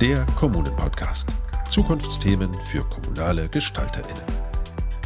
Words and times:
der 0.00 0.24
Kommunen-Podcast. 0.34 1.28
Zukunftsthemen 1.68 2.54
für 2.70 2.82
kommunale 2.84 3.48
GestalterInnen. 3.48 4.39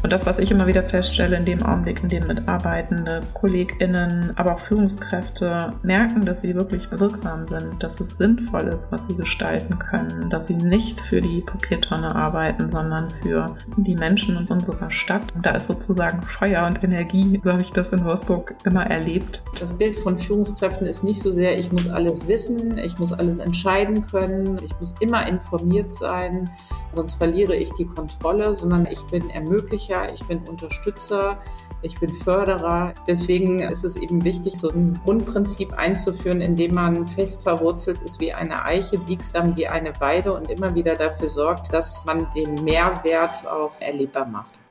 Und 0.04 0.12
das, 0.12 0.26
was 0.26 0.38
ich 0.38 0.50
immer 0.50 0.66
wieder 0.66 0.82
feststelle, 0.82 1.34
in 1.34 1.46
dem 1.46 1.62
Augenblick, 1.62 2.02
in 2.02 2.10
dem 2.10 2.26
Mitarbeitende, 2.26 3.22
KollegInnen, 3.32 4.34
aber 4.36 4.56
auch 4.56 4.60
Führungskräfte 4.60 5.72
merken, 5.82 6.26
dass 6.26 6.42
sie 6.42 6.54
wirklich 6.54 6.90
wirksam 6.90 7.48
sind, 7.48 7.82
dass 7.82 8.00
es 8.00 8.18
sinnvoll 8.18 8.64
ist, 8.64 8.92
was 8.92 9.06
sie 9.06 9.16
gestalten 9.16 9.78
können, 9.78 10.28
dass 10.28 10.48
sie 10.48 10.56
nicht 10.56 11.00
für 11.00 11.22
die 11.22 11.40
Papiertonne 11.40 12.14
arbeiten, 12.14 12.68
sondern 12.68 13.08
für 13.08 13.56
die 13.78 13.94
Menschen 13.94 14.36
in 14.36 14.44
unserer 14.44 14.90
Stadt. 14.90 15.22
Und 15.34 15.46
da 15.46 15.52
ist 15.52 15.68
sozusagen 15.68 16.20
Feuer 16.20 16.66
und 16.66 16.84
Energie, 16.84 17.40
so 17.42 17.52
habe 17.52 17.62
ich 17.62 17.72
das 17.72 17.94
in 17.94 18.04
Wolfsburg 18.04 18.54
immer 18.66 18.84
erlebt. 18.84 19.42
Das 19.58 19.72
Bild 19.78 19.98
von 19.98 20.18
Führungskräften 20.18 20.86
ist 20.86 21.02
nicht 21.02 21.22
so 21.22 21.32
sehr, 21.32 21.58
ich 21.58 21.72
muss 21.72 21.88
alles 21.88 22.28
wissen, 22.28 22.76
ich 22.76 22.98
muss 22.98 23.14
alles 23.14 23.38
entscheiden 23.38 24.06
können, 24.06 24.58
ich 24.62 24.78
muss 24.78 24.94
immer 25.00 25.26
informiert 25.26 25.94
sein, 25.94 26.50
sonst 26.94 27.14
verliere 27.14 27.54
ich 27.54 27.72
die 27.72 27.86
Kontrolle, 27.86 28.56
sondern 28.56 28.86
ich 28.86 29.02
bin 29.06 29.30
Ermöglicher, 29.30 30.12
ich 30.12 30.24
bin 30.24 30.38
Unterstützer, 30.48 31.38
ich 31.82 31.98
bin 32.00 32.08
Förderer. 32.08 32.94
Deswegen 33.06 33.60
ist 33.60 33.84
es 33.84 33.96
eben 33.96 34.24
wichtig, 34.24 34.58
so 34.58 34.70
ein 34.70 35.00
Grundprinzip 35.04 35.72
einzuführen, 35.74 36.40
in 36.40 36.56
dem 36.56 36.74
man 36.74 37.06
fest 37.06 37.42
verwurzelt 37.42 38.00
ist 38.02 38.20
wie 38.20 38.32
eine 38.32 38.64
Eiche, 38.64 38.98
biegsam 38.98 39.56
wie 39.56 39.68
eine 39.68 40.00
Weide 40.00 40.32
und 40.32 40.50
immer 40.50 40.74
wieder 40.74 40.96
dafür 40.96 41.30
sorgt, 41.30 41.72
dass 41.72 42.04
man 42.06 42.26
den 42.34 42.54
Mehrwert 42.64 43.46
auch 43.46 43.72
erlebbar 43.80 44.26
macht. 44.26 44.63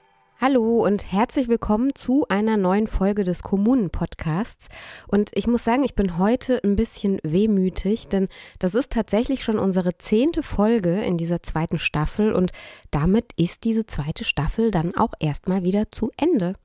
Hallo 0.46 0.84
und 0.84 1.10
herzlich 1.10 1.48
willkommen 1.48 1.96
zu 1.96 2.26
einer 2.28 2.58
neuen 2.58 2.88
Folge 2.88 3.24
des 3.24 3.44
Kommunen-Podcasts. 3.44 4.68
Und 5.08 5.32
ich 5.36 5.48
muss 5.48 5.64
sagen, 5.64 5.86
ich 5.86 5.96
bin 5.96 6.18
heute 6.18 6.62
ein 6.66 6.76
bisschen 6.76 7.20
wehmütig, 7.24 8.10
denn 8.10 8.28
das 8.60 8.76
ist 8.76 8.92
tatsächlich 8.92 9.42
schon 9.42 9.58
unsere 9.58 9.98
zehnte 9.98 10.44
Folge 10.44 11.02
in 11.02 11.16
dieser 11.16 11.44
zweiten 11.44 11.78
Staffel 11.78 12.34
und 12.34 12.52
damit 12.92 13.28
ist 13.38 13.64
diese 13.64 13.86
zweite 13.86 14.26
Staffel 14.26 14.70
dann 14.70 14.94
auch 14.96 15.14
erstmal 15.18 15.64
wieder 15.64 15.90
zu 15.92 16.12
Ende. 16.18 16.56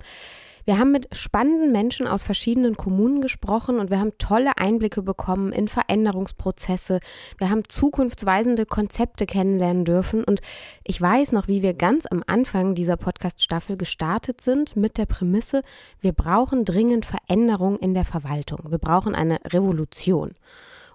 Wir 0.69 0.79
haben 0.79 0.93
mit 0.93 1.09
spannenden 1.17 1.73
Menschen 1.73 2.07
aus 2.07 2.23
verschiedenen 2.23 2.77
Kommunen 2.77 3.23
gesprochen 3.23 3.79
und 3.79 3.89
wir 3.89 4.01
haben 4.01 4.13
tolle 4.19 4.59
Einblicke 4.59 5.01
bekommen 5.01 5.51
in 5.51 5.67
Veränderungsprozesse. 5.67 7.01
Wir 7.39 7.49
haben 7.49 7.63
zukunftsweisende 7.67 8.67
Konzepte 8.67 9.25
kennenlernen 9.25 9.87
dürfen 9.87 10.25
und 10.25 10.43
ich 10.85 11.01
weiß 11.01 11.33
noch, 11.33 11.49
wie 11.49 11.63
wir 11.63 11.73
ganz 11.73 12.05
am 12.05 12.23
Anfang 12.27 12.75
dieser 12.75 12.99
Podcast-Staffel 12.99 13.79
gestartet 13.79 14.43
sind 14.43 14.77
mit 14.77 14.99
der 14.99 15.07
Prämisse, 15.07 15.63
wir 16.03 16.13
brauchen 16.13 16.67
dringend 16.67 17.07
Veränderung 17.07 17.79
in 17.79 17.95
der 17.95 18.05
Verwaltung. 18.05 18.71
Wir 18.71 18.77
brauchen 18.77 19.15
eine 19.15 19.39
Revolution. 19.47 20.35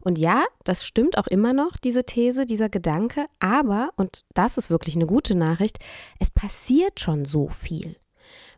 Und 0.02 0.20
ja, 0.20 0.44
das 0.66 0.86
stimmt 0.86 1.18
auch 1.18 1.26
immer 1.26 1.54
noch, 1.54 1.78
diese 1.78 2.04
These, 2.04 2.46
dieser 2.46 2.70
Gedanke, 2.70 3.26
aber, 3.40 3.90
und 3.96 4.24
das 4.36 4.60
ist 4.60 4.70
wirklich 4.70 4.96
eine 4.96 5.08
gute 5.08 5.34
Nachricht, 5.34 5.80
es 6.20 6.30
passiert 6.30 7.00
schon 7.00 7.26
so 7.26 7.48
viel. 7.48 7.96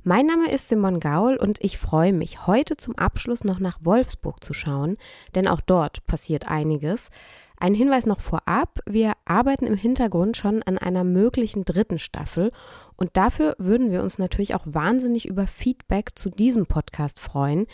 Mein 0.08 0.28
Name 0.28 0.52
ist 0.52 0.70
Simon 0.70 1.00
Gaul 1.00 1.36
und 1.36 1.58
ich 1.64 1.80
freue 1.80 2.14
mich, 2.14 2.46
heute 2.46 2.78
zum 2.78 2.96
Abschluss 2.96 3.44
noch 3.44 3.58
nach 3.58 3.80
Wolfsburg 3.82 4.44
zu 4.44 4.54
schauen, 4.54 4.98
denn 5.34 5.48
auch 5.48 5.62
dort 5.62 6.06
passiert 6.06 6.48
einiges. 6.48 7.10
Ein 7.58 7.74
Hinweis 7.74 8.06
noch 8.06 8.20
vorab, 8.22 8.82
wir 8.86 9.14
arbeiten 9.26 9.66
im 9.66 9.76
Hintergrund 9.76 10.38
schon 10.38 10.62
an 10.62 10.78
einer 10.78 11.04
möglichen 11.04 11.66
dritten 11.66 11.98
Staffel 11.98 12.52
und 12.98 13.18
dafür 13.18 13.56
würden 13.58 13.90
wir 13.90 14.04
uns 14.04 14.20
natürlich 14.20 14.54
auch 14.54 14.68
wahnsinnig 14.68 15.28
über 15.28 15.48
Feedback 15.48 16.12
zu 16.14 16.30
diesem 16.30 16.68
Podcast 16.68 17.20
freuen. 17.20 17.66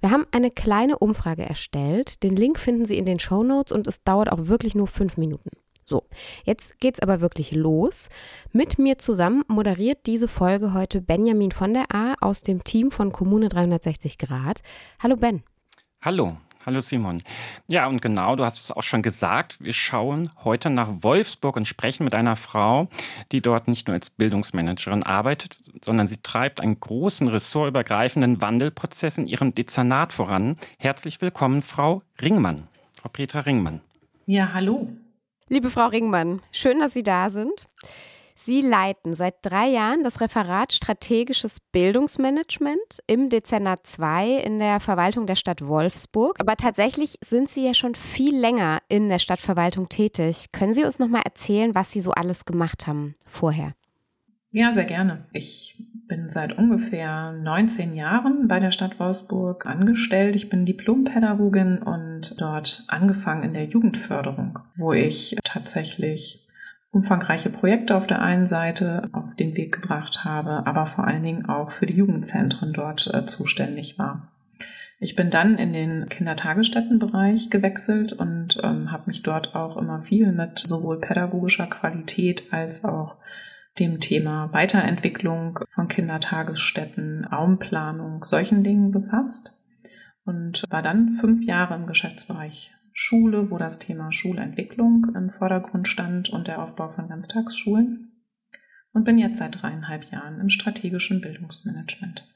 Wir 0.00 0.10
haben 0.10 0.26
eine 0.32 0.50
kleine 0.50 0.98
Umfrage 0.98 1.44
erstellt, 1.44 2.24
den 2.24 2.34
Link 2.34 2.58
finden 2.58 2.86
Sie 2.86 2.98
in 2.98 3.06
den 3.06 3.20
Show 3.20 3.44
Notes 3.44 3.70
und 3.70 3.86
es 3.86 4.02
dauert 4.02 4.32
auch 4.32 4.48
wirklich 4.48 4.74
nur 4.74 4.88
fünf 4.88 5.18
Minuten. 5.18 5.50
So, 5.88 6.02
jetzt 6.44 6.80
geht's 6.80 6.98
aber 6.98 7.20
wirklich 7.20 7.52
los. 7.52 8.08
Mit 8.50 8.76
mir 8.76 8.98
zusammen 8.98 9.44
moderiert 9.46 10.06
diese 10.06 10.26
Folge 10.26 10.74
heute 10.74 11.00
Benjamin 11.00 11.52
von 11.52 11.74
der 11.74 11.94
A 11.94 12.14
aus 12.20 12.42
dem 12.42 12.64
Team 12.64 12.90
von 12.90 13.12
Kommune 13.12 13.48
360 13.48 14.18
Grad. 14.18 14.62
Hallo 15.00 15.14
Ben. 15.14 15.44
Hallo. 16.02 16.38
Hallo 16.66 16.80
Simon. 16.80 17.22
Ja, 17.68 17.86
und 17.86 18.02
genau, 18.02 18.34
du 18.34 18.44
hast 18.44 18.58
es 18.58 18.72
auch 18.72 18.82
schon 18.82 19.02
gesagt, 19.02 19.62
wir 19.62 19.72
schauen 19.72 20.28
heute 20.42 20.70
nach 20.70 20.88
Wolfsburg 21.04 21.54
und 21.54 21.68
sprechen 21.68 22.02
mit 22.02 22.14
einer 22.14 22.34
Frau, 22.34 22.88
die 23.30 23.40
dort 23.40 23.68
nicht 23.68 23.86
nur 23.86 23.94
als 23.94 24.10
Bildungsmanagerin 24.10 25.04
arbeitet, 25.04 25.56
sondern 25.84 26.08
sie 26.08 26.16
treibt 26.16 26.60
einen 26.60 26.80
großen 26.80 27.28
ressortübergreifenden 27.28 28.40
Wandelprozess 28.42 29.18
in 29.18 29.26
ihrem 29.26 29.54
Dezernat 29.54 30.12
voran. 30.12 30.56
Herzlich 30.78 31.20
willkommen, 31.20 31.62
Frau 31.62 32.02
Ringmann. 32.20 32.66
Frau 32.92 33.08
Petra 33.08 33.38
Ringmann. 33.38 33.80
Ja, 34.26 34.52
hallo. 34.52 34.88
Liebe 35.48 35.70
Frau 35.70 35.86
Ringmann, 35.86 36.40
schön, 36.50 36.80
dass 36.80 36.92
Sie 36.92 37.04
da 37.04 37.30
sind. 37.30 37.68
Sie 38.34 38.62
leiten 38.62 39.14
seit 39.14 39.36
drei 39.42 39.68
Jahren 39.68 40.02
das 40.02 40.20
Referat 40.20 40.72
Strategisches 40.72 41.60
Bildungsmanagement 41.60 42.98
im 43.06 43.28
Dezernat 43.28 43.86
2 43.86 44.38
in 44.38 44.58
der 44.58 44.80
Verwaltung 44.80 45.28
der 45.28 45.36
Stadt 45.36 45.64
Wolfsburg. 45.64 46.40
Aber 46.40 46.56
tatsächlich 46.56 47.16
sind 47.22 47.48
Sie 47.48 47.64
ja 47.64 47.74
schon 47.74 47.94
viel 47.94 48.36
länger 48.36 48.80
in 48.88 49.08
der 49.08 49.20
Stadtverwaltung 49.20 49.88
tätig. 49.88 50.46
Können 50.50 50.72
Sie 50.72 50.84
uns 50.84 50.98
noch 50.98 51.08
mal 51.08 51.22
erzählen, 51.24 51.76
was 51.76 51.92
Sie 51.92 52.00
so 52.00 52.10
alles 52.10 52.44
gemacht 52.44 52.88
haben 52.88 53.14
vorher? 53.28 53.72
Ja, 54.56 54.72
sehr 54.72 54.86
gerne. 54.86 55.18
Ich 55.34 55.76
bin 56.08 56.30
seit 56.30 56.56
ungefähr 56.56 57.32
19 57.32 57.92
Jahren 57.92 58.48
bei 58.48 58.58
der 58.58 58.70
Stadt 58.70 58.98
Wolfsburg 58.98 59.66
angestellt. 59.66 60.34
Ich 60.34 60.48
bin 60.48 60.64
Diplompädagogin 60.64 61.82
und 61.82 62.40
dort 62.40 62.84
angefangen 62.88 63.42
in 63.42 63.52
der 63.52 63.66
Jugendförderung, 63.66 64.60
wo 64.74 64.94
ich 64.94 65.36
tatsächlich 65.44 66.48
umfangreiche 66.90 67.50
Projekte 67.50 67.94
auf 67.94 68.06
der 68.06 68.22
einen 68.22 68.46
Seite 68.46 69.10
auf 69.12 69.36
den 69.36 69.54
Weg 69.58 69.74
gebracht 69.74 70.24
habe, 70.24 70.66
aber 70.66 70.86
vor 70.86 71.06
allen 71.06 71.22
Dingen 71.22 71.44
auch 71.44 71.70
für 71.70 71.84
die 71.84 71.96
Jugendzentren 71.96 72.72
dort 72.72 73.12
äh, 73.12 73.26
zuständig 73.26 73.98
war. 73.98 74.32
Ich 75.00 75.16
bin 75.16 75.28
dann 75.28 75.58
in 75.58 75.74
den 75.74 76.08
Kindertagesstättenbereich 76.08 77.50
gewechselt 77.50 78.14
und 78.14 78.58
ähm, 78.64 78.90
habe 78.90 79.08
mich 79.08 79.22
dort 79.22 79.54
auch 79.54 79.76
immer 79.76 80.00
viel 80.00 80.32
mit 80.32 80.60
sowohl 80.60 80.98
pädagogischer 80.98 81.66
Qualität 81.66 82.44
als 82.54 82.86
auch 82.86 83.16
dem 83.78 84.00
Thema 84.00 84.52
Weiterentwicklung 84.52 85.60
von 85.68 85.88
Kindertagesstätten, 85.88 87.24
Raumplanung, 87.24 88.24
solchen 88.24 88.64
Dingen 88.64 88.90
befasst 88.90 89.52
und 90.24 90.64
war 90.70 90.82
dann 90.82 91.10
fünf 91.10 91.44
Jahre 91.44 91.74
im 91.74 91.86
Geschäftsbereich 91.86 92.72
Schule, 92.92 93.50
wo 93.50 93.58
das 93.58 93.78
Thema 93.78 94.10
Schulentwicklung 94.10 95.14
im 95.14 95.28
Vordergrund 95.28 95.86
stand 95.86 96.30
und 96.30 96.48
der 96.48 96.62
Aufbau 96.62 96.88
von 96.88 97.08
Ganztagsschulen 97.08 98.12
und 98.92 99.04
bin 99.04 99.18
jetzt 99.18 99.38
seit 99.38 99.62
dreieinhalb 99.62 100.10
Jahren 100.10 100.40
im 100.40 100.48
strategischen 100.48 101.20
Bildungsmanagement. 101.20 102.26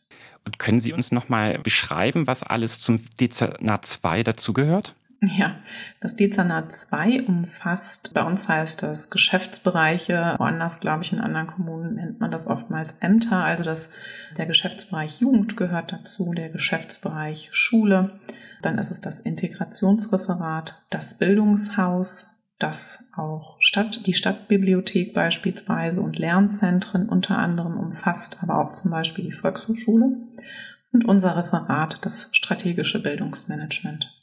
Und 0.45 0.59
können 0.59 0.81
Sie 0.83 0.93
uns 0.93 1.13
noch 1.13 1.31
mal 1.31 1.59
beschreiben, 1.59 2.27
was 2.27 2.43
alles 2.43 2.81
zum 2.81 3.03
Dezernat 3.19 3.87
2 3.87 4.23
dazugehört? 4.23 4.95
Ja, 5.23 5.57
das 6.01 6.17
Dezernat 6.17 6.73
2 6.73 7.25
umfasst, 7.25 8.15
bei 8.15 8.23
uns 8.25 8.49
heißt 8.49 8.83
das 8.83 9.11
Geschäftsbereiche, 9.11 10.35
woanders, 10.39 10.81
glaube 10.81 11.03
ich, 11.03 11.13
in 11.13 11.21
anderen 11.21 11.47
Kommunen 11.47 11.97
nennt 11.97 12.21
man 12.21 12.31
das 12.31 12.47
oftmals 12.47 12.95
Ämter, 13.01 13.45
also 13.45 13.63
das, 13.63 13.91
der 14.39 14.47
Geschäftsbereich 14.47 15.21
Jugend 15.21 15.59
gehört 15.59 15.93
dazu, 15.93 16.33
der 16.33 16.49
Geschäftsbereich 16.49 17.51
Schule, 17.53 18.19
dann 18.63 18.79
ist 18.79 18.91
es 18.91 19.03
das 19.03 19.21
Integrationsreferat, 19.21 20.87
das 20.89 21.19
Bildungshaus, 21.19 22.29
das 22.59 23.05
auch 23.15 23.57
Stadt, 23.61 24.07
die 24.07 24.15
Stadtbibliothek 24.15 25.13
beispielsweise 25.13 26.01
und 26.01 26.19
Lernzentren 26.19 27.11
unter 27.11 27.37
anderem 27.37 27.79
umfasst, 27.79 28.39
aber 28.43 28.59
auch 28.59 28.73
zum 28.73 28.91
Beispiel 28.91 29.27
die 29.27 29.33
Volkshochschule. 29.33 30.17
Und 30.93 31.05
unser 31.05 31.37
Referat, 31.37 32.05
das 32.05 32.31
strategische 32.33 33.03
Bildungsmanagement. 33.03 34.20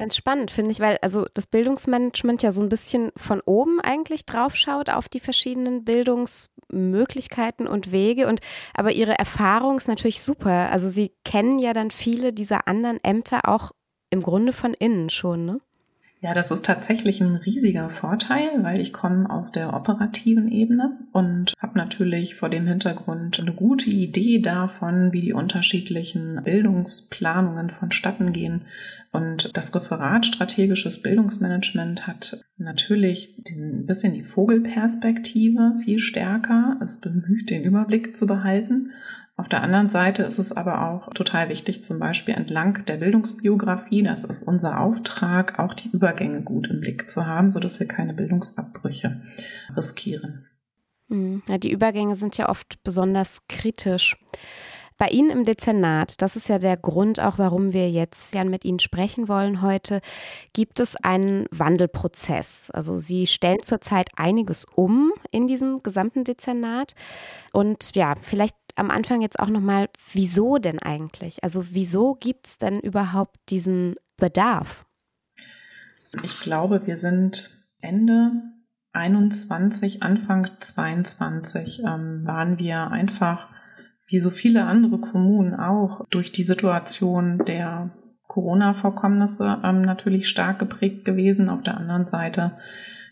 Ganz 0.00 0.16
spannend, 0.16 0.50
finde 0.50 0.70
ich, 0.70 0.80
weil 0.80 0.96
also 1.02 1.26
das 1.34 1.46
Bildungsmanagement 1.46 2.42
ja 2.42 2.52
so 2.52 2.62
ein 2.62 2.70
bisschen 2.70 3.12
von 3.18 3.42
oben 3.44 3.82
eigentlich 3.82 4.24
draufschaut 4.24 4.88
auf 4.88 5.10
die 5.10 5.20
verschiedenen 5.20 5.84
Bildungsmöglichkeiten 5.84 7.66
und 7.66 7.92
Wege. 7.92 8.26
Und 8.26 8.40
aber 8.72 8.92
ihre 8.92 9.18
Erfahrung 9.18 9.76
ist 9.76 9.88
natürlich 9.88 10.22
super. 10.22 10.70
Also 10.70 10.88
sie 10.88 11.12
kennen 11.26 11.58
ja 11.58 11.74
dann 11.74 11.90
viele 11.90 12.32
dieser 12.32 12.66
anderen 12.66 12.98
Ämter 13.04 13.46
auch 13.46 13.72
im 14.08 14.22
Grunde 14.22 14.54
von 14.54 14.72
innen 14.72 15.10
schon, 15.10 15.44
ne? 15.44 15.60
Ja, 16.22 16.34
das 16.34 16.50
ist 16.50 16.66
tatsächlich 16.66 17.22
ein 17.22 17.36
riesiger 17.36 17.88
Vorteil, 17.88 18.50
weil 18.62 18.78
ich 18.78 18.92
komme 18.92 19.30
aus 19.30 19.52
der 19.52 19.72
operativen 19.72 20.48
Ebene 20.48 20.98
und 21.12 21.54
habe 21.58 21.78
natürlich 21.78 22.34
vor 22.34 22.50
dem 22.50 22.66
Hintergrund 22.66 23.40
eine 23.40 23.54
gute 23.54 23.88
Idee 23.88 24.38
davon, 24.38 25.12
wie 25.12 25.22
die 25.22 25.32
unterschiedlichen 25.32 26.42
Bildungsplanungen 26.44 27.70
vonstatten 27.70 28.34
gehen. 28.34 28.66
Und 29.12 29.56
das 29.56 29.74
Referat 29.74 30.26
strategisches 30.26 31.00
Bildungsmanagement 31.00 32.06
hat 32.06 32.44
natürlich 32.58 33.36
ein 33.48 33.86
bisschen 33.86 34.12
die 34.12 34.22
Vogelperspektive 34.22 35.76
viel 35.82 35.98
stärker. 35.98 36.78
Es 36.82 37.00
bemüht, 37.00 37.48
den 37.48 37.64
Überblick 37.64 38.14
zu 38.14 38.26
behalten 38.26 38.90
Auf 39.40 39.48
der 39.48 39.62
anderen 39.62 39.88
Seite 39.88 40.24
ist 40.24 40.38
es 40.38 40.52
aber 40.52 40.90
auch 40.90 41.08
total 41.14 41.48
wichtig, 41.48 41.82
zum 41.82 41.98
Beispiel 41.98 42.34
entlang 42.34 42.84
der 42.84 42.98
Bildungsbiografie, 42.98 44.02
das 44.02 44.22
ist 44.24 44.42
unser 44.42 44.78
Auftrag, 44.78 45.58
auch 45.58 45.72
die 45.72 45.88
Übergänge 45.88 46.42
gut 46.42 46.68
im 46.68 46.82
Blick 46.82 47.08
zu 47.08 47.26
haben, 47.26 47.50
sodass 47.50 47.80
wir 47.80 47.88
keine 47.88 48.12
Bildungsabbrüche 48.12 49.22
riskieren. 49.74 50.44
Hm, 51.08 51.42
ja, 51.48 51.56
die 51.56 51.72
Übergänge 51.72 52.16
sind 52.16 52.36
ja 52.36 52.50
oft 52.50 52.84
besonders 52.84 53.40
kritisch. 53.48 54.18
Bei 55.00 55.08
Ihnen 55.08 55.30
im 55.30 55.44
Dezernat, 55.46 56.20
das 56.20 56.36
ist 56.36 56.50
ja 56.50 56.58
der 56.58 56.76
Grund 56.76 57.20
auch, 57.20 57.38
warum 57.38 57.72
wir 57.72 57.90
jetzt 57.90 58.32
gern 58.32 58.50
mit 58.50 58.66
Ihnen 58.66 58.80
sprechen 58.80 59.28
wollen 59.28 59.62
heute, 59.62 60.02
gibt 60.52 60.78
es 60.78 60.94
einen 60.94 61.46
Wandelprozess. 61.50 62.70
Also 62.70 62.98
Sie 62.98 63.26
stellen 63.26 63.62
zurzeit 63.62 64.10
einiges 64.16 64.66
um 64.74 65.14
in 65.30 65.46
diesem 65.46 65.82
gesamten 65.82 66.24
Dezernat. 66.24 66.94
Und 67.54 67.94
ja, 67.94 68.14
vielleicht 68.20 68.54
am 68.74 68.90
Anfang 68.90 69.22
jetzt 69.22 69.40
auch 69.40 69.48
nochmal, 69.48 69.88
wieso 70.12 70.58
denn 70.58 70.78
eigentlich? 70.78 71.42
Also 71.42 71.64
wieso 71.70 72.14
gibt 72.16 72.46
es 72.48 72.58
denn 72.58 72.78
überhaupt 72.78 73.38
diesen 73.48 73.94
Bedarf? 74.18 74.84
Ich 76.22 76.40
glaube, 76.40 76.86
wir 76.86 76.98
sind 76.98 77.56
Ende 77.80 78.32
21, 78.92 80.02
Anfang 80.02 80.50
22 80.60 81.84
ähm, 81.86 82.26
waren 82.26 82.58
wir 82.58 82.90
einfach 82.90 83.48
wie 84.10 84.18
so 84.18 84.30
viele 84.30 84.64
andere 84.64 84.98
Kommunen 84.98 85.54
auch 85.54 86.04
durch 86.10 86.32
die 86.32 86.42
Situation 86.42 87.38
der 87.46 87.90
Corona-Vorkommnisse 88.26 89.60
ähm, 89.64 89.82
natürlich 89.82 90.28
stark 90.28 90.58
geprägt 90.58 91.04
gewesen. 91.04 91.48
Auf 91.48 91.62
der 91.62 91.76
anderen 91.76 92.06
Seite 92.06 92.52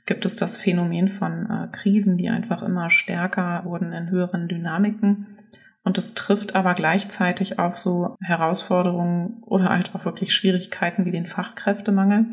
gibt 0.06 0.24
es 0.24 0.36
das 0.36 0.56
Phänomen 0.56 1.08
von 1.08 1.46
äh, 1.50 1.68
Krisen, 1.70 2.16
die 2.16 2.28
einfach 2.28 2.62
immer 2.62 2.90
stärker 2.90 3.62
wurden 3.64 3.92
in 3.92 4.10
höheren 4.10 4.48
Dynamiken. 4.48 5.38
Und 5.84 5.98
es 5.98 6.14
trifft 6.14 6.54
aber 6.54 6.74
gleichzeitig 6.74 7.58
auf 7.58 7.78
so 7.78 8.16
Herausforderungen 8.20 9.42
oder 9.42 9.70
halt 9.70 9.94
auch 9.94 10.04
wirklich 10.04 10.34
Schwierigkeiten 10.34 11.04
wie 11.04 11.12
den 11.12 11.26
Fachkräftemangel. 11.26 12.26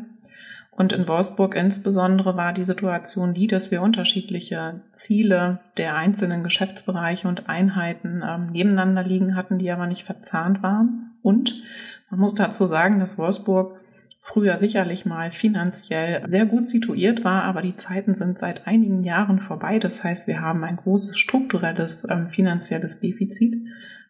Und 0.76 0.92
in 0.92 1.08
Wolfsburg 1.08 1.56
insbesondere 1.56 2.36
war 2.36 2.52
die 2.52 2.64
Situation 2.64 3.32
die, 3.32 3.46
dass 3.46 3.70
wir 3.70 3.80
unterschiedliche 3.80 4.82
Ziele 4.92 5.60
der 5.78 5.96
einzelnen 5.96 6.42
Geschäftsbereiche 6.42 7.26
und 7.28 7.48
Einheiten 7.48 8.22
ähm, 8.26 8.52
nebeneinander 8.52 9.02
liegen 9.02 9.36
hatten, 9.36 9.58
die 9.58 9.70
aber 9.70 9.86
nicht 9.86 10.04
verzahnt 10.04 10.62
waren. 10.62 11.14
Und 11.22 11.62
man 12.10 12.20
muss 12.20 12.34
dazu 12.34 12.66
sagen, 12.66 13.00
dass 13.00 13.16
Wolfsburg 13.16 13.80
früher 14.20 14.58
sicherlich 14.58 15.06
mal 15.06 15.30
finanziell 15.30 16.20
sehr 16.26 16.44
gut 16.44 16.68
situiert 16.68 17.24
war, 17.24 17.44
aber 17.44 17.62
die 17.62 17.76
Zeiten 17.76 18.14
sind 18.14 18.38
seit 18.38 18.66
einigen 18.66 19.02
Jahren 19.02 19.40
vorbei. 19.40 19.78
Das 19.78 20.04
heißt, 20.04 20.26
wir 20.26 20.42
haben 20.42 20.62
ein 20.62 20.76
großes 20.76 21.16
strukturelles 21.16 22.06
ähm, 22.10 22.26
finanzielles 22.26 23.00
Defizit, 23.00 23.54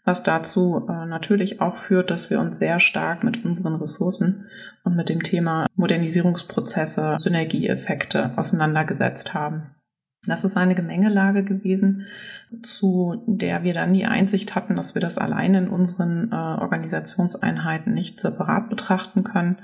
was 0.07 0.23
dazu 0.23 0.87
äh, 0.89 1.05
natürlich 1.05 1.61
auch 1.61 1.77
führt, 1.77 2.11
dass 2.11 2.31
wir 2.31 2.41
uns 2.41 2.59
sehr 2.59 2.79
stark 2.79 3.25
mit 3.25 3.45
unseren 3.45 3.75
Ressourcen 3.75 4.47
und 4.85 4.97
mit 4.97 5.09
dem 5.09 5.23
Thema 5.23 5.67
Modernisierungsprozesse, 5.75 7.17
Synergieeffekte 7.19 8.31
auseinandergesetzt 8.37 9.35
haben. 9.35 9.75
Das 10.25 10.45
ist 10.45 10.57
eine 10.57 10.77
Gemengelage 10.77 11.43
gewesen, 11.43 12.07
zu 12.63 13.25
der 13.27 13.65
wir 13.65 13.75
dann 13.75 13.93
die 13.93 14.07
Einsicht 14.07 14.55
hatten, 14.55 14.77
dass 14.77 14.95
wir 14.95 15.03
das 15.03 15.19
alleine 15.19 15.59
in 15.59 15.69
unseren 15.69 16.31
äh, 16.31 16.35
Organisationseinheiten 16.35 17.93
nicht 17.93 18.21
separat 18.21 18.71
betrachten 18.71 19.25
können, 19.25 19.59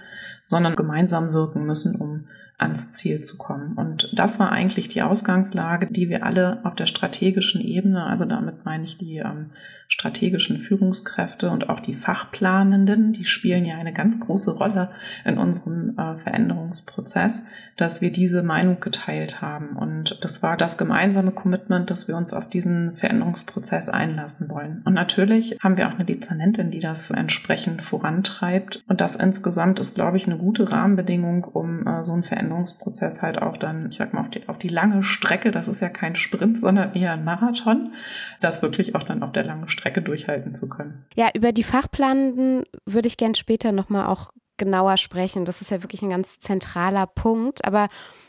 sondern 0.48 0.74
gemeinsam 0.74 1.32
wirken 1.32 1.64
müssen, 1.64 1.94
um 1.94 2.26
ans 2.58 2.92
Ziel 2.92 3.22
zu 3.22 3.38
kommen. 3.38 3.74
Und 3.76 4.18
das 4.18 4.38
war 4.38 4.52
eigentlich 4.52 4.88
die 4.88 5.02
Ausgangslage, 5.02 5.86
die 5.86 6.08
wir 6.08 6.24
alle 6.24 6.60
auf 6.64 6.74
der 6.74 6.86
strategischen 6.86 7.60
Ebene, 7.60 8.04
also 8.04 8.24
damit 8.24 8.64
meine 8.64 8.84
ich 8.84 8.98
die 8.98 9.18
ähm, 9.18 9.50
strategischen 9.92 10.56
Führungskräfte 10.56 11.50
und 11.50 11.68
auch 11.68 11.78
die 11.78 11.92
Fachplanenden, 11.92 13.12
die 13.12 13.26
spielen 13.26 13.66
ja 13.66 13.76
eine 13.76 13.92
ganz 13.92 14.18
große 14.20 14.52
Rolle 14.52 14.88
in 15.26 15.36
unserem 15.36 15.98
äh, 15.98 16.16
Veränderungsprozess, 16.16 17.44
dass 17.76 18.00
wir 18.00 18.10
diese 18.10 18.42
Meinung 18.42 18.80
geteilt 18.80 19.42
haben. 19.42 19.76
Und 19.76 20.24
das 20.24 20.42
war 20.42 20.56
das 20.56 20.78
gemeinsame 20.78 21.30
Commitment, 21.32 21.90
dass 21.90 22.08
wir 22.08 22.16
uns 22.16 22.32
auf 22.32 22.48
diesen 22.48 22.94
Veränderungsprozess 22.94 23.90
einlassen 23.90 24.48
wollen. 24.48 24.80
Und 24.86 24.94
natürlich 24.94 25.58
haben 25.62 25.76
wir 25.76 25.88
auch 25.88 25.94
eine 25.94 26.06
Dezernentin, 26.06 26.70
die 26.70 26.80
das 26.80 27.10
entsprechend 27.10 27.82
vorantreibt. 27.82 28.82
Und 28.88 29.02
das 29.02 29.14
insgesamt 29.14 29.78
ist, 29.78 29.94
glaube 29.94 30.16
ich, 30.16 30.26
eine 30.26 30.38
gute 30.38 30.72
Rahmenbedingung, 30.72 31.44
um 31.44 31.86
äh, 31.86 32.02
so 32.02 32.14
einen 32.14 32.22
Veränderungsprozess 32.22 33.20
halt 33.20 33.42
auch 33.42 33.58
dann, 33.58 33.90
ich 33.90 33.98
sag 33.98 34.14
mal, 34.14 34.20
auf 34.20 34.30
die, 34.30 34.48
auf 34.48 34.58
die 34.58 34.68
lange 34.68 35.02
Strecke, 35.02 35.50
das 35.50 35.68
ist 35.68 35.82
ja 35.82 35.90
kein 35.90 36.16
Sprint, 36.16 36.56
sondern 36.56 36.94
eher 36.94 37.12
ein 37.12 37.24
Marathon, 37.24 37.92
das 38.40 38.62
wirklich 38.62 38.94
auch 38.94 39.02
dann 39.02 39.22
auf 39.22 39.32
der 39.32 39.44
langen 39.44 39.68
Strecke 39.68 39.81
Strecke 39.82 40.00
durchhalten 40.00 40.54
zu 40.54 40.68
können. 40.68 41.04
Ja, 41.16 41.30
über 41.34 41.50
die 41.50 41.64
Fachplanenden 41.64 42.64
würde 42.86 43.08
ich 43.08 43.16
gern 43.16 43.34
später 43.34 43.72
nochmal 43.72 44.06
auch 44.06 44.30
genauer 44.56 44.96
sprechen. 44.96 45.44
Das 45.44 45.60
ist 45.60 45.72
ja 45.72 45.82
wirklich 45.82 46.02
ein 46.02 46.10
ganz 46.10 46.38
zentraler 46.38 47.06
Punkt. 47.06 47.64
Aber 47.64 47.88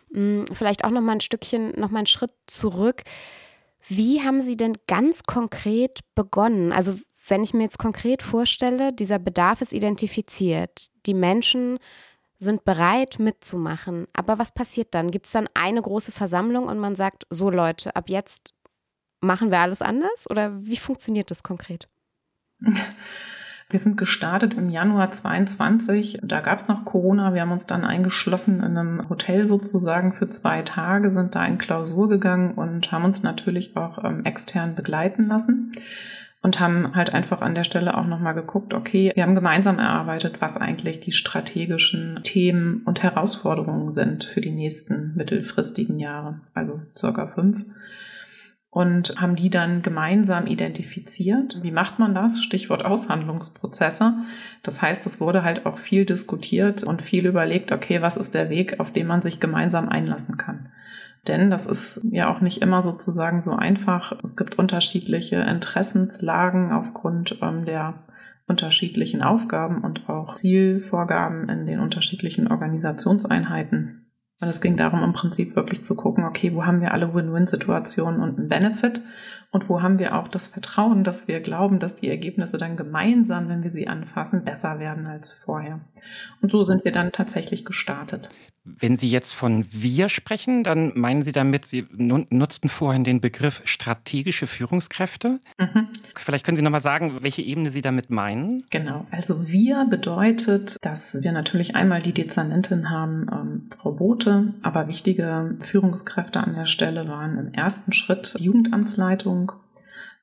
mh, 0.10 0.20
hm, 0.20 0.46
vielleicht 0.52 0.84
auch 0.84 0.90
nochmal 0.90 1.18
ein 1.18 1.22
Stückchen, 1.22 1.80
nochmal 1.80 2.00
einen 2.00 2.08
Schritt 2.08 2.32
zurück. 2.48 3.04
Wie 3.88 4.22
haben 4.22 4.42
Sie 4.42 4.58
denn 4.58 4.74
ganz 4.88 5.24
konkret 5.24 6.00
begonnen? 6.16 6.72
Also 6.72 6.96
wenn 7.28 7.44
ich 7.44 7.54
mir 7.54 7.64
jetzt 7.64 7.78
konkret 7.78 8.24
vorstelle, 8.24 8.92
dieser 8.92 9.20
Bedarf 9.20 9.62
ist 9.62 9.74
identifiziert. 9.74 10.88
Die 11.06 11.14
Menschen 11.14 11.78
sind 12.40 12.66
bereit 12.66 13.20
mitzumachen. 13.20 14.08
Aber 14.14 14.40
was 14.40 14.52
passiert 14.52 14.96
dann? 14.96 15.12
Gibt 15.12 15.28
es 15.28 15.34
dann 15.34 15.48
eine 15.54 15.82
große 15.82 16.12
Versammlung 16.12 16.66
und 16.66 16.80
man 16.80 16.96
sagt, 16.96 17.26
so 17.30 17.50
Leute, 17.50 17.96
ab 17.96 18.10
jetzt 18.10 18.54
machen 19.24 19.52
wir 19.52 19.60
alles 19.60 19.82
anders 19.82 20.30
oder 20.30 20.64
wie 20.66 20.78
funktioniert 20.78 21.32
das 21.32 21.44
konkret? 21.44 21.88
Wir 23.70 23.80
sind 23.80 23.98
gestartet 23.98 24.54
im 24.54 24.70
Januar 24.70 25.10
22. 25.10 26.20
Da 26.22 26.42
gab 26.42 26.60
es 26.60 26.68
noch 26.68 26.86
Corona. 26.86 27.34
Wir 27.34 27.42
haben 27.42 27.52
uns 27.52 27.66
dann 27.66 27.86
eingeschlossen 27.86 28.58
in 28.58 28.78
einem 28.78 29.10
Hotel 29.10 29.48
sozusagen 29.48 30.14
für 30.14 30.30
zwei 30.30 30.62
Tage, 30.62 31.10
sind 31.10 31.34
da 31.34 31.44
in 31.44 31.58
Klausur 31.58 32.08
gegangen 32.08 32.52
und 32.54 32.92
haben 32.92 33.04
uns 33.04 33.24
natürlich 33.24 33.76
auch 33.76 34.04
ähm, 34.04 34.26
extern 34.26 34.76
begleiten 34.76 35.28
lassen 35.28 35.72
und 36.44 36.60
haben 36.60 36.94
halt 36.94 37.14
einfach 37.14 37.42
an 37.42 37.56
der 37.56 37.64
Stelle 37.64 37.98
auch 37.98 38.06
nochmal 38.06 38.36
geguckt, 38.36 38.76
okay, 38.76 39.12
wir 39.16 39.24
haben 39.24 39.34
gemeinsam 39.34 39.80
erarbeitet, 39.80 40.40
was 40.40 40.56
eigentlich 40.56 41.00
die 41.00 41.14
strategischen 41.14 42.20
Themen 42.22 42.84
und 42.86 43.02
Herausforderungen 43.02 43.90
sind 43.90 44.26
für 44.26 44.42
die 44.42 44.52
nächsten 44.52 45.16
mittelfristigen 45.16 46.00
Jahre, 46.00 46.42
also 46.54 46.82
circa 46.96 47.28
fünf 47.28 47.66
und 48.74 49.22
haben 49.22 49.36
die 49.36 49.52
dann 49.52 49.84
gemeinsam 49.84 50.48
identifiziert. 50.48 51.60
Wie 51.62 51.70
macht 51.70 52.00
man 52.00 52.16
das? 52.16 52.42
Stichwort 52.42 52.84
Aushandlungsprozesse. 52.84 54.16
Das 54.64 54.82
heißt, 54.82 55.06
es 55.06 55.22
wurde 55.22 55.44
halt 55.44 55.68
auch 55.68 55.78
viel 55.78 56.06
diskutiert 56.06 56.82
und 56.82 57.04
viel 57.04 57.28
überlegt, 57.28 57.72
okay, 57.72 58.02
was 58.02 58.18
ist 58.18 58.34
der 58.34 58.50
Weg, 58.50 58.80
auf 58.80 58.92
den 58.92 59.06
man 59.06 59.22
sich 59.22 59.40
gemeinsam 59.40 59.90
einlassen 59.90 60.38
kann. 60.38 60.70
Denn 61.28 61.52
das 61.52 61.68
ist 61.68 62.02
ja 62.10 62.34
auch 62.34 62.42
nicht 62.42 62.64
immer 62.64 62.82
sozusagen 62.82 63.42
so 63.42 63.52
einfach. 63.52 64.18
Es 64.24 64.36
gibt 64.36 64.58
unterschiedliche 64.58 65.36
Interessenslagen 65.36 66.72
aufgrund 66.72 67.38
ähm, 67.44 67.66
der 67.66 68.06
unterschiedlichen 68.48 69.22
Aufgaben 69.22 69.84
und 69.84 70.10
auch 70.10 70.34
Zielvorgaben 70.34 71.48
in 71.48 71.68
den 71.68 71.80
unterschiedlichen 71.80 72.48
Organisationseinheiten. 72.48 74.03
Und 74.44 74.50
es 74.50 74.60
ging 74.60 74.76
darum, 74.76 75.02
im 75.04 75.14
Prinzip 75.14 75.56
wirklich 75.56 75.86
zu 75.86 75.96
gucken, 75.96 76.26
okay, 76.26 76.54
wo 76.54 76.66
haben 76.66 76.82
wir 76.82 76.94
alle 76.94 77.14
Win-Win-Situationen 77.14 78.20
und 78.20 78.38
einen 78.38 78.50
Benefit 78.50 79.00
und 79.52 79.70
wo 79.70 79.82
haben 79.82 80.00
wir 80.00 80.18
auch 80.18 80.28
das 80.28 80.48
Vertrauen, 80.48 81.06
dass 81.06 81.30
wir 81.30 81.40
glauben, 81.40 81.80
dass 81.80 81.96
die 81.96 82.10
Ergebnisse 82.10 82.58
dann 82.58 82.76
gemeinsam, 82.76 83.48
wenn 83.48 83.64
wir 83.64 83.70
sie 83.70 83.88
anfassen, 83.88 84.44
besser 84.44 84.80
werden 84.80 85.08
als 85.08 85.32
vorher. 85.32 85.80
Und 86.42 86.52
so 86.52 86.66
sind 86.66 86.84
wir 86.84 86.92
dann 86.92 87.14
tatsächlich 87.14 87.64
gestartet. 87.64 88.32
Wenn 88.66 88.96
Sie 88.96 89.10
jetzt 89.10 89.34
von 89.34 89.66
wir 89.72 90.08
sprechen, 90.08 90.64
dann 90.64 90.94
meinen 90.96 91.24
Sie 91.24 91.34
damit, 91.34 91.66
Sie 91.66 91.86
nutzten 91.92 92.70
vorhin 92.70 93.04
den 93.04 93.20
Begriff 93.20 93.62
strategische 93.66 94.48
Führungskräfte. 94.48 95.40
Mhm. 95.58 95.90
Vielleicht 96.16 96.46
können 96.46 96.56
Sie 96.56 96.64
nochmal 96.64 96.82
sagen, 96.82 97.18
welche 97.22 97.42
Ebene 97.42 97.72
Sie 97.72 97.82
damit 97.82 98.10
meinen? 98.10 98.64
Genau, 98.70 99.06
also 99.12 99.50
wir 99.50 99.86
bedeutet, 99.90 100.78
dass 100.82 101.22
wir 101.22 101.34
natürlich 101.34 101.76
einmal 101.76 102.02
die 102.02 102.14
Dezernentin 102.14 102.90
haben, 102.90 103.28
ähm, 103.32 103.70
Frau 103.78 103.92
Bote, 103.92 104.54
aber 104.62 104.88
wichtige 104.88 105.58
Führungskräfte 105.60 106.40
an 106.40 106.56
der 106.56 106.66
Stelle 106.66 107.10
waren 107.10 107.38
im 107.38 107.54
ersten 107.54 107.92
Schritt 107.92 108.36
die 108.40 108.46
Jugendamtsleitung, 108.46 109.52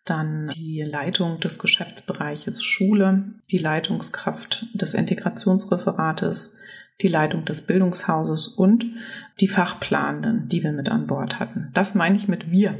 dann 0.06 0.48
die 0.48 0.80
Leitung 0.80 1.40
des 1.40 1.58
Geschäftsbereiches 1.58 2.62
Schule, 2.62 3.34
die 3.50 3.58
Leitungskraft 3.58 4.66
des 4.72 4.94
Integrationsreferates, 4.94 6.56
die 7.02 7.08
Leitung 7.08 7.44
des 7.44 7.66
Bildungshauses 7.66 8.48
und 8.48 8.84
die 9.40 9.48
Fachplanenden, 9.48 10.48
die 10.48 10.62
wir 10.62 10.72
mit 10.72 10.90
an 10.90 11.06
Bord 11.06 11.40
hatten. 11.40 11.70
Das 11.72 11.94
meine 11.94 12.16
ich 12.16 12.28
mit 12.28 12.50
wir, 12.50 12.74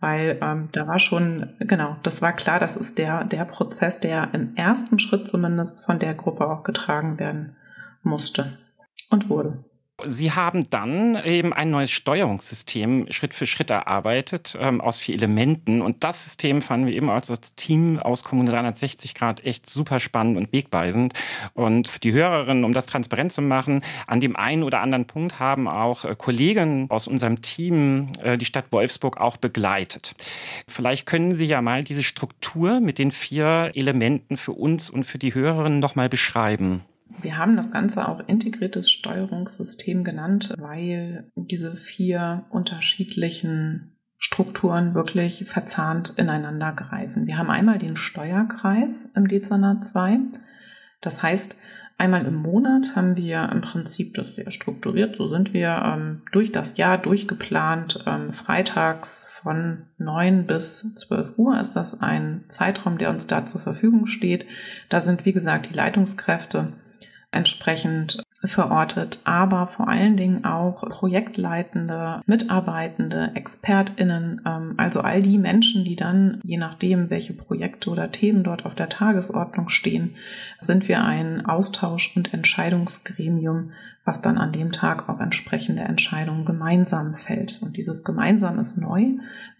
weil 0.00 0.38
ähm, 0.42 0.68
da 0.72 0.86
war 0.86 0.98
schon, 0.98 1.50
genau, 1.60 1.96
das 2.02 2.22
war 2.22 2.32
klar, 2.32 2.58
das 2.58 2.76
ist 2.76 2.98
der, 2.98 3.24
der 3.24 3.44
Prozess, 3.44 4.00
der 4.00 4.30
im 4.32 4.56
ersten 4.56 4.98
Schritt 4.98 5.28
zumindest 5.28 5.84
von 5.84 5.98
der 5.98 6.14
Gruppe 6.14 6.48
auch 6.48 6.62
getragen 6.62 7.18
werden 7.18 7.56
musste 8.02 8.58
und 9.10 9.28
wurde. 9.28 9.64
Sie 10.06 10.32
haben 10.32 10.68
dann 10.70 11.16
eben 11.24 11.52
ein 11.52 11.70
neues 11.70 11.90
Steuerungssystem 11.90 13.06
Schritt 13.10 13.34
für 13.34 13.46
Schritt 13.46 13.70
erarbeitet 13.70 14.56
ähm, 14.60 14.80
aus 14.80 14.98
vier 14.98 15.14
Elementen. 15.14 15.82
Und 15.82 16.04
das 16.04 16.24
System 16.24 16.62
fanden 16.62 16.86
wir 16.86 16.94
eben 16.94 17.10
als 17.10 17.30
Team 17.56 17.98
aus 17.98 18.24
Kommune 18.24 18.50
360 18.50 19.14
Grad 19.14 19.44
echt 19.44 19.68
super 19.68 20.00
spannend 20.00 20.36
und 20.36 20.52
wegweisend. 20.52 21.14
Und 21.54 21.88
für 21.88 22.00
die 22.00 22.12
Hörerinnen, 22.12 22.64
um 22.64 22.72
das 22.72 22.86
transparent 22.86 23.32
zu 23.32 23.42
machen, 23.42 23.82
an 24.06 24.20
dem 24.20 24.36
einen 24.36 24.62
oder 24.62 24.80
anderen 24.80 25.06
Punkt 25.06 25.38
haben 25.38 25.68
auch 25.68 26.04
äh, 26.04 26.14
Kollegen 26.16 26.86
aus 26.90 27.06
unserem 27.06 27.42
Team 27.42 28.08
äh, 28.22 28.36
die 28.36 28.44
Stadt 28.44 28.66
Wolfsburg 28.70 29.20
auch 29.20 29.36
begleitet. 29.36 30.14
Vielleicht 30.68 31.06
können 31.06 31.36
Sie 31.36 31.46
ja 31.46 31.62
mal 31.62 31.84
diese 31.84 32.02
Struktur 32.02 32.80
mit 32.80 32.98
den 32.98 33.12
vier 33.12 33.72
Elementen 33.74 34.36
für 34.36 34.52
uns 34.52 34.90
und 34.90 35.04
für 35.04 35.18
die 35.18 35.34
Hörerinnen 35.34 35.80
nochmal 35.80 36.08
beschreiben. 36.08 36.82
Wir 37.22 37.38
haben 37.38 37.56
das 37.56 37.70
Ganze 37.70 38.08
auch 38.08 38.20
integriertes 38.26 38.90
Steuerungssystem 38.90 40.04
genannt, 40.04 40.54
weil 40.58 41.30
diese 41.34 41.76
vier 41.76 42.44
unterschiedlichen 42.50 43.96
Strukturen 44.18 44.94
wirklich 44.94 45.44
verzahnt 45.46 46.10
ineinander 46.18 46.72
greifen. 46.72 47.26
Wir 47.26 47.38
haben 47.38 47.50
einmal 47.50 47.78
den 47.78 47.96
Steuerkreis 47.96 49.08
im 49.16 49.28
Dezernat 49.28 49.84
2. 49.84 50.18
Das 51.00 51.22
heißt, 51.22 51.58
einmal 51.96 52.26
im 52.26 52.34
Monat 52.34 52.96
haben 52.96 53.16
wir 53.16 53.48
im 53.50 53.62
Prinzip 53.62 54.12
das 54.12 54.34
sehr 54.34 54.50
strukturiert, 54.50 55.16
so 55.16 55.26
sind 55.26 55.54
wir 55.54 55.82
ähm, 55.84 56.22
durch 56.32 56.52
das 56.52 56.76
Jahr 56.76 56.98
durchgeplant. 56.98 58.04
Ähm, 58.06 58.34
freitags 58.34 59.24
von 59.24 59.86
9 59.96 60.46
bis 60.46 60.94
12 60.96 61.38
Uhr 61.38 61.58
ist 61.58 61.72
das 61.72 62.02
ein 62.02 62.44
Zeitraum, 62.48 62.98
der 62.98 63.08
uns 63.08 63.26
da 63.26 63.46
zur 63.46 63.62
Verfügung 63.62 64.04
steht. 64.04 64.44
Da 64.90 65.00
sind, 65.00 65.24
wie 65.24 65.32
gesagt, 65.32 65.70
die 65.70 65.74
Leitungskräfte 65.74 66.74
entsprechend 67.32 68.22
verortet, 68.42 69.20
aber 69.24 69.66
vor 69.66 69.88
allen 69.88 70.16
Dingen 70.16 70.44
auch 70.44 70.88
Projektleitende, 70.88 72.22
Mitarbeitende, 72.24 73.32
ExpertInnen, 73.34 74.40
ähm, 74.46 74.74
also 74.78 75.00
all 75.00 75.20
die 75.20 75.36
Menschen, 75.36 75.84
die 75.84 75.96
dann, 75.96 76.40
je 76.42 76.56
nachdem, 76.56 77.10
welche 77.10 77.34
Projekte 77.34 77.90
oder 77.90 78.10
Themen 78.10 78.42
dort 78.42 78.64
auf 78.64 78.74
der 78.74 78.88
Tagesordnung 78.88 79.68
stehen, 79.68 80.14
sind 80.60 80.88
wir 80.88 81.04
ein 81.04 81.44
Austausch- 81.44 82.16
und 82.16 82.32
Entscheidungsgremium, 82.32 83.72
was 84.06 84.22
dann 84.22 84.38
an 84.38 84.52
dem 84.52 84.72
Tag 84.72 85.10
auch 85.10 85.20
entsprechende 85.20 85.82
Entscheidungen 85.82 86.46
gemeinsam 86.46 87.14
fällt. 87.14 87.60
Und 87.60 87.76
dieses 87.76 88.04
gemeinsam 88.04 88.58
ist 88.58 88.78
neu, 88.78 89.04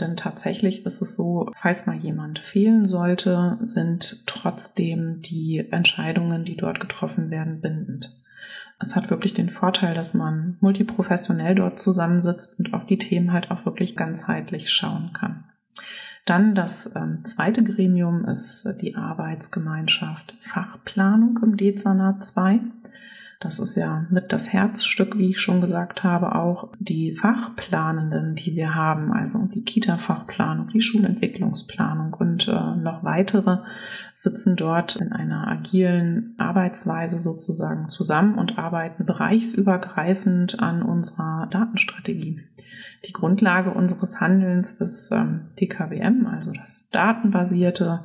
denn 0.00 0.16
tatsächlich 0.16 0.86
ist 0.86 1.02
es 1.02 1.16
so, 1.16 1.50
falls 1.54 1.84
mal 1.84 1.96
jemand 1.96 2.38
fehlen 2.38 2.86
sollte, 2.86 3.58
sind 3.60 4.26
trotzdem 4.26 5.20
die 5.20 5.68
Entscheidungen, 5.70 6.46
die 6.46 6.56
dort 6.56 6.80
getroffen 6.80 7.30
werden, 7.30 7.60
bindend. 7.60 8.16
Es 8.80 8.96
hat 8.96 9.10
wirklich 9.10 9.34
den 9.34 9.50
Vorteil, 9.50 9.94
dass 9.94 10.14
man 10.14 10.56
multiprofessionell 10.60 11.54
dort 11.54 11.78
zusammensitzt 11.78 12.58
und 12.58 12.72
auf 12.72 12.86
die 12.86 12.98
Themen 12.98 13.32
halt 13.32 13.50
auch 13.50 13.66
wirklich 13.66 13.94
ganzheitlich 13.94 14.70
schauen 14.70 15.10
kann. 15.12 15.44
Dann 16.24 16.54
das 16.54 16.94
ähm, 16.96 17.24
zweite 17.24 17.62
Gremium 17.62 18.24
ist 18.24 18.66
die 18.80 18.96
Arbeitsgemeinschaft 18.96 20.34
Fachplanung 20.40 21.38
im 21.42 21.56
Dezernat 21.56 22.24
2. 22.24 22.60
Das 23.40 23.58
ist 23.58 23.74
ja 23.74 24.06
mit 24.10 24.32
das 24.32 24.52
Herzstück, 24.52 25.16
wie 25.16 25.30
ich 25.30 25.40
schon 25.40 25.62
gesagt 25.62 26.04
habe, 26.04 26.34
auch 26.34 26.68
die 26.78 27.12
Fachplanenden, 27.12 28.34
die 28.34 28.54
wir 28.54 28.74
haben, 28.74 29.12
also 29.12 29.38
die 29.54 29.64
Kita-Fachplanung, 29.64 30.68
die 30.68 30.82
Schulentwicklungsplanung 30.82 32.12
und 32.14 32.48
äh, 32.48 32.76
noch 32.76 33.02
weitere 33.02 33.58
sitzen 34.20 34.54
dort 34.54 34.96
in 34.96 35.12
einer 35.12 35.48
agilen 35.48 36.34
Arbeitsweise 36.36 37.22
sozusagen 37.22 37.88
zusammen 37.88 38.34
und 38.34 38.58
arbeiten 38.58 39.06
bereichsübergreifend 39.06 40.62
an 40.62 40.82
unserer 40.82 41.48
Datenstrategie. 41.50 42.38
Die 43.06 43.14
Grundlage 43.14 43.70
unseres 43.70 44.20
Handelns 44.20 44.72
ist 44.72 45.10
ähm, 45.10 45.46
DKWM, 45.58 46.26
also 46.26 46.52
das 46.52 46.90
datenbasierte 46.90 48.04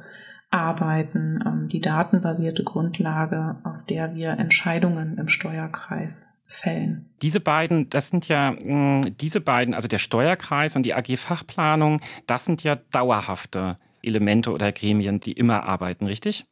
arbeiten, 0.51 1.43
ähm, 1.45 1.67
die 1.67 1.81
datenbasierte 1.81 2.63
Grundlage, 2.63 3.57
auf 3.65 3.83
der 3.83 4.15
wir 4.15 4.39
Entscheidungen 4.39 5.17
im 5.17 5.27
Steuerkreis 5.27 6.29
fällen. 6.45 7.09
Diese 7.23 7.41
beiden, 7.41 7.89
das 7.89 8.07
sind 8.07 8.29
ja 8.29 8.51
mm, 8.51 9.17
diese 9.19 9.41
beiden, 9.41 9.73
also 9.73 9.89
der 9.89 9.97
Steuerkreis 9.97 10.77
und 10.77 10.83
die 10.83 10.93
AG 10.93 11.17
Fachplanung, 11.17 11.99
das 12.25 12.45
sind 12.45 12.63
ja 12.63 12.77
dauerhafte 12.93 13.75
Elemente 14.05 14.51
oder 14.51 14.71
Gremien, 14.71 15.19
die 15.19 15.33
immer 15.33 15.63
arbeiten, 15.63 16.05
richtig? 16.05 16.45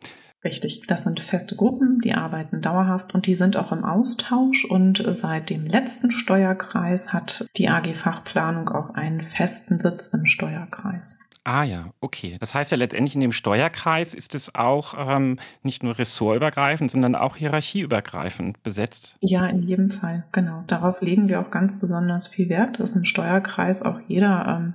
Richtig, 0.44 0.82
das 0.88 1.06
sind 1.06 1.22
feste 1.22 1.56
Gruppen, 1.56 2.00
die 2.02 2.14
arbeiten 2.14 2.62
dauerhaft 2.62 3.14
und 3.14 3.28
die 3.28 3.36
sind 3.36 3.56
auch 3.56 3.72
im 3.72 3.86
Austausch 3.86 4.66
und 4.66 5.02
seit 5.12 5.50
dem 5.50 5.66
letzten 5.66 6.12
Steuerkreis 6.12 7.14
hat 7.14 7.46
die 7.56 7.70
AG 7.70 7.94
Fachplanung 7.96 8.68
auch 8.68 8.90
einen 8.90 9.22
festen 9.22 9.80
Sitz 9.80 10.08
im 10.08 10.26
Steuerkreis. 10.26 11.18
Ah 11.46 11.64
ja, 11.64 11.92
okay. 12.00 12.38
Das 12.40 12.56
heißt 12.56 12.72
ja 12.72 12.78
letztendlich 12.78 13.16
in 13.16 13.22
dem 13.22 13.34
Steuerkreis 13.34 14.14
ist 14.14 14.34
es 14.34 14.56
auch 14.56 14.96
ähm, 14.98 15.40
nicht 15.62 15.84
nur 15.84 15.98
ressortübergreifend, 15.98 16.90
sondern 16.90 17.16
auch 17.16 17.36
hierarchieübergreifend 17.36 18.64
besetzt. 18.64 19.18
Ja, 19.20 19.46
in 19.48 19.62
jedem 19.62 19.90
Fall, 19.90 20.24
genau. 20.32 20.64
Darauf 20.68 21.02
legen 21.02 21.28
wir 21.28 21.42
auch 21.42 21.52
ganz 21.52 21.78
besonders 21.78 22.30
viel 22.30 22.48
Wert, 22.48 22.80
dass 22.80 22.96
im 22.96 23.04
Steuerkreis 23.04 23.82
auch 23.82 24.00
jeder 24.08 24.46
ähm, 24.48 24.74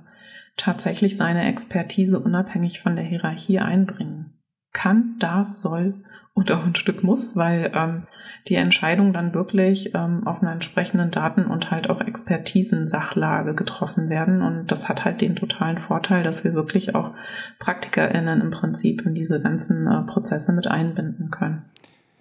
tatsächlich 0.59 1.17
seine 1.17 1.47
Expertise 1.47 2.19
unabhängig 2.19 2.79
von 2.79 2.95
der 2.95 3.05
Hierarchie 3.05 3.59
einbringen 3.59 4.33
kann, 4.71 5.15
darf, 5.19 5.57
soll 5.57 5.95
und 6.33 6.51
auch 6.51 6.65
ein 6.65 6.75
Stück 6.75 7.03
muss, 7.03 7.35
weil 7.35 7.71
ähm, 7.73 8.03
die 8.47 8.55
Entscheidung 8.55 9.13
dann 9.13 9.33
wirklich 9.33 9.93
ähm, 9.95 10.25
auf 10.25 10.41
einer 10.41 10.53
entsprechenden 10.53 11.11
Daten- 11.11 11.45
und 11.45 11.71
halt 11.71 11.89
auch 11.89 12.01
Expertisensachlage 12.01 13.53
getroffen 13.55 14.09
werden. 14.09 14.41
Und 14.41 14.71
das 14.71 14.87
hat 14.87 15.05
halt 15.05 15.21
den 15.21 15.35
totalen 15.35 15.79
Vorteil, 15.79 16.23
dass 16.23 16.43
wir 16.43 16.53
wirklich 16.53 16.95
auch 16.95 17.13
PraktikerInnen 17.59 18.41
im 18.41 18.51
Prinzip 18.51 19.05
in 19.05 19.13
diese 19.13 19.41
ganzen 19.41 19.87
äh, 19.87 20.01
Prozesse 20.03 20.53
mit 20.53 20.67
einbinden 20.67 21.29
können. 21.29 21.68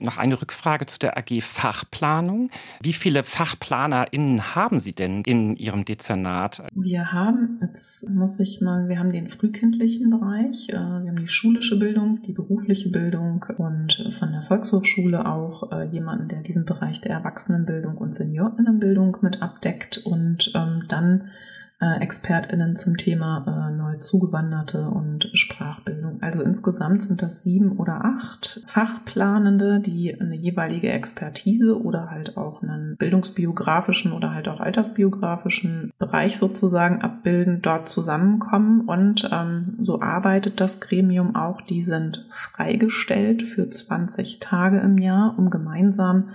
Noch 0.01 0.17
eine 0.17 0.41
Rückfrage 0.41 0.87
zu 0.87 0.99
der 0.99 1.19
AG 1.19 1.41
Fachplanung. 1.43 2.51
Wie 2.81 2.93
viele 2.93 3.25
FachplanerInnen 3.25 4.55
haben 4.55 4.79
Sie 4.79 4.93
denn 4.93 5.23
in 5.23 5.57
Ihrem 5.57 5.85
Dezernat? 5.85 6.63
Wir 6.73 7.13
haben, 7.13 7.59
jetzt 7.63 8.09
muss 8.09 8.39
ich 8.39 8.61
mal, 8.61 8.89
wir 8.89 8.99
haben 8.99 9.13
den 9.13 9.29
frühkindlichen 9.29 10.11
Bereich, 10.11 10.69
äh, 10.69 10.75
wir 10.75 11.09
haben 11.09 11.21
die 11.21 11.29
schulische 11.29 11.79
Bildung, 11.79 12.23
die 12.23 12.33
berufliche 12.33 12.91
Bildung 12.91 13.45
und 13.59 14.15
von 14.19 14.33
der 14.33 14.43
Volkshochschule 14.43 15.27
auch 15.27 15.73
äh, 15.73 15.85
jemanden, 15.87 16.29
der 16.29 16.43
diesen 16.43 16.65
Bereich 16.65 17.01
der 17.01 17.13
Erwachsenenbildung 17.13 17.97
und 17.97 18.15
Seniorinnenbildung 18.15 19.17
mit 19.23 19.43
abdeckt 19.43 19.99
und 19.99 20.53
ähm, 20.55 20.85
dann 20.89 21.31
äh, 21.81 22.03
ExpertInnen 22.03 22.77
zum 22.77 22.97
Thema 22.97 23.45
äh, 23.47 23.77
neu 23.77 23.99
Zugewanderte 23.99 24.89
und 24.89 25.31
Sprachbildung. 25.35 26.19
Also 26.21 26.43
insgesamt 26.43 27.05
sind 27.05 27.23
das 27.23 27.43
sieben 27.43 27.77
oder 27.77 28.05
acht 28.05 28.63
Fachplanende, 28.67 29.79
die 29.79 30.21
eine 30.21 30.35
jeweilige 30.35 30.91
Expertise 30.91 31.81
oder 31.81 32.11
halt 32.11 32.37
auch 32.37 32.63
einen 32.63 32.97
bildungsbiografischen 32.97 34.13
oder 34.13 34.35
halt 34.35 34.49
auch 34.49 34.61
altersbiografischen 34.61 35.93
Bereich 35.99 36.39
sozusagen 36.39 37.01
abbilden, 37.01 37.63
dort 37.63 37.89
zusammenkommen 37.89 38.81
und 38.89 39.29
ähm, 39.33 39.77
so 39.81 40.01
arbeitet 40.01 40.61
das 40.61 40.81
Gremium 40.81 41.37
auch. 41.37 41.61
Die 41.61 41.83
sind 41.83 42.27
freigestellt 42.29 43.43
für 43.43 43.71
20 43.71 44.41
Tage 44.41 44.79
im 44.79 44.99
Jahr, 44.99 45.39
um 45.39 45.51
gemeinsam 45.51 46.31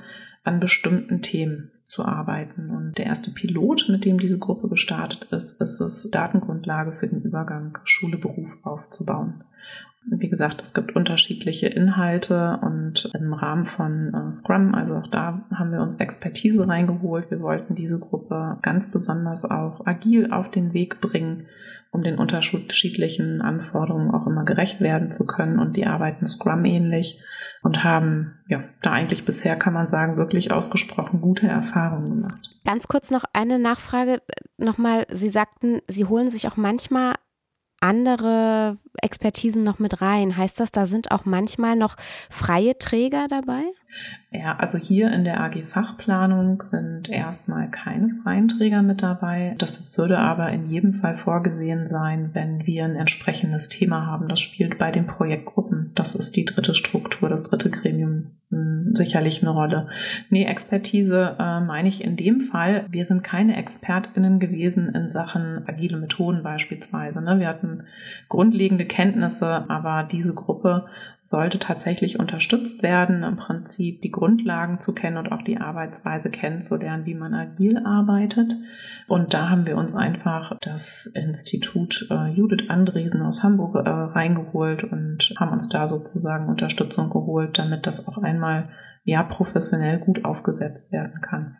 an 0.46 0.60
bestimmten 0.60 1.22
Themen 1.22 1.73
zu 1.94 2.06
arbeiten. 2.06 2.72
Und 2.72 2.98
der 2.98 3.06
erste 3.06 3.30
Pilot, 3.30 3.88
mit 3.90 4.04
dem 4.04 4.20
diese 4.20 4.40
Gruppe 4.40 4.68
gestartet 4.68 5.28
ist, 5.32 5.62
ist 5.62 5.80
es, 5.80 6.10
Datengrundlage 6.10 6.92
für 6.92 7.08
den 7.08 7.22
Übergang 7.22 7.78
Schule-Beruf 7.84 8.58
aufzubauen. 8.64 9.44
Wie 10.06 10.28
gesagt, 10.28 10.62
es 10.62 10.74
gibt 10.74 10.96
unterschiedliche 10.96 11.68
Inhalte 11.68 12.60
und 12.62 13.10
im 13.14 13.32
Rahmen 13.32 13.64
von 13.64 14.14
äh, 14.14 14.32
Scrum, 14.34 14.76
also 14.76 14.96
auch 14.96 15.08
da 15.08 15.44
haben 15.54 15.72
wir 15.72 15.82
uns 15.82 15.96
Expertise 15.96 16.68
reingeholt. 16.68 17.32
Wir 17.32 17.40
wollten 17.40 17.76
diese 17.76 18.00
Gruppe 18.00 18.58
ganz 18.62 18.92
besonders 18.92 19.46
auch 19.46 19.86
agil 19.86 20.32
auf 20.32 20.52
den 20.52 20.74
Weg 20.74 21.00
bringen, 21.00 21.46
um 21.92 22.04
den 22.04 22.18
unterschiedlichen 22.18 23.42
Anforderungen 23.42 24.12
auch 24.12 24.28
immer 24.28 24.44
gerecht 24.44 24.82
werden 24.82 25.12
zu 25.12 25.26
können. 25.26 25.58
Und 25.58 25.78
die 25.78 25.86
arbeiten 25.86 26.28
Scrum 26.28 26.66
ähnlich 26.66 27.22
und 27.64 27.84
haben 27.84 28.34
ja 28.48 28.64
da 28.82 28.92
eigentlich 28.92 29.26
bisher 29.26 29.56
kann 29.56 29.74
man 29.74 29.88
sagen 29.88 30.18
wirklich 30.18 30.52
ausgesprochen 30.52 31.22
gute 31.22 31.48
Erfahrungen 31.48 32.10
gemacht. 32.10 32.60
Ganz 32.66 32.88
kurz 32.88 33.10
noch 33.10 33.24
eine 33.34 33.58
Nachfrage 33.58 34.22
nochmal. 34.58 35.08
Sie 35.10 35.30
sagten, 35.30 35.82
Sie 35.88 36.06
holen 36.06 36.30
sich 36.30 36.48
auch 36.48 36.58
manchmal 36.58 37.16
andere 37.84 38.78
Expertisen 39.02 39.64
noch 39.64 39.78
mit 39.78 40.02
rein. 40.02 40.38
Heißt 40.38 40.60
das, 40.60 40.72
da 40.72 40.86
sind 40.86 41.12
auch 41.12 41.26
manchmal 41.26 41.76
noch 41.76 41.98
freie 42.30 42.78
Träger 42.78 43.28
dabei? 43.28 43.64
Ja, 44.32 44.56
also 44.58 44.78
hier 44.78 45.12
in 45.12 45.26
der 45.26 45.42
AG 45.42 45.64
Fachplanung 45.68 46.62
sind 46.62 47.10
erstmal 47.10 47.70
keine 47.70 48.16
freien 48.24 48.48
Träger 48.48 48.82
mit 48.82 49.04
dabei. 49.04 49.56
Das 49.58 49.98
würde 49.98 50.18
aber 50.18 50.50
in 50.52 50.66
jedem 50.66 50.94
Fall 50.94 51.14
vorgesehen 51.14 51.86
sein, 51.86 52.30
wenn 52.34 52.66
wir 52.66 52.86
ein 52.86 52.96
entsprechendes 52.96 53.70
Thema 53.70 54.06
haben. 54.06 54.30
Das 54.30 54.40
spielt 54.40 54.80
bei 54.80 54.90
den 54.90 55.06
Projektgruppen. 55.06 55.92
Das 55.94 56.16
ist 56.16 56.36
die 56.36 56.46
dritte 56.46 56.74
Struktur, 56.74 57.30
das 57.30 57.44
dritte 57.44 57.70
Gremium 57.70 58.32
sicherlich 58.94 59.42
eine 59.42 59.52
Rolle. 59.52 59.88
Nee, 60.30 60.46
Expertise 60.46 61.36
äh, 61.40 61.60
meine 61.60 61.90
ich 61.90 62.04
in 62.04 62.16
dem 62.16 62.40
Fall. 62.40 62.86
Wir 62.90 63.06
sind 63.06 63.24
keine 63.24 63.58
ExpertInnen 63.58 64.40
gewesen 64.40 64.88
in 64.94 65.10
Sachen 65.10 65.64
agile 65.68 65.98
Methoden 65.98 66.44
beispielsweise. 66.44 67.22
Ne? 67.22 67.40
Wir 67.40 67.48
hatten 67.48 67.84
grundlegende 68.30 68.86
Kenntnisse, 68.86 69.66
aber 69.70 70.08
diese 70.10 70.34
Gruppe 70.34 70.86
sollte 71.26 71.58
tatsächlich 71.58 72.20
unterstützt 72.20 72.84
werden, 72.84 73.24
im 73.24 73.38
Prinzip 73.38 74.02
die 74.02 74.12
Grundlagen 74.12 74.80
zu 74.80 74.94
kennen 74.94 75.18
und 75.18 75.32
auch 75.32 75.42
die 75.42 75.58
Arbeitsweise 75.58 76.30
kennenzulernen, 76.30 77.06
wie 77.06 77.16
man 77.16 77.34
agil 77.34 77.78
arbeitet. 77.78 78.54
Und 79.08 79.34
da 79.34 79.50
haben 79.50 79.66
wir 79.66 79.78
uns 79.78 79.96
einfach 79.96 80.58
das 80.62 81.06
Institut 81.06 82.08
äh, 82.10 82.30
Judith 82.30 82.70
Andresen 82.70 83.22
aus 83.22 83.42
Hamburg 83.42 83.76
äh, 83.76 83.90
reingeholt 83.90 84.84
und 84.84 85.34
haben 85.40 85.54
uns 85.54 85.70
da 85.70 85.88
sozusagen 85.88 86.50
Unterstützung 86.50 87.10
geholt, 87.10 87.58
damit 87.58 87.88
das 87.88 88.08
auch 88.08 88.18
einmal 88.18 88.70
ja 89.06 89.24
professionell 89.24 90.00
gut 90.00 90.26
aufgesetzt 90.26 90.92
werden 90.92 91.22
kann. 91.22 91.58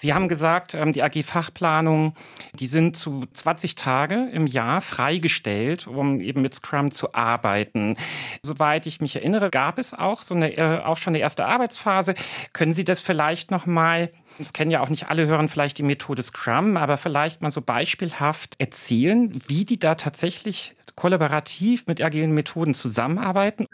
Sie 0.00 0.14
haben 0.14 0.28
gesagt, 0.28 0.74
ähm, 0.74 0.92
die 0.92 1.02
AG-Fachplanung, 1.02 2.14
die 2.54 2.68
sind 2.68 2.96
zu 2.96 3.24
20 3.32 3.74
Tage 3.74 4.28
im 4.32 4.46
Jahr 4.46 4.80
freigestellt, 4.80 5.88
um 5.88 6.20
eben 6.20 6.40
mit 6.40 6.54
Scrum 6.54 6.92
zu 6.92 7.14
arbeiten. 7.14 7.96
Soweit 8.44 8.86
ich 8.86 9.00
mich 9.00 9.16
erinnere, 9.16 9.50
gab 9.50 9.76
es 9.76 9.94
auch 9.94 10.22
so 10.22 10.36
eine, 10.36 10.56
äh, 10.56 10.78
auch 10.84 10.98
schon 10.98 11.16
eine 11.16 11.18
erste 11.18 11.46
Arbeitsphase. 11.46 12.14
Können 12.52 12.74
Sie 12.74 12.84
das 12.84 13.00
vielleicht 13.00 13.50
noch 13.50 13.66
mal, 13.66 14.12
das 14.38 14.52
kennen 14.52 14.70
ja 14.70 14.82
auch 14.82 14.88
nicht 14.88 15.10
alle, 15.10 15.26
hören 15.26 15.48
vielleicht 15.48 15.78
die 15.78 15.82
Methode 15.82 16.22
Scrum, 16.22 16.76
aber 16.76 16.96
vielleicht 16.96 17.42
mal 17.42 17.50
so 17.50 17.60
beispielhaft 17.60 18.54
erzählen, 18.60 19.42
wie 19.48 19.64
die 19.64 19.80
da 19.80 19.96
tatsächlich 19.96 20.76
kollaborativ 20.94 21.88
mit 21.88 22.00
agilen 22.00 22.30
Methoden 22.30 22.74
zusammenarbeiten? 22.74 23.66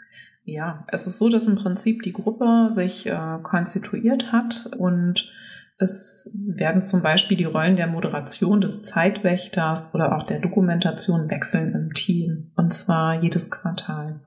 Ja, 0.43 0.85
es 0.87 1.05
ist 1.05 1.19
so, 1.19 1.29
dass 1.29 1.45
im 1.45 1.55
Prinzip 1.55 2.01
die 2.01 2.13
Gruppe 2.13 2.69
sich 2.71 3.05
äh, 3.05 3.37
konstituiert 3.43 4.31
hat 4.31 4.71
und 4.75 5.31
es 5.77 6.31
werden 6.33 6.81
zum 6.81 7.01
Beispiel 7.01 7.37
die 7.37 7.43
Rollen 7.45 7.75
der 7.75 7.87
Moderation 7.87 8.61
des 8.61 8.83
Zeitwächters 8.83 9.93
oder 9.93 10.15
auch 10.15 10.23
der 10.23 10.39
Dokumentation 10.39 11.29
wechseln 11.29 11.73
im 11.73 11.93
Team. 11.93 12.51
Und 12.55 12.73
zwar 12.73 13.21
jedes 13.21 13.51
Quartal. 13.51 14.21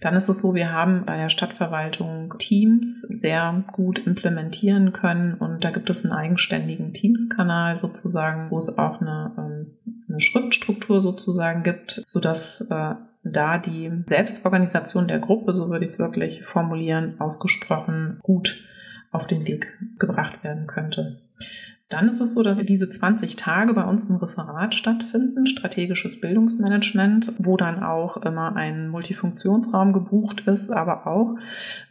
Dann 0.00 0.16
ist 0.16 0.28
es 0.28 0.40
so, 0.40 0.54
wir 0.54 0.72
haben 0.72 1.04
bei 1.06 1.16
der 1.16 1.28
Stadtverwaltung 1.28 2.34
Teams 2.38 3.02
sehr 3.02 3.64
gut 3.72 4.06
implementieren 4.06 4.92
können 4.92 5.34
und 5.34 5.64
da 5.64 5.70
gibt 5.70 5.88
es 5.88 6.04
einen 6.04 6.12
eigenständigen 6.12 6.92
Teams-Kanal 6.92 7.78
sozusagen, 7.78 8.50
wo 8.50 8.58
es 8.58 8.76
auch 8.76 9.00
eine, 9.00 9.32
ähm, 9.38 9.78
eine 10.08 10.20
Schriftstruktur 10.20 11.00
sozusagen 11.00 11.62
gibt, 11.62 12.02
sodass 12.06 12.60
äh, 12.70 12.94
da 13.22 13.58
die 13.58 13.90
Selbstorganisation 14.06 15.08
der 15.08 15.20
Gruppe, 15.20 15.54
so 15.54 15.70
würde 15.70 15.84
ich 15.84 15.92
es 15.92 15.98
wirklich 15.98 16.42
formulieren, 16.42 17.14
ausgesprochen 17.18 18.18
gut 18.22 18.66
auf 19.14 19.26
den 19.26 19.46
Weg 19.46 19.78
gebracht 19.98 20.42
werden 20.42 20.66
könnte. 20.66 21.20
Dann 21.90 22.08
ist 22.08 22.20
es 22.20 22.34
so, 22.34 22.42
dass 22.42 22.58
diese 22.58 22.88
20 22.88 23.36
Tage 23.36 23.74
bei 23.74 23.84
uns 23.84 24.04
im 24.08 24.16
Referat 24.16 24.74
stattfinden, 24.74 25.46
strategisches 25.46 26.20
Bildungsmanagement, 26.20 27.34
wo 27.38 27.56
dann 27.56 27.84
auch 27.84 28.16
immer 28.16 28.56
ein 28.56 28.88
Multifunktionsraum 28.88 29.92
gebucht 29.92 30.48
ist, 30.48 30.70
aber 30.70 31.06
auch 31.06 31.36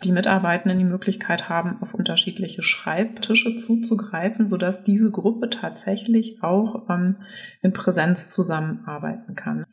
die 0.04 0.12
Mitarbeitenden 0.12 0.80
die 0.80 0.84
Möglichkeit 0.84 1.48
haben, 1.48 1.78
auf 1.82 1.94
unterschiedliche 1.94 2.64
Schreibtische 2.64 3.56
zuzugreifen, 3.56 4.48
sodass 4.48 4.84
diese 4.84 5.12
Gruppe 5.12 5.50
tatsächlich 5.50 6.44
auch 6.44 6.90
ähm, 6.90 7.18
in 7.62 7.72
Präsenz 7.72 8.30
zusammenarbeiten 8.32 9.36
kann. 9.36 9.66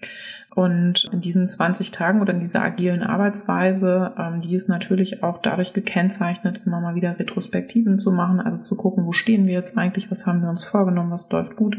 Und 0.53 1.09
in 1.13 1.21
diesen 1.21 1.47
20 1.47 1.93
Tagen 1.93 2.21
oder 2.21 2.33
in 2.33 2.41
dieser 2.41 2.63
agilen 2.63 3.05
Arbeitsweise, 3.05 4.13
ähm, 4.19 4.41
die 4.41 4.55
ist 4.55 4.69
natürlich 4.69 5.23
auch 5.23 5.39
dadurch 5.39 5.73
gekennzeichnet, 5.73 6.63
immer 6.67 6.81
mal 6.81 6.97
wieder 6.97 7.17
Retrospektiven 7.19 8.01
zu 8.01 8.11
machen, 8.11 8.41
also 8.41 8.59
zu 8.59 8.77
gucken, 8.77 9.07
wo 9.07 9.13
stehen 9.13 9.47
wir 9.47 9.55
jetzt 9.55 9.79
eigentlich, 9.79 10.11
was 10.11 10.27
haben 10.27 10.43
wir 10.43 10.51
uns 10.51 10.65
vorgenommen, 10.65 11.13
was 11.13 11.31
läuft 11.31 11.55
gut, 11.55 11.77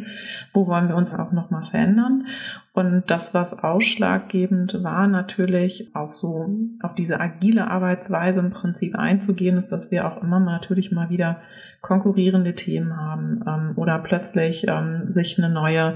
wo 0.54 0.68
wollen 0.68 0.88
wir 0.88 0.96
uns 0.96 1.14
auch 1.14 1.34
nochmal 1.34 1.64
verändern. 1.64 2.28
Und 2.74 3.04
das, 3.08 3.34
was 3.34 3.62
ausschlaggebend 3.62 4.82
war, 4.82 5.06
natürlich 5.08 5.94
auch 5.94 6.14
so 6.14 6.50
auf 6.82 6.96
diese 6.96 7.20
agile 7.20 7.70
Arbeitsweise 7.70 8.40
im 8.40 8.52
Prinzip 8.52 8.96
einzugehen, 8.96 9.58
ist, 9.58 9.74
dass 9.74 9.92
wir 9.92 10.08
auch 10.08 10.24
immer 10.24 10.40
mal 10.40 10.54
natürlich 10.54 10.94
mal 10.94 11.10
wieder 11.10 11.42
konkurrierende 11.82 12.56
Themen 12.56 12.96
haben 12.96 13.44
ähm, 13.46 13.74
oder 13.76 14.00
plötzlich 14.00 14.68
ähm, 14.70 15.10
sich 15.10 15.38
eine 15.38 15.50
neue 15.50 15.96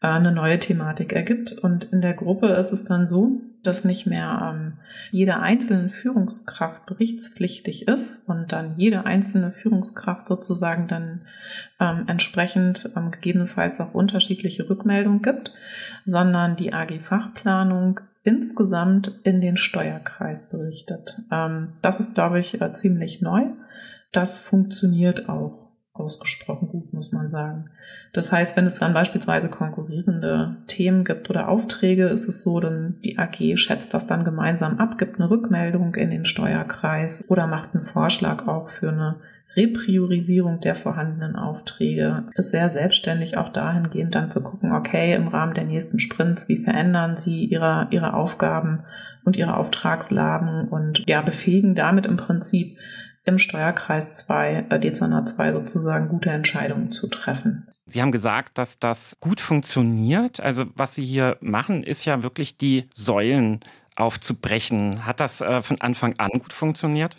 eine 0.00 0.32
neue 0.32 0.58
Thematik 0.58 1.12
ergibt. 1.12 1.52
Und 1.52 1.84
in 1.84 2.00
der 2.00 2.14
Gruppe 2.14 2.48
ist 2.48 2.72
es 2.72 2.84
dann 2.84 3.06
so, 3.06 3.40
dass 3.62 3.84
nicht 3.84 4.06
mehr 4.06 4.54
ähm, 4.54 4.78
jede 5.10 5.40
einzelne 5.40 5.90
Führungskraft 5.90 6.86
berichtspflichtig 6.86 7.86
ist 7.86 8.26
und 8.26 8.52
dann 8.52 8.76
jede 8.76 9.04
einzelne 9.04 9.50
Führungskraft 9.50 10.28
sozusagen 10.28 10.88
dann 10.88 11.26
ähm, 11.78 12.04
entsprechend 12.06 12.90
ähm, 12.96 13.10
gegebenenfalls 13.10 13.80
auch 13.80 13.92
unterschiedliche 13.92 14.70
Rückmeldungen 14.70 15.20
gibt, 15.20 15.52
sondern 16.06 16.56
die 16.56 16.72
AG 16.72 17.00
Fachplanung 17.00 18.00
insgesamt 18.22 19.20
in 19.24 19.40
den 19.42 19.58
Steuerkreis 19.58 20.48
berichtet. 20.48 21.20
Ähm, 21.30 21.74
das 21.82 22.00
ist, 22.00 22.14
glaube 22.14 22.40
ich, 22.40 22.60
äh, 22.62 22.72
ziemlich 22.72 23.20
neu. 23.20 23.42
Das 24.12 24.38
funktioniert 24.38 25.28
auch 25.28 25.69
ausgesprochen 25.92 26.68
gut, 26.68 26.92
muss 26.92 27.12
man 27.12 27.28
sagen. 27.28 27.70
Das 28.12 28.32
heißt, 28.32 28.56
wenn 28.56 28.66
es 28.66 28.76
dann 28.76 28.94
beispielsweise 28.94 29.48
konkurrierende 29.48 30.56
Themen 30.66 31.04
gibt 31.04 31.28
oder 31.30 31.48
Aufträge, 31.48 32.06
ist 32.06 32.28
es 32.28 32.42
so, 32.42 32.60
dann 32.60 32.96
die 33.04 33.18
AG 33.18 33.56
schätzt 33.56 33.92
das 33.92 34.06
dann 34.06 34.24
gemeinsam 34.24 34.78
ab, 34.78 34.98
gibt 34.98 35.20
eine 35.20 35.30
Rückmeldung 35.30 35.94
in 35.96 36.10
den 36.10 36.24
Steuerkreis 36.24 37.24
oder 37.28 37.46
macht 37.46 37.74
einen 37.74 37.82
Vorschlag 37.82 38.46
auch 38.46 38.68
für 38.68 38.90
eine 38.90 39.16
Repriorisierung 39.56 40.60
der 40.60 40.76
vorhandenen 40.76 41.34
Aufträge 41.34 42.24
ist 42.36 42.50
sehr 42.50 42.70
selbstständig 42.70 43.36
auch 43.36 43.48
dahingehend 43.48 44.14
dann 44.14 44.30
zu 44.30 44.42
gucken, 44.42 44.72
okay, 44.72 45.14
im 45.14 45.26
Rahmen 45.26 45.54
der 45.54 45.64
nächsten 45.64 45.98
Sprints, 45.98 46.48
wie 46.48 46.58
verändern 46.58 47.16
Sie 47.16 47.46
Ihre, 47.46 47.88
Ihre 47.90 48.14
Aufgaben 48.14 48.84
und 49.24 49.36
Ihre 49.36 49.56
Auftragslagen 49.56 50.68
und 50.68 51.08
ja, 51.08 51.20
befähigen 51.20 51.74
damit 51.74 52.06
im 52.06 52.16
Prinzip 52.16 52.78
im 53.24 53.38
Steuerkreis 53.38 54.12
2, 54.12 54.66
äh, 54.70 54.80
Dezernat 54.80 55.28
2 55.28 55.52
sozusagen 55.52 56.08
gute 56.08 56.30
Entscheidungen 56.30 56.92
zu 56.92 57.06
treffen. 57.08 57.68
Sie 57.86 58.00
haben 58.00 58.12
gesagt, 58.12 58.56
dass 58.56 58.78
das 58.78 59.16
gut 59.20 59.40
funktioniert. 59.40 60.40
Also 60.40 60.66
was 60.76 60.94
Sie 60.94 61.04
hier 61.04 61.36
machen, 61.40 61.82
ist 61.82 62.04
ja 62.04 62.22
wirklich 62.22 62.56
die 62.56 62.88
Säulen 62.94 63.60
aufzubrechen. 63.96 65.04
Hat 65.06 65.20
das 65.20 65.40
äh, 65.40 65.62
von 65.62 65.80
Anfang 65.80 66.14
an 66.18 66.30
gut 66.30 66.52
funktioniert? 66.52 67.16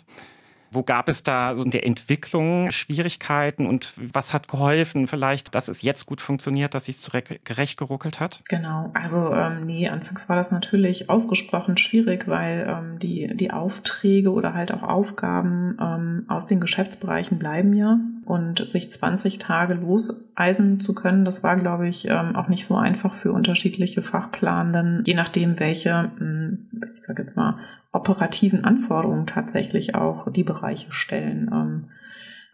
Wo 0.72 0.82
gab 0.82 1.08
es 1.08 1.22
da 1.22 1.54
so 1.54 1.62
in 1.62 1.70
der 1.70 1.86
Entwicklung 1.86 2.70
Schwierigkeiten 2.70 3.66
und 3.66 3.92
was 4.12 4.32
hat 4.32 4.48
geholfen 4.48 5.06
vielleicht, 5.06 5.54
dass 5.54 5.68
es 5.68 5.82
jetzt 5.82 6.06
gut 6.06 6.22
funktioniert, 6.22 6.74
dass 6.74 6.86
sich 6.86 6.96
es 6.96 7.10
gerecht 7.44 7.76
geruckelt 7.76 8.20
hat? 8.20 8.40
Genau, 8.48 8.90
also 8.94 9.32
ähm, 9.34 9.66
nee, 9.66 9.88
anfangs 9.88 10.30
war 10.30 10.36
das 10.36 10.50
natürlich 10.50 11.10
ausgesprochen 11.10 11.76
schwierig, 11.76 12.26
weil 12.26 12.66
ähm, 12.68 12.98
die, 12.98 13.36
die 13.36 13.50
Aufträge 13.50 14.32
oder 14.32 14.54
halt 14.54 14.72
auch 14.72 14.82
Aufgaben 14.82 15.76
ähm, 15.78 16.24
aus 16.28 16.46
den 16.46 16.60
Geschäftsbereichen 16.60 17.38
bleiben 17.38 17.74
ja 17.74 17.98
und 18.24 18.58
sich 18.70 18.90
20 18.90 19.38
Tage 19.38 19.74
loseisen 19.74 20.80
zu 20.80 20.94
können, 20.94 21.24
das 21.24 21.42
war, 21.42 21.56
glaube 21.56 21.88
ich, 21.88 22.08
ähm, 22.08 22.34
auch 22.34 22.48
nicht 22.48 22.64
so 22.64 22.76
einfach 22.76 23.12
für 23.12 23.32
unterschiedliche 23.32 24.00
Fachplanenden, 24.00 25.04
je 25.04 25.14
nachdem, 25.14 25.60
welche, 25.60 26.10
hm, 26.16 26.70
ich 26.94 27.02
sage 27.02 27.24
jetzt 27.24 27.36
mal, 27.36 27.58
operativen 27.92 28.64
Anforderungen 28.64 29.26
tatsächlich 29.26 29.94
auch 29.94 30.30
die 30.32 30.44
Bereiche 30.44 30.92
stellen. 30.92 31.50
Ähm, 31.52 31.84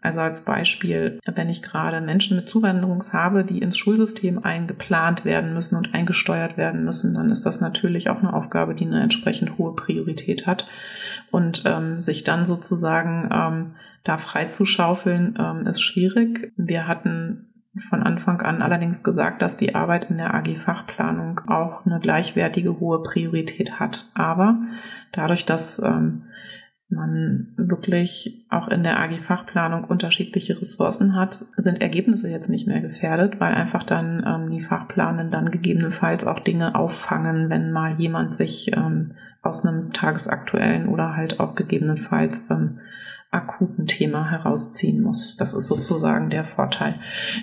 also 0.01 0.21
als 0.21 0.45
Beispiel, 0.45 1.19
wenn 1.25 1.49
ich 1.49 1.61
gerade 1.61 1.99
Menschen 1.99 2.37
mit 2.37 2.47
Zuwanderungs 2.47 3.13
habe, 3.13 3.43
die 3.43 3.59
ins 3.59 3.77
Schulsystem 3.77 4.43
eingeplant 4.43 5.25
werden 5.25 5.53
müssen 5.53 5.75
und 5.75 5.93
eingesteuert 5.93 6.55
werden 6.55 6.85
müssen, 6.85 7.13
dann 7.13 7.29
ist 7.29 7.45
das 7.45 7.59
natürlich 7.59 8.09
auch 8.09 8.19
eine 8.19 8.33
Aufgabe, 8.33 8.75
die 8.75 8.85
eine 8.85 9.01
entsprechend 9.01 9.57
hohe 9.57 9.75
Priorität 9.75 10.47
hat. 10.47 10.67
Und 11.31 11.63
ähm, 11.65 11.99
sich 11.99 12.23
dann 12.23 12.45
sozusagen 12.45 13.29
ähm, 13.31 13.75
da 14.05 14.17
freizuschaufeln, 14.17 15.37
ähm, 15.37 15.67
ist 15.67 15.81
schwierig. 15.81 16.53
Wir 16.55 16.87
hatten 16.87 17.48
von 17.77 18.03
Anfang 18.03 18.41
an 18.41 18.61
allerdings 18.61 19.03
gesagt, 19.03 19.41
dass 19.41 19.57
die 19.57 19.75
Arbeit 19.75 20.09
in 20.09 20.17
der 20.17 20.33
AG 20.33 20.55
Fachplanung 20.57 21.41
auch 21.47 21.85
eine 21.85 21.99
gleichwertige 21.99 22.79
hohe 22.79 23.03
Priorität 23.03 23.79
hat. 23.79 24.09
Aber 24.15 24.59
dadurch, 25.11 25.45
dass 25.45 25.79
ähm, 25.79 26.23
man 26.89 27.53
wirklich 27.55 28.47
auch 28.49 28.67
in 28.67 28.81
der 28.81 28.99
AG 28.99 29.21
Fachplanung 29.21 29.83
unterschiedliche 29.83 30.59
Ressourcen 30.59 31.15
hat, 31.15 31.45
sind 31.55 31.81
Ergebnisse 31.81 32.29
jetzt 32.29 32.49
nicht 32.49 32.67
mehr 32.67 32.81
gefährdet, 32.81 33.39
weil 33.39 33.53
einfach 33.53 33.83
dann 33.83 34.23
ähm, 34.25 34.49
die 34.49 34.61
Fachplanen 34.61 35.29
dann 35.29 35.51
gegebenenfalls 35.51 36.25
auch 36.25 36.39
Dinge 36.39 36.73
auffangen, 36.73 37.51
wenn 37.51 37.71
mal 37.71 37.93
jemand 37.99 38.33
sich 38.33 38.75
ähm, 38.75 39.11
aus 39.43 39.65
einem 39.65 39.93
tagesaktuellen 39.93 40.87
oder 40.87 41.15
halt 41.15 41.39
auch 41.39 41.53
gegebenenfalls 41.53 42.49
ähm, 42.49 42.79
akuten 43.31 43.85
Thema 43.85 44.31
herausziehen 44.31 45.03
muss. 45.03 45.37
Das 45.37 45.53
ist 45.53 45.67
sozusagen 45.67 46.31
der 46.31 46.45
Vorteil. 46.45 46.95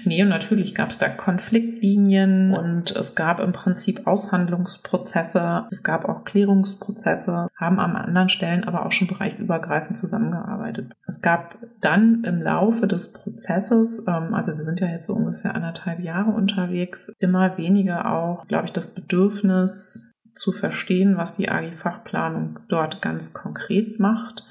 Nee, 0.04 0.20
und 0.22 0.28
natürlich 0.28 0.74
gab 0.74 0.90
es 0.90 0.98
da 0.98 1.08
Konfliktlinien 1.08 2.52
und 2.52 2.90
es 2.90 3.14
gab 3.14 3.38
im 3.38 3.52
Prinzip 3.52 4.04
Aushandlungsprozesse, 4.04 5.66
es 5.70 5.84
gab 5.84 6.08
auch 6.08 6.24
Klärungsprozesse, 6.24 7.46
haben 7.56 7.78
an 7.78 7.94
anderen 7.94 8.28
Stellen 8.28 8.64
aber 8.64 8.84
auch 8.84 8.90
schon 8.90 9.06
bereichsübergreifend 9.06 9.96
zusammengearbeitet. 9.96 10.92
Es 11.06 11.22
gab 11.22 11.56
dann 11.80 12.24
im 12.24 12.42
Laufe 12.42 12.88
des 12.88 13.12
Prozesses, 13.12 14.04
ähm, 14.08 14.34
also 14.34 14.56
wir 14.56 14.64
sind 14.64 14.80
ja 14.80 14.88
jetzt 14.88 15.06
so 15.06 15.14
ungefähr 15.14 15.54
anderthalb 15.54 16.00
Jahre 16.00 16.32
unterwegs, 16.32 17.12
immer 17.20 17.56
weniger 17.58 18.12
auch, 18.12 18.48
glaube 18.48 18.64
ich, 18.64 18.72
das 18.72 18.92
Bedürfnis 18.92 20.12
zu 20.34 20.50
verstehen, 20.50 21.16
was 21.16 21.34
die 21.34 21.48
AG-Fachplanung 21.48 22.58
dort 22.68 23.00
ganz 23.00 23.32
konkret 23.32 24.00
macht 24.00 24.44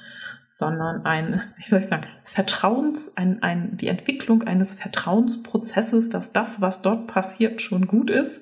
sondern 0.56 1.06
ein, 1.06 1.42
wie 1.58 1.64
soll 1.64 1.80
ich 1.80 1.88
sagen, 1.88 2.08
Vertrauens, 2.24 3.12
ein, 3.18 3.44
ein, 3.44 3.76
die 3.76 3.90
Entwicklung 3.90 4.44
eines 4.44 4.74
Vertrauensprozesses, 4.74 6.10
dass 6.10 6.32
das, 6.32 6.62
was 6.62 6.82
dort 6.82 7.08
passiert, 7.08 7.62
schon 7.62 7.88
gut 7.88 8.10
ist 8.10 8.42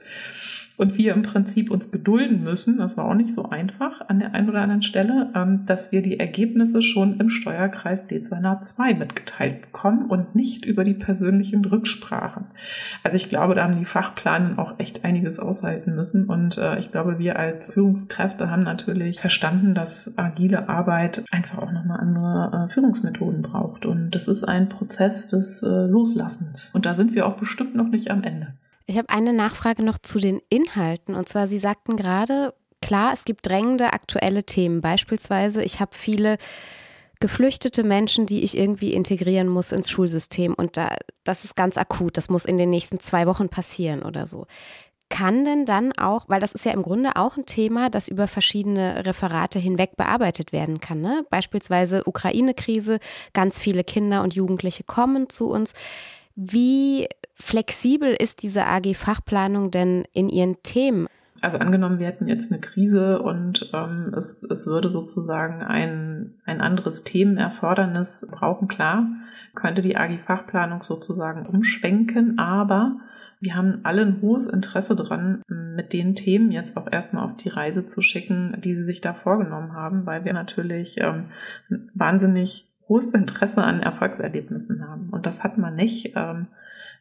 und 0.78 0.98
wir 0.98 1.14
im 1.14 1.22
Prinzip 1.22 1.70
uns 1.70 1.92
gedulden 1.92 2.44
müssen, 2.44 2.78
das 2.78 2.98
war 2.98 3.06
auch 3.06 3.14
nicht 3.14 3.34
so 3.34 3.50
einfach 3.50 4.10
an 4.10 4.20
der 4.20 4.34
einen 4.34 4.50
oder 4.50 4.62
anderen 4.62 4.82
Stelle, 4.82 5.30
ähm, 5.36 5.66
dass 5.66 5.92
wir 5.92 6.02
die 6.02 6.20
Ergebnisse 6.20 6.82
schon 6.82 7.20
im 7.20 7.30
Steuerkreis 7.30 8.08
Dezernat 8.08 8.66
2 8.66 8.96
mitgeteilt 8.96 9.62
bekommen 9.62 10.06
und 10.10 10.36
nicht 10.36 10.66
über 10.66 10.84
die 10.84 10.96
persönlichen 10.96 11.64
Rücksprachen. 11.66 12.46
Also 13.04 13.18
ich 13.18 13.30
glaube, 13.30 13.56
da 13.56 13.64
haben 13.64 13.78
die 13.78 13.86
Fachplanen 13.86 14.58
auch 14.58 14.80
echt 14.80 15.06
einiges 15.06 15.40
aushalten 15.40 15.96
müssen 15.96 16.26
und 16.26 16.58
äh, 16.58 16.80
ich 16.80 16.92
glaube, 16.92 17.20
wir 17.20 17.38
als 17.38 17.72
Führungskräfte 17.72 18.50
haben 18.50 18.64
natürlich 18.64 19.20
verstanden, 19.20 19.76
dass 19.76 20.18
agile 20.18 20.70
Arbeit 20.70 21.24
einfach 21.32 21.60
auch 21.60 21.72
nochmal 21.72 22.00
andere 22.00 22.66
äh, 22.66 22.74
Führungsmethoden 22.74 23.42
braucht 23.44 23.86
und 23.86 24.12
das 24.12 24.28
ist 24.28 24.44
ein 24.44 24.70
Prozess 24.70 25.28
des 25.28 25.62
äh, 25.62 25.86
Loslassens 25.86 26.72
und 26.74 26.86
da 26.86 26.96
sind 26.96 27.14
wir 27.14 27.28
auch 27.28 27.38
bestimmt 27.38 27.76
noch 27.76 27.88
nicht 27.88 28.10
am 28.10 28.24
Ende. 28.24 28.54
Ich 28.86 28.98
habe 28.98 29.10
eine 29.10 29.34
Nachfrage 29.34 29.84
noch 29.84 29.98
zu 29.98 30.20
den 30.20 30.42
Inhalten. 30.50 31.16
Und 31.16 31.30
zwar, 31.30 31.48
Sie 31.48 31.60
sagten 31.60 31.96
gerade, 31.96 32.54
klar, 32.82 33.14
es 33.14 33.26
gibt 33.26 33.48
drängende 33.48 33.94
aktuelle 33.94 34.44
Themen. 34.44 34.82
Beispielsweise, 34.82 35.64
ich 35.64 35.80
habe 35.80 35.96
viele 35.96 36.38
geflüchtete 37.20 37.84
Menschen, 37.84 38.26
die 38.26 38.44
ich 38.44 38.58
irgendwie 38.58 38.94
integrieren 38.94 39.48
muss 39.48 39.72
ins 39.72 39.90
Schulsystem. 39.90 40.54
Und 40.54 40.76
da, 40.76 40.98
das 41.24 41.46
ist 41.46 41.56
ganz 41.56 41.78
akut. 41.78 42.18
Das 42.18 42.28
muss 42.28 42.44
in 42.44 42.58
den 42.58 42.70
nächsten 42.70 43.00
zwei 43.00 43.26
Wochen 43.28 43.48
passieren 43.48 44.04
oder 44.04 44.28
so. 44.28 44.46
Kann 45.08 45.46
denn 45.46 45.66
dann 45.66 45.94
auch, 45.94 46.28
weil 46.28 46.42
das 46.42 46.54
ist 46.54 46.66
ja 46.66 46.74
im 46.74 46.82
Grunde 46.82 47.16
auch 47.16 47.38
ein 47.38 47.46
Thema, 47.46 47.90
das 47.90 48.08
über 48.10 48.28
verschiedene 48.28 49.06
Referate 49.06 49.60
hinweg 49.60 49.96
bearbeitet 49.96 50.52
werden 50.52 50.82
kann. 50.82 51.00
Ne? 51.00 51.26
Beispielsweise 51.30 52.04
Ukraine-Krise, 52.06 53.00
ganz 53.32 53.58
viele 53.58 53.86
Kinder 53.86 54.24
und 54.24 54.34
Jugendliche 54.34 54.84
kommen 54.84 55.30
zu 55.30 55.50
uns. 55.50 55.74
Wie 56.36 57.08
flexibel 57.36 58.16
ist 58.18 58.44
diese 58.44 58.66
AG 58.66 58.96
Fachplanung 58.96 59.72
denn 59.72 60.06
in 60.14 60.30
ihren 60.30 60.62
Themen? 60.64 61.08
Also 61.42 61.58
angenommen, 61.58 62.00
wir 62.00 62.08
hätten 62.08 62.30
jetzt 62.30 62.52
eine 62.52 62.62
Krise 62.62 63.22
und 63.22 63.70
ähm, 63.74 64.14
es, 64.18 64.42
es 64.44 64.66
würde 64.66 64.90
sozusagen 64.90 65.62
ein, 65.62 66.36
ein 66.46 66.62
anderes 66.62 67.04
Themenerfordernis 67.04 68.28
brauchen, 68.32 68.70
klar, 68.70 69.08
könnte 69.54 69.82
die 69.82 69.98
AG 69.98 70.20
Fachplanung 70.26 70.84
sozusagen 70.84 71.46
umschwenken, 71.46 72.40
aber 72.40 72.98
wir 73.42 73.56
haben 73.56 73.82
alle 73.84 74.04
ein 74.04 74.22
hohes 74.22 74.48
Interesse 74.48 74.96
dran, 74.96 75.42
mit 75.50 75.92
den 75.92 76.16
Themen 76.16 76.54
jetzt 76.54 76.78
auch 76.78 76.90
erstmal 76.90 77.26
auf 77.26 77.36
die 77.36 77.50
Reise 77.50 77.86
zu 77.86 78.02
schicken, 78.02 78.56
die 78.64 78.74
sie 78.74 78.86
sich 78.86 79.02
da 79.02 79.14
vorgenommen 79.14 79.74
haben, 79.74 80.06
weil 80.06 80.24
wir 80.24 80.32
natürlich 80.32 81.02
ähm, 81.02 81.26
wahnsinnig 81.94 82.73
hohes 82.88 83.08
Interesse 83.08 83.64
an 83.64 83.82
Erfolgserlebnissen 83.82 84.88
haben. 84.88 85.10
Und 85.10 85.26
das 85.26 85.44
hat 85.44 85.58
man 85.58 85.76
nicht, 85.76 86.14
ähm, 86.16 86.48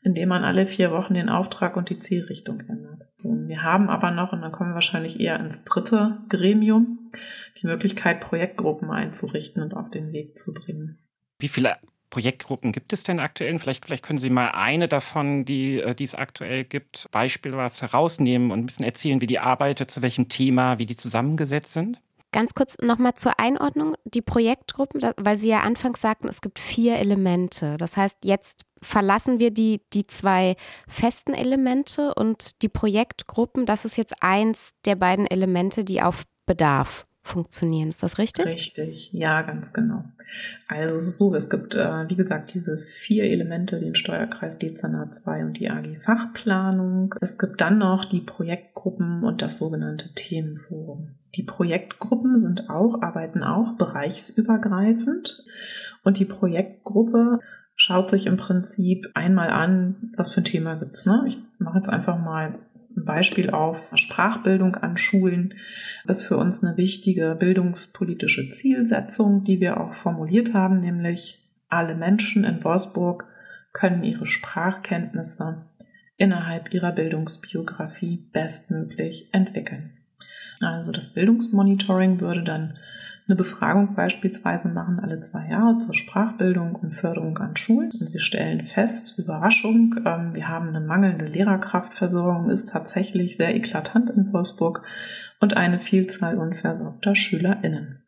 indem 0.02 0.28
man 0.28 0.44
alle 0.44 0.66
vier 0.66 0.90
Wochen 0.90 1.14
den 1.14 1.28
Auftrag 1.28 1.76
und 1.76 1.88
die 1.88 1.98
Zielrichtung 1.98 2.60
ändert. 2.60 3.02
Wir 3.22 3.62
haben 3.62 3.88
aber 3.88 4.10
noch, 4.10 4.32
und 4.32 4.42
dann 4.42 4.52
kommen 4.52 4.70
wir 4.70 4.74
wahrscheinlich 4.74 5.20
eher 5.20 5.38
ins 5.38 5.64
dritte 5.64 6.18
Gremium, 6.28 7.10
die 7.60 7.66
Möglichkeit, 7.66 8.20
Projektgruppen 8.20 8.90
einzurichten 8.90 9.62
und 9.62 9.74
auf 9.74 9.90
den 9.90 10.12
Weg 10.12 10.38
zu 10.38 10.54
bringen. 10.54 10.98
Wie 11.38 11.48
viele 11.48 11.76
Projektgruppen 12.10 12.72
gibt 12.72 12.92
es 12.92 13.04
denn 13.04 13.20
aktuell? 13.20 13.58
Vielleicht, 13.58 13.86
vielleicht 13.86 14.04
können 14.04 14.18
Sie 14.18 14.30
mal 14.30 14.48
eine 14.48 14.86
davon, 14.86 15.44
die, 15.44 15.80
äh, 15.80 15.94
die 15.94 16.04
es 16.04 16.14
aktuell 16.14 16.64
gibt, 16.64 17.08
Beispiel 17.10 17.52
was 17.52 17.80
herausnehmen 17.80 18.50
und 18.50 18.60
ein 18.60 18.66
bisschen 18.66 18.84
erzählen, 18.84 19.20
wie 19.20 19.26
die 19.26 19.38
arbeitet, 19.38 19.90
zu 19.90 20.02
welchem 20.02 20.28
Thema, 20.28 20.78
wie 20.78 20.86
die 20.86 20.96
zusammengesetzt 20.96 21.72
sind? 21.72 22.00
Ganz 22.32 22.54
kurz 22.54 22.78
nochmal 22.78 23.14
zur 23.14 23.38
Einordnung. 23.38 23.94
Die 24.04 24.22
Projektgruppen, 24.22 25.02
weil 25.18 25.36
Sie 25.36 25.50
ja 25.50 25.60
anfangs 25.60 26.00
sagten, 26.00 26.28
es 26.28 26.40
gibt 26.40 26.58
vier 26.58 26.96
Elemente. 26.96 27.76
Das 27.76 27.96
heißt, 27.96 28.24
jetzt 28.24 28.64
verlassen 28.80 29.38
wir 29.38 29.50
die, 29.50 29.82
die 29.92 30.06
zwei 30.06 30.56
festen 30.88 31.34
Elemente 31.34 32.14
und 32.14 32.62
die 32.62 32.68
Projektgruppen, 32.68 33.66
das 33.66 33.84
ist 33.84 33.96
jetzt 33.96 34.14
eins 34.22 34.72
der 34.84 34.96
beiden 34.96 35.26
Elemente, 35.26 35.84
die 35.84 36.02
auf 36.02 36.24
Bedarf 36.46 37.04
funktionieren. 37.22 37.88
Ist 37.88 38.02
das 38.02 38.18
richtig? 38.18 38.46
Richtig, 38.46 39.12
ja, 39.12 39.42
ganz 39.42 39.72
genau. 39.72 40.04
Also 40.66 40.96
es 40.96 41.06
ist 41.06 41.18
so, 41.18 41.34
es 41.34 41.50
gibt, 41.50 41.74
äh, 41.74 42.08
wie 42.08 42.16
gesagt, 42.16 42.52
diese 42.54 42.78
vier 42.78 43.24
Elemente, 43.24 43.78
den 43.78 43.94
Steuerkreis 43.94 44.58
Dezernat 44.58 45.14
2 45.14 45.44
und 45.44 45.58
die 45.58 45.70
AG 45.70 45.98
Fachplanung. 46.00 47.14
Es 47.20 47.38
gibt 47.38 47.60
dann 47.60 47.78
noch 47.78 48.04
die 48.04 48.20
Projektgruppen 48.20 49.22
und 49.22 49.42
das 49.42 49.58
sogenannte 49.58 50.12
Themenforum. 50.14 51.14
Die 51.34 51.42
Projektgruppen 51.42 52.38
sind 52.38 52.68
auch, 52.68 53.00
arbeiten 53.02 53.42
auch 53.42 53.76
bereichsübergreifend 53.76 55.42
und 56.04 56.18
die 56.18 56.24
Projektgruppe 56.24 57.40
schaut 57.74 58.10
sich 58.10 58.26
im 58.26 58.36
Prinzip 58.36 59.08
einmal 59.14 59.50
an, 59.50 60.12
was 60.16 60.30
für 60.30 60.42
ein 60.42 60.44
Thema 60.44 60.74
gibt's. 60.76 61.06
Ne? 61.06 61.24
Ich 61.26 61.38
mache 61.58 61.78
jetzt 61.78 61.88
einfach 61.88 62.18
mal 62.18 62.58
ein 62.96 63.04
Beispiel 63.04 63.50
auf 63.50 63.90
Sprachbildung 63.94 64.76
an 64.76 64.98
Schulen 64.98 65.54
ist 66.06 66.24
für 66.24 66.36
uns 66.36 66.62
eine 66.62 66.76
wichtige 66.76 67.34
bildungspolitische 67.34 68.50
Zielsetzung, 68.50 69.44
die 69.44 69.60
wir 69.60 69.80
auch 69.80 69.94
formuliert 69.94 70.52
haben, 70.52 70.80
nämlich 70.80 71.42
alle 71.68 71.94
Menschen 71.94 72.44
in 72.44 72.62
Wolfsburg 72.62 73.26
können 73.72 74.04
ihre 74.04 74.26
Sprachkenntnisse 74.26 75.64
innerhalb 76.18 76.74
ihrer 76.74 76.92
Bildungsbiografie 76.92 78.28
bestmöglich 78.32 79.30
entwickeln. 79.32 80.01
Also 80.60 80.92
das 80.92 81.08
Bildungsmonitoring 81.08 82.20
würde 82.20 82.42
dann 82.42 82.74
eine 83.28 83.36
Befragung 83.36 83.94
beispielsweise 83.94 84.68
machen 84.68 84.98
alle 85.00 85.20
zwei 85.20 85.48
Jahre 85.48 85.78
zur 85.78 85.94
Sprachbildung 85.94 86.74
und 86.74 86.92
Förderung 86.92 87.38
an 87.38 87.56
Schulen. 87.56 87.92
Und 88.00 88.12
wir 88.12 88.20
stellen 88.20 88.66
fest, 88.66 89.18
Überraschung, 89.18 89.94
ähm, 90.04 90.34
wir 90.34 90.48
haben 90.48 90.68
eine 90.68 90.80
mangelnde 90.80 91.26
Lehrerkraftversorgung, 91.26 92.50
ist 92.50 92.70
tatsächlich 92.70 93.36
sehr 93.36 93.54
eklatant 93.54 94.10
in 94.10 94.32
Wolfsburg 94.32 94.82
und 95.40 95.56
eine 95.56 95.78
Vielzahl 95.78 96.36
unversorgter 96.36 97.14
SchülerInnen. 97.14 98.02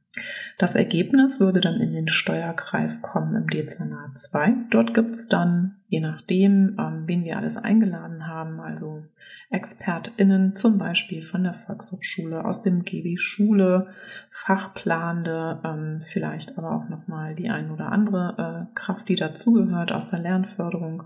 Das 0.59 0.75
Ergebnis 0.75 1.41
würde 1.41 1.61
dann 1.61 1.81
in 1.81 1.93
den 1.93 2.09
Steuerkreis 2.09 3.03
kommen 3.03 3.35
im 3.35 3.49
Dezernat 3.49 4.19
2. 4.19 4.55
Dort 4.71 4.95
gibt 4.95 5.15
es 5.15 5.29
dann, 5.29 5.77
je 5.95 6.01
nachdem, 6.01 6.77
ähm, 6.77 7.05
wen 7.07 7.23
wir 7.23 7.37
alles 7.37 7.57
eingeladen 7.57 8.27
haben, 8.27 8.59
also 8.59 9.05
ExpertInnen, 9.51 10.57
zum 10.57 10.77
Beispiel 10.77 11.23
von 11.23 11.45
der 11.45 11.55
Volkshochschule, 11.55 12.45
aus 12.45 12.63
dem 12.63 12.85
GB 12.85 13.17
Schule, 13.17 13.87
Fachplanende, 14.31 15.61
ähm, 15.65 16.03
vielleicht 16.05 16.59
aber 16.59 16.73
auch 16.73 16.89
nochmal 16.89 17.37
die 17.37 17.49
ein 17.49 17.71
oder 17.71 17.93
andere 17.93 18.69
äh, 18.73 18.75
Kraft, 18.75 19.09
die 19.09 19.15
dazugehört 19.15 19.93
aus 19.93 20.11
der 20.11 20.19
Lernförderung. 20.19 21.05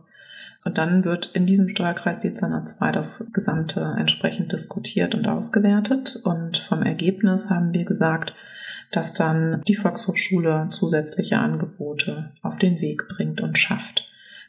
Und 0.64 0.78
dann 0.78 1.04
wird 1.04 1.26
in 1.34 1.44
diesem 1.44 1.68
Steuerkreis 1.68 2.20
Dezernat 2.20 2.70
2 2.70 2.90
das 2.90 3.30
Gesamte 3.34 3.94
entsprechend 3.98 4.52
diskutiert 4.52 5.14
und 5.14 5.28
ausgewertet. 5.28 6.18
Und 6.24 6.56
vom 6.56 6.82
Ergebnis 6.82 7.50
haben 7.50 7.74
wir 7.74 7.84
gesagt, 7.84 8.32
dass 8.90 9.12
dann 9.12 9.62
die 9.68 9.76
Volkshochschule 9.76 10.68
zusätzliche 10.70 11.38
Angebote 11.38 12.32
auf 12.40 12.56
den 12.56 12.80
Weg 12.80 13.06
bringt 13.08 13.42
und 13.42 13.58
schafft. 13.58 14.07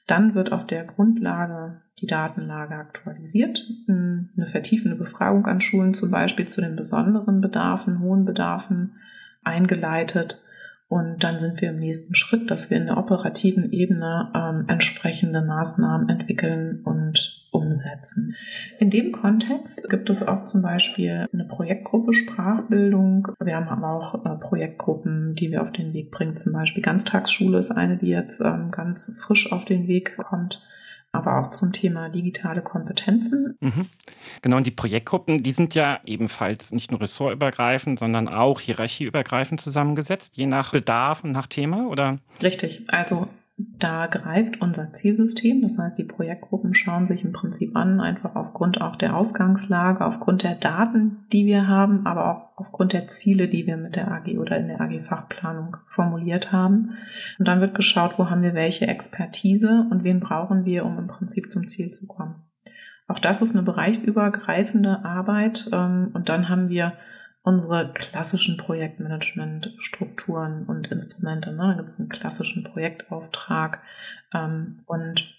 Dann 0.09 0.33
wird 0.33 0.51
auf 0.51 0.65
der 0.65 0.85
Grundlage 0.85 1.81
die 1.99 2.07
Datenlage 2.07 2.73
aktualisiert, 2.73 3.63
eine 3.87 4.47
vertiefende 4.47 4.97
Befragung 4.97 5.45
an 5.45 5.61
Schulen 5.61 5.93
zum 5.93 6.09
Beispiel 6.09 6.47
zu 6.47 6.61
den 6.61 6.75
besonderen 6.75 7.41
Bedarfen, 7.41 7.99
hohen 7.99 8.25
Bedarfen 8.25 8.95
eingeleitet 9.43 10.41
und 10.89 11.23
dann 11.23 11.39
sind 11.39 11.61
wir 11.61 11.69
im 11.69 11.77
nächsten 11.77 12.15
Schritt, 12.15 12.49
dass 12.49 12.71
wir 12.71 12.77
in 12.77 12.87
der 12.87 12.97
operativen 12.97 13.71
Ebene 13.71 14.31
ähm, 14.33 14.65
entsprechende 14.67 15.43
Maßnahmen 15.43 16.09
entwickeln 16.09 16.81
und 16.83 17.47
umsetzen. 17.51 18.35
In 18.79 18.89
dem 18.89 19.11
Kontext 19.11 19.87
gibt 19.87 20.09
es 20.09 20.27
auch 20.27 20.45
zum 20.45 20.63
Beispiel 20.63 21.27
eine 21.31 21.45
Projektgruppe 21.45 22.13
Sprachbildung. 22.13 23.27
Wir 23.39 23.55
haben 23.55 23.67
aber 23.67 23.91
auch 23.91 24.25
äh, 24.25 24.39
Projektgruppen, 24.39 25.35
die 25.35 25.51
wir 25.51 25.61
auf 25.61 25.71
den 25.71 25.93
Weg 25.93 26.09
bringen. 26.09 26.37
Zum 26.37 26.53
Beispiel 26.53 26.81
Ganztagsschule 26.81 27.59
ist 27.59 27.69
eine, 27.69 27.97
die 27.97 28.07
jetzt 28.07 28.41
ähm, 28.41 28.71
ganz 28.71 29.15
frisch 29.19 29.51
auf 29.51 29.65
den 29.65 29.87
Weg 29.87 30.17
kommt 30.17 30.63
aber 31.11 31.39
auch 31.39 31.51
zum 31.51 31.73
Thema 31.73 32.09
digitale 32.09 32.61
Kompetenzen. 32.61 33.57
Mhm. 33.61 33.87
Genau, 34.41 34.57
und 34.57 34.67
die 34.67 34.71
Projektgruppen, 34.71 35.43
die 35.43 35.51
sind 35.51 35.75
ja 35.75 35.99
ebenfalls 36.05 36.71
nicht 36.71 36.91
nur 36.91 37.01
ressortübergreifend, 37.01 37.99
sondern 37.99 38.27
auch 38.27 38.59
hierarchieübergreifend 38.59 39.59
zusammengesetzt, 39.59 40.37
je 40.37 40.45
nach 40.45 40.71
Bedarf 40.71 41.23
und 41.23 41.31
nach 41.31 41.47
Thema, 41.47 41.87
oder? 41.87 42.19
Richtig, 42.41 42.83
also 42.87 43.27
da 43.59 44.07
greift 44.07 44.61
unser 44.61 44.93
Zielsystem. 44.93 45.61
Das 45.61 45.77
heißt, 45.77 45.97
die 45.97 46.05
Projektgruppen 46.05 46.73
schauen 46.73 47.07
sich 47.07 47.25
im 47.25 47.33
Prinzip 47.33 47.75
an, 47.75 47.99
einfach 47.99 48.35
aufgrund 48.35 48.79
auch 48.79 48.95
der 48.95 49.17
Ausgangslage, 49.17 50.05
aufgrund 50.05 50.43
der 50.43 50.55
Daten, 50.55 51.25
die 51.33 51.45
wir 51.45 51.67
haben, 51.67 52.05
aber 52.05 52.31
auch 52.31 52.57
aufgrund 52.57 52.93
der 52.93 53.09
Ziele, 53.09 53.49
die 53.49 53.67
wir 53.67 53.75
mit 53.75 53.97
der 53.97 54.11
AG 54.11 54.37
oder 54.37 54.57
in 54.57 54.69
der 54.69 54.79
AG-Fachplanung 54.79 55.75
formuliert 55.87 56.53
haben. 56.53 56.91
Und 57.37 57.47
dann 57.49 57.59
wird 57.59 57.75
geschaut, 57.75 58.17
wo 58.17 58.29
haben 58.29 58.43
wir 58.43 58.53
welche 58.53 58.87
Expertise 58.87 59.87
und 59.91 60.05
wen 60.05 60.21
brauchen 60.21 60.63
wir, 60.63 60.85
um 60.85 60.97
im 60.97 61.07
Prinzip 61.07 61.51
zum 61.51 61.67
Ziel 61.67 61.91
zu 61.91 62.07
kommen. 62.07 62.35
Auch 63.09 63.19
das 63.19 63.41
ist 63.41 63.55
eine 63.55 63.63
bereichsübergreifende 63.63 65.03
Arbeit. 65.03 65.69
Ähm, 65.73 66.11
und 66.13 66.29
dann 66.29 66.47
haben 66.47 66.69
wir 66.69 66.93
unsere 67.49 67.91
klassischen 67.93 68.57
Projektmanagement-Strukturen 68.57 70.65
und 70.65 70.91
Instrumente. 70.91 71.51
Ne? 71.51 71.57
Da 71.57 71.73
gibt 71.73 71.89
es 71.89 71.99
einen 71.99 72.09
klassischen 72.09 72.63
Projektauftrag. 72.63 73.81
Ähm, 74.33 74.81
und 74.85 75.35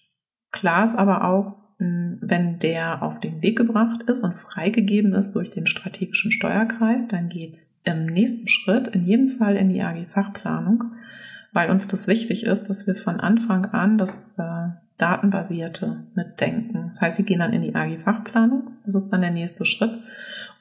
klar 0.51 0.85
ist 0.85 0.96
aber 0.96 1.25
auch, 1.25 1.57
wenn 1.79 2.59
der 2.59 3.03
auf 3.03 3.20
den 3.20 3.40
Weg 3.40 3.57
gebracht 3.57 4.03
ist 4.03 4.23
und 4.23 4.35
freigegeben 4.35 5.14
ist 5.14 5.33
durch 5.33 5.51
den 5.51 5.66
strategischen 5.66 6.31
Steuerkreis, 6.31 7.09
dann 7.09 7.31
geht's 7.31 7.75
im 7.85 8.05
nächsten 8.05 8.49
Schritt 8.49 8.88
in 8.88 9.07
jedem 9.07 9.31
Fall 9.31 9.57
in 9.57 9.70
die 9.70 9.81
AG-Fachplanung, 9.81 10.85
weil 11.52 11.70
uns 11.70 11.88
das 11.88 12.06
wichtig 12.06 12.44
ist, 12.44 12.68
dass 12.68 12.86
wir 12.86 12.94
von 12.94 13.20
Anfang 13.20 13.66
an 13.66 13.98
das 13.98 14.32
äh, 14.38 14.68
Datenbasierte 14.98 15.96
mitdenken. 16.14 16.88
Das 16.88 17.00
heißt, 17.00 17.16
sie 17.16 17.24
gehen 17.24 17.38
dann 17.38 17.54
in 17.54 17.62
die 17.62 17.74
AG-Fachplanung, 17.74 18.72
das 18.84 18.94
ist 18.94 19.08
dann 19.08 19.22
der 19.22 19.30
nächste 19.30 19.64
Schritt 19.64 19.98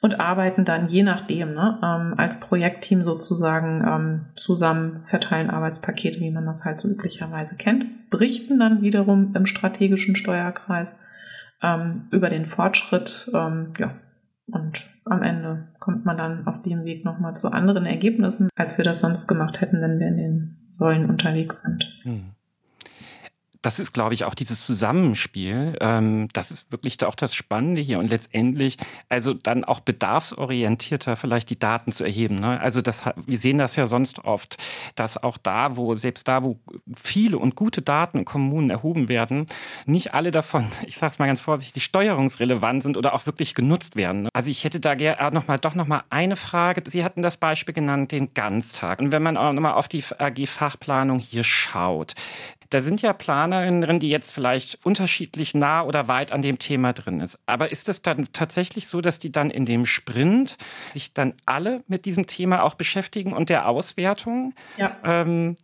und 0.00 0.18
arbeiten 0.18 0.64
dann 0.64 0.88
je 0.88 1.02
nachdem 1.02 1.52
ne, 1.52 1.78
ähm, 1.82 2.14
als 2.16 2.40
Projektteam 2.40 3.04
sozusagen 3.04 3.84
ähm, 3.86 4.20
zusammen, 4.36 5.04
verteilen 5.04 5.50
Arbeitspakete, 5.50 6.20
wie 6.20 6.30
man 6.30 6.46
das 6.46 6.64
halt 6.64 6.80
so 6.80 6.88
üblicherweise 6.88 7.56
kennt, 7.56 8.10
berichten 8.10 8.58
dann 8.58 8.80
wiederum 8.80 9.34
im 9.36 9.44
strategischen 9.44 10.16
Steuerkreis 10.16 10.96
ähm, 11.62 12.04
über 12.10 12.30
den 12.30 12.46
Fortschritt, 12.46 13.30
ähm, 13.34 13.74
ja, 13.78 13.94
und 14.46 14.90
am 15.04 15.22
Ende 15.22 15.68
kommt 15.78 16.04
man 16.04 16.16
dann 16.16 16.46
auf 16.46 16.62
dem 16.62 16.84
Weg 16.84 17.04
nochmal 17.04 17.36
zu 17.36 17.52
anderen 17.52 17.86
Ergebnissen, 17.86 18.48
als 18.56 18.78
wir 18.78 18.84
das 18.84 19.00
sonst 19.00 19.28
gemacht 19.28 19.60
hätten, 19.60 19.80
wenn 19.80 20.00
wir 20.00 20.08
in 20.08 20.16
den 20.16 20.56
Säulen 20.80 21.08
unterwegs 21.08 21.60
sind. 21.60 22.00
Hm 22.02 22.34
das 23.62 23.78
ist, 23.78 23.92
glaube 23.92 24.14
ich, 24.14 24.24
auch 24.24 24.34
dieses 24.34 24.64
Zusammenspiel. 24.64 25.76
Ähm, 25.80 26.28
das 26.32 26.50
ist 26.50 26.72
wirklich 26.72 27.02
auch 27.04 27.14
das 27.14 27.34
Spannende 27.34 27.82
hier 27.82 27.98
und 27.98 28.08
letztendlich, 28.08 28.78
also 29.08 29.34
dann 29.34 29.64
auch 29.64 29.80
bedarfsorientierter 29.80 31.16
vielleicht 31.16 31.50
die 31.50 31.58
Daten 31.58 31.92
zu 31.92 32.04
erheben. 32.04 32.40
Ne? 32.40 32.58
Also 32.60 32.80
das, 32.80 33.04
wir 33.26 33.38
sehen 33.38 33.58
das 33.58 33.76
ja 33.76 33.86
sonst 33.86 34.24
oft, 34.24 34.56
dass 34.94 35.22
auch 35.22 35.36
da, 35.36 35.76
wo 35.76 35.94
selbst 35.96 36.26
da, 36.26 36.42
wo 36.42 36.58
viele 36.96 37.38
und 37.38 37.54
gute 37.54 37.82
Daten 37.82 38.18
in 38.18 38.24
Kommunen 38.24 38.70
erhoben 38.70 39.08
werden, 39.08 39.46
nicht 39.84 40.14
alle 40.14 40.30
davon, 40.30 40.66
ich 40.86 40.96
sage 40.96 41.12
es 41.12 41.18
mal 41.18 41.26
ganz 41.26 41.40
vorsichtig, 41.40 41.84
steuerungsrelevant 41.84 42.82
sind 42.82 42.96
oder 42.96 43.14
auch 43.14 43.26
wirklich 43.26 43.54
genutzt 43.54 43.96
werden. 43.96 44.22
Ne? 44.22 44.28
Also 44.32 44.50
ich 44.50 44.64
hätte 44.64 44.80
da 44.80 44.94
gerne 44.94 45.20
äh, 45.20 45.30
noch 45.30 45.48
mal, 45.48 45.58
doch 45.58 45.74
noch 45.74 45.88
eine 46.08 46.36
Frage. 46.36 46.82
Sie 46.86 47.04
hatten 47.04 47.22
das 47.22 47.36
Beispiel 47.36 47.74
genannt, 47.74 48.12
den 48.12 48.32
Ganztag. 48.32 49.00
Und 49.00 49.12
wenn 49.12 49.22
man 49.22 49.36
auch 49.36 49.52
noch 49.52 49.60
mal 49.60 49.74
auf 49.74 49.88
die 49.88 50.02
AG-Fachplanung 50.18 51.18
hier 51.18 51.44
schaut, 51.44 52.14
da 52.70 52.80
sind 52.80 53.02
ja 53.02 53.12
Planerinnen 53.12 53.49
drin, 53.50 54.00
die 54.00 54.08
jetzt 54.08 54.32
vielleicht 54.32 54.84
unterschiedlich 54.84 55.54
nah 55.54 55.82
oder 55.82 56.08
weit 56.08 56.32
an 56.32 56.42
dem 56.42 56.58
Thema 56.58 56.92
drin 56.92 57.20
ist. 57.20 57.38
Aber 57.46 57.70
ist 57.70 57.88
es 57.88 58.02
dann 58.02 58.28
tatsächlich 58.32 58.86
so, 58.86 59.00
dass 59.00 59.18
die 59.18 59.32
dann 59.32 59.50
in 59.50 59.66
dem 59.66 59.86
Sprint 59.86 60.56
sich 60.92 61.12
dann 61.12 61.34
alle 61.46 61.82
mit 61.86 62.04
diesem 62.04 62.26
Thema 62.26 62.62
auch 62.62 62.74
beschäftigen 62.74 63.32
und 63.32 63.48
der 63.48 63.68
Auswertung? 63.68 64.54
Ja. 64.76 64.96
Ähm, 65.04 65.56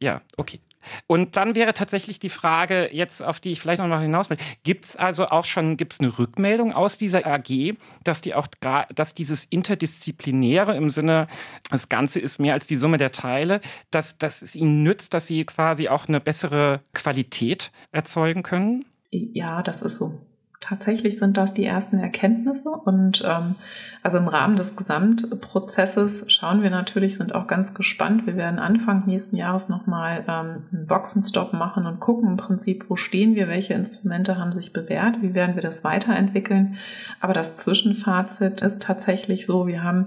ja, 0.00 0.20
okay. 0.36 0.60
Und 1.06 1.36
dann 1.36 1.54
wäre 1.54 1.74
tatsächlich 1.74 2.18
die 2.18 2.28
Frage, 2.28 2.88
jetzt 2.92 3.22
auf 3.22 3.40
die 3.40 3.52
ich 3.52 3.60
vielleicht 3.60 3.80
noch 3.80 3.88
mal 3.88 4.00
hinaus 4.00 4.30
will, 4.30 4.38
gibt 4.62 4.84
es 4.84 4.96
also 4.96 5.26
auch 5.26 5.44
schon, 5.44 5.76
gibt 5.76 6.00
eine 6.00 6.18
Rückmeldung 6.18 6.72
aus 6.72 6.98
dieser 6.98 7.26
AG, 7.26 7.74
dass 8.04 8.20
die 8.20 8.34
auch 8.34 8.46
dass 8.94 9.14
dieses 9.14 9.44
Interdisziplinäre 9.44 10.76
im 10.76 10.90
Sinne, 10.90 11.26
das 11.70 11.88
Ganze 11.88 12.20
ist 12.20 12.38
mehr 12.38 12.54
als 12.54 12.66
die 12.66 12.76
Summe 12.76 12.98
der 12.98 13.12
Teile, 13.12 13.60
dass, 13.90 14.18
dass 14.18 14.42
es 14.42 14.54
ihnen 14.54 14.82
nützt, 14.82 15.14
dass 15.14 15.26
sie 15.26 15.44
quasi 15.44 15.88
auch 15.88 16.08
eine 16.08 16.20
bessere 16.20 16.80
Qualität 16.92 17.72
erzeugen 17.92 18.42
können? 18.42 18.84
Ja, 19.10 19.62
das 19.62 19.82
ist 19.82 19.96
so 19.96 20.25
tatsächlich 20.60 21.18
sind 21.18 21.36
das 21.36 21.54
die 21.54 21.64
ersten 21.64 21.98
Erkenntnisse. 21.98 22.70
Und 22.70 23.24
ähm, 23.26 23.56
also 24.02 24.18
im 24.18 24.28
Rahmen 24.28 24.56
des 24.56 24.76
Gesamtprozesses 24.76 26.24
schauen 26.28 26.62
wir 26.62 26.70
natürlich, 26.70 27.16
sind 27.16 27.34
auch 27.34 27.46
ganz 27.46 27.74
gespannt. 27.74 28.26
Wir 28.26 28.36
werden 28.36 28.58
Anfang 28.58 29.04
nächsten 29.06 29.36
Jahres 29.36 29.68
nochmal 29.68 30.24
ähm, 30.28 30.64
einen 30.72 30.86
Boxenstopp 30.86 31.52
machen 31.52 31.86
und 31.86 32.00
gucken 32.00 32.28
im 32.30 32.36
Prinzip, 32.36 32.88
wo 32.88 32.96
stehen 32.96 33.34
wir, 33.34 33.48
welche 33.48 33.74
Instrumente 33.74 34.38
haben 34.38 34.52
sich 34.52 34.72
bewährt, 34.72 35.22
wie 35.22 35.34
werden 35.34 35.54
wir 35.54 35.62
das 35.62 35.84
weiterentwickeln. 35.84 36.76
Aber 37.20 37.32
das 37.32 37.56
Zwischenfazit 37.56 38.62
ist 38.62 38.82
tatsächlich 38.82 39.46
so, 39.46 39.66
wir 39.66 39.82
haben 39.82 40.06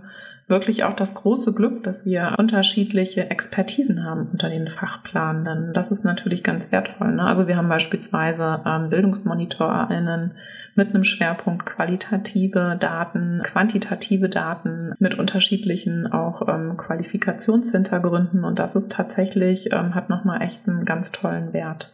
wirklich 0.49 0.83
auch 0.83 0.93
das 0.93 1.13
große 1.13 1.53
Glück, 1.53 1.83
dass 1.83 2.05
wir 2.05 2.35
unterschiedliche 2.37 3.29
Expertisen 3.29 4.03
haben 4.03 4.27
unter 4.31 4.49
den 4.49 4.67
Fachplanenden. 4.67 5.73
Das 5.73 5.91
ist 5.91 6.03
natürlich 6.03 6.43
ganz 6.43 6.71
wertvoll. 6.71 7.11
Ne? 7.13 7.23
Also 7.23 7.47
wir 7.47 7.55
haben 7.55 7.69
beispielsweise 7.69 8.61
ähm, 8.65 8.89
BildungsmonitorInnen 8.89 10.31
mit 10.75 10.89
einem 10.89 11.03
Schwerpunkt 11.03 11.65
qualitative 11.65 12.77
Daten, 12.79 13.41
quantitative 13.43 14.29
Daten 14.29 14.93
mit 14.97 15.19
unterschiedlichen 15.19 16.11
auch 16.11 16.47
ähm, 16.47 16.77
Qualifikationshintergründen 16.77 18.43
und 18.43 18.59
das 18.59 18.75
ist 18.75 18.91
tatsächlich, 18.91 19.71
ähm, 19.71 19.93
hat 19.93 20.09
nochmal 20.09 20.41
echt 20.41 20.67
einen 20.67 20.85
ganz 20.85 21.11
tollen 21.11 21.53
Wert. 21.53 21.93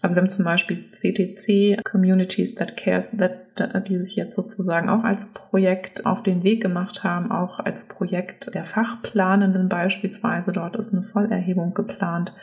Also 0.00 0.16
wir 0.16 0.22
haben 0.22 0.30
zum 0.30 0.44
Beispiel 0.44 0.90
CTC, 0.90 1.82
Communities 1.82 2.54
That 2.56 2.76
Cares, 2.76 3.10
that, 3.16 3.88
die 3.88 3.98
sich 3.98 4.16
jetzt 4.16 4.36
sozusagen 4.36 4.90
auch 4.90 5.02
als 5.02 5.32
Projekt 5.32 6.04
auf 6.04 6.22
den 6.22 6.42
Weg 6.42 6.62
gemacht 6.62 7.04
haben, 7.04 7.32
auch 7.32 7.58
als 7.58 7.88
Projekt 7.88 8.54
der 8.54 8.64
Fachplanenden 8.64 9.68
beispielsweise. 9.68 10.52
Dort 10.52 10.76
ist 10.76 10.92
eine 10.92 11.02
Vollerhebung 11.02 11.72
geplant 11.72 12.34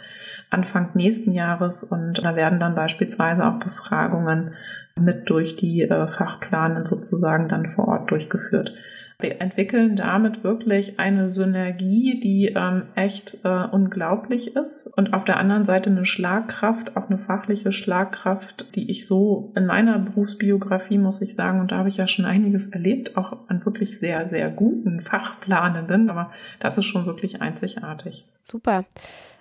Anfang 0.49 0.89
nächsten 0.95 1.31
Jahres 1.31 1.83
und 1.83 2.23
da 2.25 2.35
werden 2.35 2.59
dann 2.59 2.75
beispielsweise 2.75 3.45
auch 3.45 3.59
Befragungen 3.59 4.53
mit 4.99 5.29
durch 5.29 5.55
die 5.55 5.83
äh, 5.83 6.07
Fachplanen 6.07 6.85
sozusagen 6.85 7.47
dann 7.47 7.67
vor 7.67 7.87
Ort 7.87 8.11
durchgeführt. 8.11 8.73
Wir 9.21 9.39
entwickeln 9.39 9.95
damit 9.95 10.43
wirklich 10.43 10.99
eine 10.99 11.29
Synergie, 11.29 12.19
die 12.19 12.47
ähm, 12.55 12.83
echt 12.95 13.45
äh, 13.45 13.67
unglaublich 13.71 14.55
ist 14.55 14.87
und 14.97 15.13
auf 15.13 15.23
der 15.23 15.37
anderen 15.37 15.65
Seite 15.65 15.89
eine 15.89 16.05
Schlagkraft, 16.05 16.97
auch 16.97 17.09
eine 17.09 17.17
fachliche 17.17 17.71
Schlagkraft, 17.71 18.75
die 18.75 18.89
ich 18.89 19.05
so 19.05 19.53
in 19.55 19.65
meiner 19.67 19.99
Berufsbiografie, 19.99 20.97
muss 20.97 21.21
ich 21.21 21.35
sagen, 21.35 21.59
und 21.59 21.71
da 21.71 21.77
habe 21.77 21.89
ich 21.89 21.97
ja 21.97 22.07
schon 22.07 22.25
einiges 22.25 22.67
erlebt, 22.69 23.15
auch 23.15 23.37
an 23.47 23.63
wirklich 23.65 23.99
sehr, 23.99 24.27
sehr 24.27 24.49
guten 24.49 25.01
Fachplanenden, 25.01 26.09
aber 26.09 26.31
das 26.59 26.77
ist 26.77 26.85
schon 26.85 27.05
wirklich 27.05 27.41
einzigartig. 27.41 28.27
Super. 28.41 28.85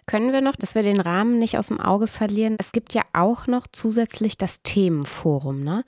Können 0.06 0.32
wir 0.32 0.40
noch, 0.40 0.56
dass 0.56 0.74
wir 0.74 0.82
den 0.82 1.00
Rahmen 1.00 1.38
nicht 1.38 1.56
aus 1.56 1.68
dem 1.68 1.80
Auge 1.80 2.06
verlieren? 2.06 2.56
Es 2.58 2.72
gibt 2.72 2.94
ja 2.94 3.02
auch 3.12 3.46
noch 3.46 3.66
zusätzlich 3.70 4.36
das 4.36 4.62
Themenforum, 4.62 5.62
ne? 5.62 5.84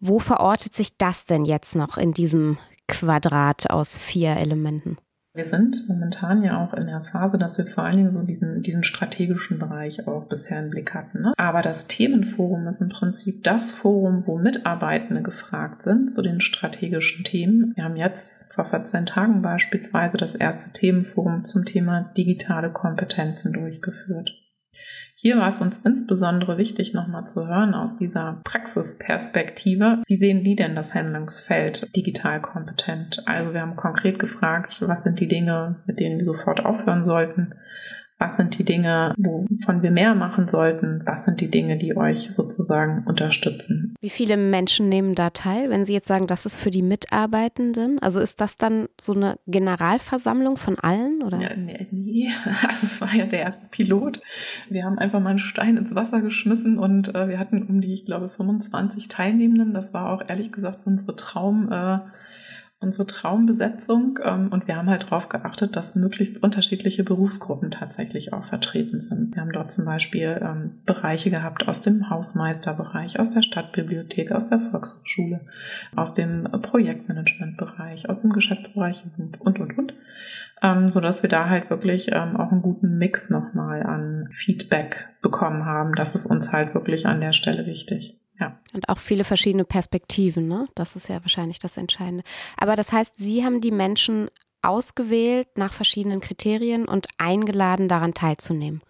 Wo 0.00 0.18
verortet 0.18 0.74
sich 0.74 0.98
das 0.98 1.24
denn 1.24 1.44
jetzt 1.44 1.74
noch 1.74 1.96
in 1.96 2.12
diesem 2.12 2.58
Quadrat 2.88 3.70
aus 3.70 3.96
vier 3.96 4.36
Elementen? 4.36 4.96
Wir 5.36 5.44
sind 5.44 5.84
momentan 5.88 6.42
ja 6.42 6.64
auch 6.64 6.72
in 6.72 6.86
der 6.86 7.02
Phase, 7.02 7.36
dass 7.36 7.58
wir 7.58 7.66
vor 7.66 7.84
allen 7.84 7.98
Dingen 7.98 8.12
so 8.12 8.22
diesen, 8.22 8.62
diesen 8.62 8.84
strategischen 8.84 9.58
Bereich 9.58 10.08
auch 10.08 10.24
bisher 10.24 10.58
im 10.60 10.70
Blick 10.70 10.94
hatten. 10.94 11.20
Ne? 11.20 11.34
Aber 11.36 11.60
das 11.60 11.88
Themenforum 11.88 12.66
ist 12.66 12.80
im 12.80 12.88
Prinzip 12.88 13.44
das 13.44 13.70
Forum, 13.70 14.26
wo 14.26 14.38
Mitarbeitende 14.38 15.20
gefragt 15.20 15.82
sind 15.82 16.10
zu 16.10 16.22
den 16.22 16.40
strategischen 16.40 17.22
Themen. 17.22 17.74
Wir 17.76 17.84
haben 17.84 17.96
jetzt 17.96 18.50
vor 18.50 18.64
14 18.64 19.04
Tagen 19.04 19.42
beispielsweise 19.42 20.16
das 20.16 20.34
erste 20.34 20.72
Themenforum 20.72 21.44
zum 21.44 21.66
Thema 21.66 22.10
digitale 22.16 22.72
Kompetenzen 22.72 23.52
durchgeführt. 23.52 24.30
Hier 25.18 25.38
war 25.38 25.48
es 25.48 25.62
uns 25.62 25.78
insbesondere 25.78 26.58
wichtig, 26.58 26.92
nochmal 26.92 27.26
zu 27.26 27.48
hören 27.48 27.72
aus 27.72 27.96
dieser 27.96 28.42
Praxisperspektive. 28.44 30.02
Wie 30.06 30.14
sehen 30.14 30.44
die 30.44 30.56
denn 30.56 30.76
das 30.76 30.94
Handlungsfeld 30.94 31.96
digital 31.96 32.42
kompetent? 32.42 33.26
Also 33.26 33.54
wir 33.54 33.62
haben 33.62 33.76
konkret 33.76 34.18
gefragt, 34.18 34.82
was 34.86 35.04
sind 35.04 35.18
die 35.18 35.26
Dinge, 35.26 35.76
mit 35.86 36.00
denen 36.00 36.18
wir 36.18 36.26
sofort 36.26 36.66
aufhören 36.66 37.06
sollten? 37.06 37.54
Was 38.18 38.36
sind 38.36 38.58
die 38.58 38.64
Dinge, 38.64 39.14
wovon 39.18 39.82
wir 39.82 39.90
mehr 39.90 40.14
machen 40.14 40.48
sollten? 40.48 41.02
Was 41.04 41.26
sind 41.26 41.40
die 41.42 41.50
Dinge, 41.50 41.76
die 41.76 41.96
euch 41.96 42.32
sozusagen 42.32 43.04
unterstützen? 43.06 43.94
Wie 44.00 44.08
viele 44.08 44.38
Menschen 44.38 44.88
nehmen 44.88 45.14
da 45.14 45.30
teil, 45.30 45.68
wenn 45.68 45.84
Sie 45.84 45.92
jetzt 45.92 46.08
sagen, 46.08 46.26
das 46.26 46.46
ist 46.46 46.56
für 46.56 46.70
die 46.70 46.82
Mitarbeitenden? 46.82 47.98
Also 48.00 48.20
ist 48.20 48.40
das 48.40 48.56
dann 48.56 48.88
so 48.98 49.12
eine 49.12 49.36
Generalversammlung 49.46 50.56
von 50.56 50.78
allen? 50.78 51.22
Oder? 51.22 51.40
Ja, 51.40 51.56
nee, 51.56 51.86
nee. 51.90 52.30
Also 52.66 52.86
es 52.86 53.00
war 53.00 53.14
ja 53.14 53.26
der 53.26 53.40
erste 53.40 53.66
Pilot. 53.66 54.20
Wir 54.70 54.84
haben 54.84 54.98
einfach 54.98 55.20
mal 55.20 55.30
einen 55.30 55.38
Stein 55.38 55.76
ins 55.76 55.94
Wasser 55.94 56.22
geschmissen 56.22 56.78
und 56.78 57.14
äh, 57.14 57.28
wir 57.28 57.38
hatten 57.38 57.62
um 57.64 57.80
die, 57.80 57.92
ich 57.92 58.06
glaube, 58.06 58.28
25 58.30 59.08
Teilnehmenden. 59.08 59.74
Das 59.74 59.92
war 59.92 60.10
auch 60.10 60.22
ehrlich 60.26 60.52
gesagt 60.52 60.80
unsere 60.86 61.16
Traum. 61.16 61.70
Äh, 61.70 61.98
unsere 62.78 63.06
Traumbesetzung. 63.06 64.18
Ähm, 64.22 64.48
und 64.52 64.68
wir 64.68 64.76
haben 64.76 64.90
halt 64.90 65.04
darauf 65.04 65.28
geachtet, 65.28 65.76
dass 65.76 65.94
möglichst 65.94 66.42
unterschiedliche 66.42 67.04
Berufsgruppen 67.04 67.70
tatsächlich 67.70 68.32
auch 68.32 68.44
vertreten 68.44 69.00
sind. 69.00 69.34
Wir 69.34 69.42
haben 69.42 69.52
dort 69.52 69.72
zum 69.72 69.84
Beispiel 69.84 70.40
ähm, 70.42 70.82
Bereiche 70.84 71.30
gehabt 71.30 71.66
aus 71.68 71.80
dem 71.80 72.10
Hausmeisterbereich, 72.10 73.18
aus 73.18 73.30
der 73.30 73.42
Stadtbibliothek, 73.42 74.32
aus 74.32 74.48
der 74.48 74.60
Volkshochschule, 74.60 75.40
aus 75.94 76.14
dem 76.14 76.44
Projektmanagementbereich, 76.44 78.08
aus 78.10 78.20
dem 78.20 78.32
Geschäftsbereich 78.32 79.04
und, 79.18 79.40
und, 79.40 79.78
und. 79.78 79.94
ähm, 80.62 80.90
so 80.90 81.00
dass 81.00 81.22
wir 81.22 81.30
da 81.30 81.48
halt 81.48 81.70
wirklich 81.70 82.10
ähm, 82.12 82.36
auch 82.36 82.52
einen 82.52 82.62
guten 82.62 82.98
Mix 82.98 83.30
nochmal 83.30 83.82
an 83.82 84.28
Feedback 84.30 85.08
bekommen 85.22 85.64
haben. 85.64 85.94
Das 85.94 86.14
ist 86.14 86.26
uns 86.26 86.52
halt 86.52 86.74
wirklich 86.74 87.06
an 87.06 87.20
der 87.20 87.32
Stelle 87.32 87.66
wichtig. 87.66 88.20
Ja. 88.38 88.58
Und 88.74 88.88
auch 88.88 88.98
viele 88.98 89.24
verschiedene 89.24 89.64
Perspektiven, 89.64 90.48
ne? 90.48 90.66
Das 90.74 90.96
ist 90.96 91.08
ja 91.08 91.22
wahrscheinlich 91.22 91.58
das 91.58 91.76
Entscheidende. 91.76 92.22
Aber 92.56 92.76
das 92.76 92.92
heißt, 92.92 93.16
Sie 93.16 93.44
haben 93.44 93.60
die 93.60 93.70
Menschen 93.70 94.28
ausgewählt 94.62 95.48
nach 95.56 95.72
verschiedenen 95.72 96.20
Kriterien 96.20 96.86
und 96.86 97.06
eingeladen, 97.18 97.88
daran 97.88 98.14
teilzunehmen. 98.14 98.82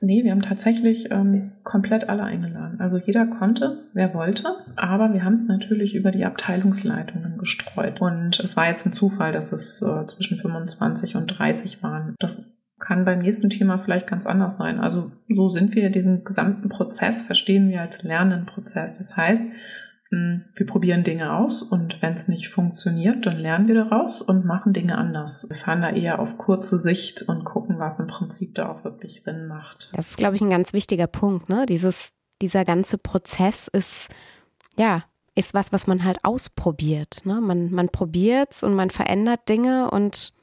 Nee, 0.00 0.24
wir 0.24 0.30
haben 0.30 0.42
tatsächlich 0.42 1.10
ähm, 1.10 1.52
komplett 1.64 2.08
alle 2.08 2.22
eingeladen. 2.22 2.80
Also 2.80 2.98
jeder 2.98 3.26
konnte, 3.26 3.84
wer 3.94 4.12
wollte, 4.12 4.56
aber 4.76 5.14
wir 5.14 5.24
haben 5.24 5.32
es 5.32 5.48
natürlich 5.48 5.94
über 5.94 6.10
die 6.10 6.26
Abteilungsleitungen 6.26 7.38
gestreut. 7.38 8.00
Und 8.02 8.38
es 8.40 8.56
war 8.56 8.68
jetzt 8.68 8.84
ein 8.86 8.92
Zufall, 8.92 9.32
dass 9.32 9.52
es 9.52 9.80
äh, 9.80 10.06
zwischen 10.06 10.36
25 10.36 11.16
und 11.16 11.26
30 11.26 11.82
waren. 11.82 12.14
Das 12.18 12.44
kann 12.78 13.04
beim 13.04 13.20
nächsten 13.20 13.50
Thema 13.50 13.78
vielleicht 13.78 14.06
ganz 14.06 14.26
anders 14.26 14.56
sein. 14.56 14.80
Also 14.80 15.10
so 15.28 15.48
sind 15.48 15.74
wir 15.74 15.90
diesen 15.90 16.24
gesamten 16.24 16.68
Prozess, 16.68 17.22
verstehen 17.22 17.70
wir 17.70 17.80
als 17.80 18.02
Lernenprozess. 18.02 18.98
Das 18.98 19.16
heißt, 19.16 19.44
hm, 20.10 20.44
wir 20.54 20.66
probieren 20.66 21.02
Dinge 21.02 21.32
aus 21.32 21.62
und 21.62 22.00
wenn 22.00 22.14
es 22.14 22.28
nicht 22.28 22.48
funktioniert, 22.48 23.26
dann 23.26 23.38
lernen 23.38 23.66
wir 23.66 23.74
daraus 23.74 24.20
und 24.20 24.44
machen 24.44 24.72
Dinge 24.72 24.98
anders. 24.98 25.48
Wir 25.48 25.56
fahren 25.56 25.82
da 25.82 25.90
eher 25.90 26.20
auf 26.20 26.38
kurze 26.38 26.78
Sicht 26.78 27.22
und 27.22 27.44
gucken, 27.44 27.78
was 27.78 27.98
im 27.98 28.06
Prinzip 28.06 28.54
da 28.54 28.68
auch 28.68 28.84
wirklich 28.84 29.22
Sinn 29.22 29.48
macht. 29.48 29.90
Das 29.96 30.10
ist, 30.10 30.18
glaube 30.18 30.36
ich, 30.36 30.42
ein 30.42 30.50
ganz 30.50 30.72
wichtiger 30.72 31.06
Punkt. 31.06 31.48
Ne? 31.48 31.66
Dieses, 31.66 32.12
dieser 32.40 32.64
ganze 32.64 32.98
Prozess 32.98 33.68
ist, 33.68 34.08
ja, 34.78 35.02
ist 35.34 35.54
was, 35.54 35.72
was 35.72 35.86
man 35.86 36.04
halt 36.04 36.24
ausprobiert. 36.24 37.22
Ne? 37.24 37.40
Man, 37.40 37.72
man 37.72 37.88
probiert 37.88 38.52
es 38.52 38.62
und 38.62 38.74
man 38.74 38.90
verändert 38.90 39.48
Dinge 39.48 39.90
und 39.90 40.35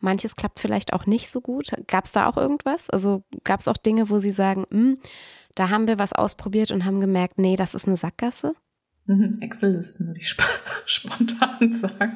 Manches 0.00 0.36
klappt 0.36 0.60
vielleicht 0.60 0.92
auch 0.92 1.06
nicht 1.06 1.30
so 1.30 1.40
gut. 1.40 1.72
Gab 1.86 2.04
es 2.04 2.12
da 2.12 2.28
auch 2.28 2.36
irgendwas? 2.36 2.88
Also 2.90 3.22
gab 3.44 3.60
es 3.60 3.68
auch 3.68 3.76
Dinge, 3.76 4.10
wo 4.10 4.18
Sie 4.18 4.30
sagen, 4.30 4.66
hm, 4.70 4.98
da 5.54 5.70
haben 5.70 5.88
wir 5.88 5.98
was 5.98 6.12
ausprobiert 6.12 6.70
und 6.70 6.84
haben 6.84 7.00
gemerkt, 7.00 7.38
nee, 7.38 7.56
das 7.56 7.74
ist 7.74 7.86
eine 7.86 7.96
Sackgasse? 7.96 8.54
Excel-Listen 9.40 10.06
würde 10.06 10.20
ich 10.20 10.28
sp 10.30 10.44
spontan 10.86 11.74
sagen. 11.74 12.12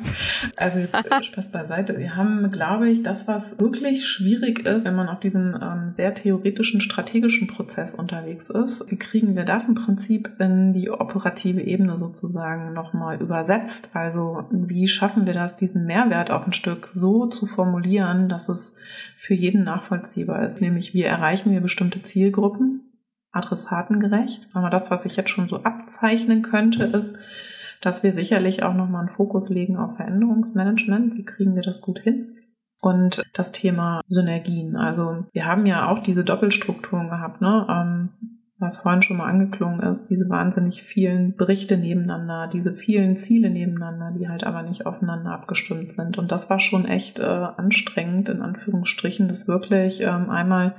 Also 0.56 0.78
jetzt 0.78 0.94
äh, 0.94 1.22
Spaß 1.22 1.48
beiseite. 1.48 1.98
Wir 1.98 2.16
haben, 2.16 2.50
glaube 2.50 2.88
ich, 2.88 3.02
das, 3.02 3.28
was 3.28 3.58
wirklich 3.58 4.06
schwierig 4.06 4.64
ist, 4.66 4.84
wenn 4.84 4.94
man 4.94 5.08
auf 5.08 5.20
diesem 5.20 5.56
ähm, 5.60 5.92
sehr 5.92 6.14
theoretischen, 6.14 6.80
strategischen 6.80 7.48
Prozess 7.48 7.94
unterwegs 7.94 8.50
ist. 8.50 8.90
Wie 8.90 8.98
kriegen 8.98 9.36
wir 9.36 9.44
das 9.44 9.68
im 9.68 9.74
Prinzip 9.74 10.30
in 10.38 10.72
die 10.72 10.90
operative 10.90 11.60
Ebene 11.60 11.98
sozusagen 11.98 12.72
nochmal 12.72 13.20
übersetzt? 13.20 13.90
Also 13.94 14.44
wie 14.50 14.88
schaffen 14.88 15.26
wir 15.26 15.34
das, 15.34 15.56
diesen 15.56 15.84
Mehrwert 15.84 16.30
auch 16.30 16.46
ein 16.46 16.52
Stück 16.52 16.88
so 16.88 17.26
zu 17.26 17.46
formulieren, 17.46 18.28
dass 18.28 18.48
es 18.48 18.76
für 19.16 19.34
jeden 19.34 19.64
nachvollziehbar 19.64 20.44
ist? 20.46 20.60
Nämlich, 20.60 20.94
wie 20.94 21.02
erreichen 21.02 21.50
wir 21.50 21.60
bestimmte 21.60 22.02
Zielgruppen? 22.02 22.91
Adressatengerecht. 23.32 24.48
Aber 24.54 24.70
das, 24.70 24.90
was 24.90 25.04
ich 25.04 25.16
jetzt 25.16 25.30
schon 25.30 25.48
so 25.48 25.62
abzeichnen 25.62 26.42
könnte, 26.42 26.84
ist, 26.84 27.16
dass 27.80 28.02
wir 28.02 28.12
sicherlich 28.12 28.62
auch 28.62 28.74
nochmal 28.74 29.00
einen 29.00 29.08
Fokus 29.08 29.48
legen 29.48 29.76
auf 29.76 29.96
Veränderungsmanagement. 29.96 31.16
Wie 31.16 31.24
kriegen 31.24 31.54
wir 31.54 31.62
das 31.62 31.80
gut 31.80 31.98
hin? 31.98 32.36
Und 32.80 33.22
das 33.32 33.52
Thema 33.52 34.00
Synergien. 34.08 34.76
Also 34.76 35.24
wir 35.32 35.46
haben 35.46 35.66
ja 35.66 35.88
auch 35.88 36.00
diese 36.00 36.24
Doppelstrukturen 36.24 37.10
gehabt, 37.10 37.40
ne? 37.40 37.66
Ähm, 37.68 38.08
was 38.62 38.78
vorhin 38.78 39.02
schon 39.02 39.16
mal 39.16 39.28
angeklungen 39.28 39.80
ist, 39.80 40.04
diese 40.04 40.28
wahnsinnig 40.28 40.84
vielen 40.84 41.34
Berichte 41.34 41.76
nebeneinander, 41.76 42.46
diese 42.46 42.72
vielen 42.72 43.16
Ziele 43.16 43.50
nebeneinander, 43.50 44.12
die 44.16 44.28
halt 44.28 44.44
aber 44.44 44.62
nicht 44.62 44.86
aufeinander 44.86 45.32
abgestimmt 45.32 45.90
sind. 45.90 46.16
Und 46.16 46.30
das 46.30 46.48
war 46.48 46.60
schon 46.60 46.86
echt 46.86 47.18
äh, 47.18 47.24
anstrengend, 47.24 48.28
in 48.28 48.40
Anführungsstrichen, 48.40 49.26
das 49.26 49.48
wirklich 49.48 50.00
ähm, 50.02 50.30
einmal 50.30 50.76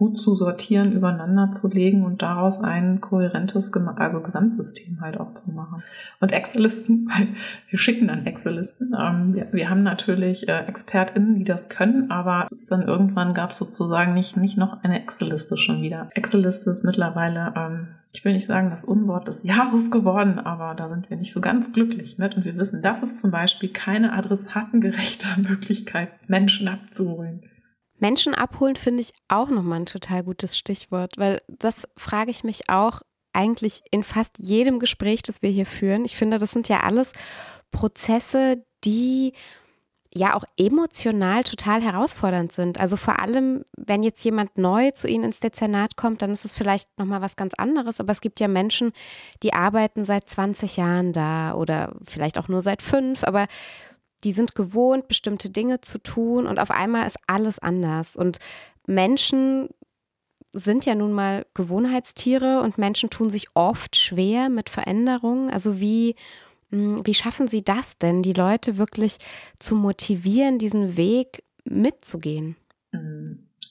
gut 0.00 0.18
zu 0.18 0.34
sortieren, 0.34 0.92
übereinander 0.92 1.52
zu 1.52 1.68
legen 1.68 2.06
und 2.06 2.22
daraus 2.22 2.58
ein 2.58 3.02
kohärentes, 3.02 3.70
also 3.96 4.22
Gesamtsystem 4.22 5.02
halt 5.02 5.20
auch 5.20 5.34
zu 5.34 5.52
machen. 5.52 5.82
Und 6.20 6.32
Excel-Listen, 6.32 7.06
weil 7.14 7.28
wir 7.68 7.78
schicken 7.78 8.08
dann 8.08 8.24
Excel-Listen. 8.24 8.94
Ähm, 8.98 9.34
wir, 9.52 9.68
haben 9.68 9.82
natürlich 9.82 10.48
äh, 10.48 10.64
ExpertInnen, 10.66 11.34
die 11.34 11.44
das 11.44 11.68
können, 11.68 12.10
aber 12.10 12.46
es 12.46 12.62
ist 12.62 12.72
dann 12.72 12.88
irgendwann 12.88 13.34
gab 13.34 13.50
es 13.50 13.58
sozusagen 13.58 14.14
nicht, 14.14 14.38
nicht 14.38 14.56
noch 14.56 14.82
eine 14.82 15.02
Excel-Liste 15.02 15.58
schon 15.58 15.82
wieder. 15.82 16.08
Excel-Liste 16.14 16.70
ist 16.70 16.82
mittlerweile, 16.82 17.52
ähm, 17.54 17.88
ich 18.14 18.24
will 18.24 18.32
nicht 18.32 18.46
sagen, 18.46 18.70
das 18.70 18.86
Unwort 18.86 19.28
des 19.28 19.44
Jahres 19.44 19.90
geworden, 19.90 20.38
aber 20.38 20.74
da 20.74 20.88
sind 20.88 21.10
wir 21.10 21.18
nicht 21.18 21.34
so 21.34 21.42
ganz 21.42 21.74
glücklich 21.74 22.16
mit. 22.16 22.38
Und 22.38 22.46
wir 22.46 22.56
wissen, 22.56 22.80
das 22.80 23.02
ist 23.02 23.20
zum 23.20 23.32
Beispiel 23.32 23.68
keine 23.68 24.14
adressatengerechte 24.14 25.26
Möglichkeit, 25.46 26.08
Menschen 26.26 26.68
abzuholen. 26.68 27.42
Menschen 28.00 28.34
abholen 28.34 28.76
finde 28.76 29.02
ich 29.02 29.12
auch 29.28 29.48
nochmal 29.48 29.80
ein 29.80 29.86
total 29.86 30.24
gutes 30.24 30.58
Stichwort, 30.58 31.12
weil 31.16 31.42
das 31.48 31.86
frage 31.96 32.30
ich 32.30 32.44
mich 32.44 32.68
auch 32.68 33.02
eigentlich 33.32 33.82
in 33.90 34.02
fast 34.02 34.38
jedem 34.38 34.80
Gespräch, 34.80 35.22
das 35.22 35.42
wir 35.42 35.50
hier 35.50 35.66
führen. 35.66 36.04
Ich 36.04 36.16
finde, 36.16 36.38
das 36.38 36.50
sind 36.50 36.68
ja 36.68 36.80
alles 36.80 37.12
Prozesse, 37.70 38.64
die 38.84 39.34
ja 40.12 40.34
auch 40.34 40.44
emotional 40.56 41.44
total 41.44 41.82
herausfordernd 41.82 42.50
sind. 42.50 42.80
Also 42.80 42.96
vor 42.96 43.20
allem, 43.20 43.64
wenn 43.76 44.02
jetzt 44.02 44.24
jemand 44.24 44.58
neu 44.58 44.90
zu 44.90 45.06
Ihnen 45.06 45.24
ins 45.24 45.38
Dezernat 45.38 45.96
kommt, 45.96 46.22
dann 46.22 46.32
ist 46.32 46.44
es 46.44 46.52
vielleicht 46.52 46.98
nochmal 46.98 47.20
was 47.20 47.36
ganz 47.36 47.54
anderes. 47.54 48.00
Aber 48.00 48.10
es 48.10 48.20
gibt 48.20 48.40
ja 48.40 48.48
Menschen, 48.48 48.92
die 49.44 49.52
arbeiten 49.52 50.04
seit 50.04 50.28
20 50.28 50.76
Jahren 50.76 51.12
da 51.12 51.54
oder 51.54 51.94
vielleicht 52.04 52.38
auch 52.38 52.48
nur 52.48 52.60
seit 52.60 52.82
fünf, 52.82 53.22
aber 53.22 53.46
die 54.24 54.32
sind 54.32 54.54
gewohnt, 54.54 55.08
bestimmte 55.08 55.50
Dinge 55.50 55.80
zu 55.80 55.98
tun 55.98 56.46
und 56.46 56.58
auf 56.58 56.70
einmal 56.70 57.06
ist 57.06 57.18
alles 57.26 57.58
anders. 57.58 58.16
Und 58.16 58.38
Menschen 58.86 59.68
sind 60.52 60.84
ja 60.84 60.94
nun 60.94 61.12
mal 61.12 61.46
Gewohnheitstiere 61.54 62.60
und 62.60 62.78
Menschen 62.78 63.10
tun 63.10 63.30
sich 63.30 63.48
oft 63.54 63.96
schwer 63.96 64.48
mit 64.48 64.68
Veränderungen. 64.68 65.50
Also 65.50 65.80
wie, 65.80 66.16
hm, 66.70 67.06
wie 67.06 67.14
schaffen 67.14 67.46
sie 67.46 67.62
das 67.62 67.98
denn, 67.98 68.22
die 68.22 68.32
Leute 68.32 68.76
wirklich 68.76 69.18
zu 69.58 69.74
motivieren, 69.76 70.58
diesen 70.58 70.96
Weg 70.96 71.44
mitzugehen? 71.64 72.56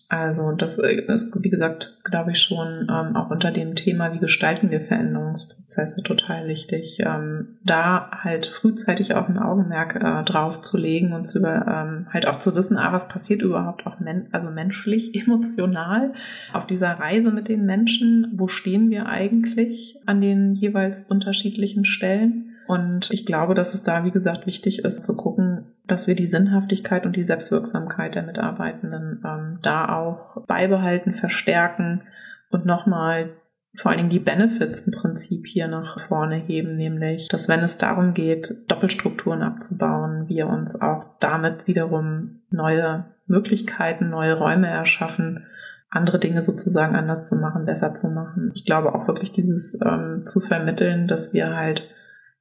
Also 0.10 0.54
das 0.54 0.80
äh, 0.80 1.04
ist, 1.08 1.32
wie 1.44 1.52
gesagt, 1.52 1.96
glaube 2.04 2.32
ich 2.32 2.42
schon 2.42 2.88
ähm, 2.90 3.16
auch 3.16 3.30
unter 3.30 3.52
dem 3.52 3.76
Thema, 3.76 4.12
wie 4.12 4.18
gestalten 4.18 4.72
wir 4.72 4.82
Veränderungsprozesse, 4.82 6.02
total 6.02 6.48
wichtig. 6.48 6.98
Ähm, 7.06 7.60
da 7.64 8.10
halt 8.24 8.48
frühzeitig 8.48 9.14
auch 9.14 9.30
ein 9.30 9.38
Augenmerk 9.38 9.96
äh, 9.96 10.24
drauf 10.24 10.62
zu 10.62 10.78
legen 10.78 11.14
und 11.14 11.26
zu 11.26 11.38
über, 11.38 11.68
ähm, 11.68 12.08
halt 12.12 12.28
auch 12.28 12.40
zu 12.40 12.56
wissen, 12.56 12.76
ah, 12.76 12.92
was 12.92 13.08
passiert 13.08 13.44
überhaupt 13.44 13.86
auch 13.86 14.00
men 14.00 14.26
also 14.32 14.50
menschlich, 14.50 15.14
emotional 15.28 16.14
auf 16.54 16.66
dieser 16.66 16.94
Reise 16.94 17.30
mit 17.32 17.48
den 17.48 17.68
Menschen. 17.68 18.32
Wo 18.34 18.48
stehen 18.48 18.90
wir 18.90 19.06
eigentlich 19.06 20.00
an 20.08 20.22
den 20.22 20.56
jeweils 20.56 21.02
unterschiedlichen 21.08 21.86
Stellen? 21.86 22.49
Und 22.70 23.10
ich 23.10 23.26
glaube, 23.26 23.56
dass 23.56 23.74
es 23.74 23.82
da, 23.82 24.04
wie 24.04 24.12
gesagt, 24.12 24.46
wichtig 24.46 24.86
ist 24.86 25.04
zu 25.04 25.18
gucken, 25.18 25.74
dass 25.88 26.06
wir 26.06 26.14
die 26.14 26.28
Sinnhaftigkeit 26.28 27.04
und 27.08 27.16
die 27.16 27.24
Selbstwirksamkeit 27.24 28.14
der 28.14 28.22
Mitarbeitenden 28.22 29.24
ähm, 29.26 29.58
da 29.64 29.98
auch 29.98 30.46
beibehalten, 30.46 31.14
verstärken 31.14 32.04
und 32.52 32.68
nochmal 32.68 33.32
vor 33.74 33.90
allen 33.90 33.98
Dingen 33.98 34.12
die 34.12 34.20
Benefits 34.20 34.82
im 34.82 34.94
Prinzip 34.94 35.48
hier 35.48 35.68
nach 35.68 36.00
vorne 36.00 36.36
heben, 36.36 36.76
nämlich, 36.76 37.28
dass 37.30 37.50
wenn 37.50 37.62
es 37.62 37.80
darum 37.80 38.14
geht, 38.14 38.54
Doppelstrukturen 38.68 39.42
abzubauen, 39.42 40.30
wir 40.30 40.46
uns 40.46 40.80
auch 40.80 41.06
damit 41.20 41.66
wiederum 41.66 42.42
neue 42.52 43.06
Möglichkeiten, 43.26 44.12
neue 44.12 44.38
Räume 44.38 44.68
erschaffen, 44.68 45.44
andere 45.90 46.20
Dinge 46.20 46.44
sozusagen 46.44 46.96
anders 46.96 47.26
zu 47.26 47.36
machen, 47.36 47.66
besser 47.66 47.96
zu 47.96 48.10
machen. 48.10 48.52
Ich 48.54 48.64
glaube 48.64 48.94
auch 48.94 49.08
wirklich 49.08 49.32
dieses 49.32 49.76
ähm, 49.84 50.28
zu 50.28 50.40
vermitteln, 50.40 51.08
dass 51.08 51.34
wir 51.34 51.58
halt 51.58 51.90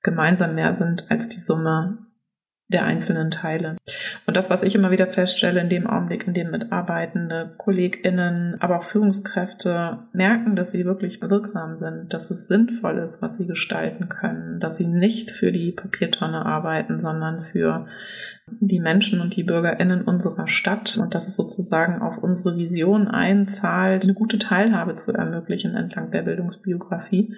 gemeinsam 0.02 0.54
mehr 0.54 0.74
sind 0.74 1.10
als 1.10 1.28
die 1.28 1.40
Summe 1.40 1.98
der 2.70 2.84
einzelnen 2.84 3.30
Teile. 3.30 3.76
Und 4.26 4.36
das, 4.36 4.50
was 4.50 4.62
ich 4.62 4.74
immer 4.74 4.90
wieder 4.90 5.06
feststelle, 5.06 5.60
in 5.60 5.70
dem 5.70 5.86
Augenblick, 5.86 6.26
in 6.26 6.34
dem 6.34 6.50
Mitarbeitende, 6.50 7.54
KollegInnen, 7.56 8.56
aber 8.60 8.78
auch 8.78 8.84
Führungskräfte 8.84 10.00
merken, 10.12 10.54
dass 10.54 10.70
sie 10.70 10.84
wirklich 10.84 11.22
wirksam 11.22 11.78
sind, 11.78 12.12
dass 12.12 12.30
es 12.30 12.46
sinnvoll 12.46 12.98
ist, 12.98 13.22
was 13.22 13.38
sie 13.38 13.46
gestalten 13.46 14.10
können, 14.10 14.60
dass 14.60 14.76
sie 14.76 14.86
nicht 14.86 15.30
für 15.30 15.50
die 15.50 15.72
Papiertonne 15.72 16.44
arbeiten, 16.44 17.00
sondern 17.00 17.40
für 17.40 17.86
die 18.60 18.80
Menschen 18.80 19.22
und 19.22 19.36
die 19.36 19.44
BürgerInnen 19.44 20.02
unserer 20.02 20.46
Stadt 20.46 20.98
und 20.98 21.14
dass 21.14 21.26
es 21.26 21.36
sozusagen 21.36 22.02
auf 22.02 22.18
unsere 22.18 22.56
Vision 22.56 23.08
einzahlt, 23.08 24.04
eine 24.04 24.14
gute 24.14 24.38
Teilhabe 24.38 24.96
zu 24.96 25.12
ermöglichen 25.12 25.74
entlang 25.74 26.10
der 26.10 26.22
Bildungsbiografie 26.22 27.34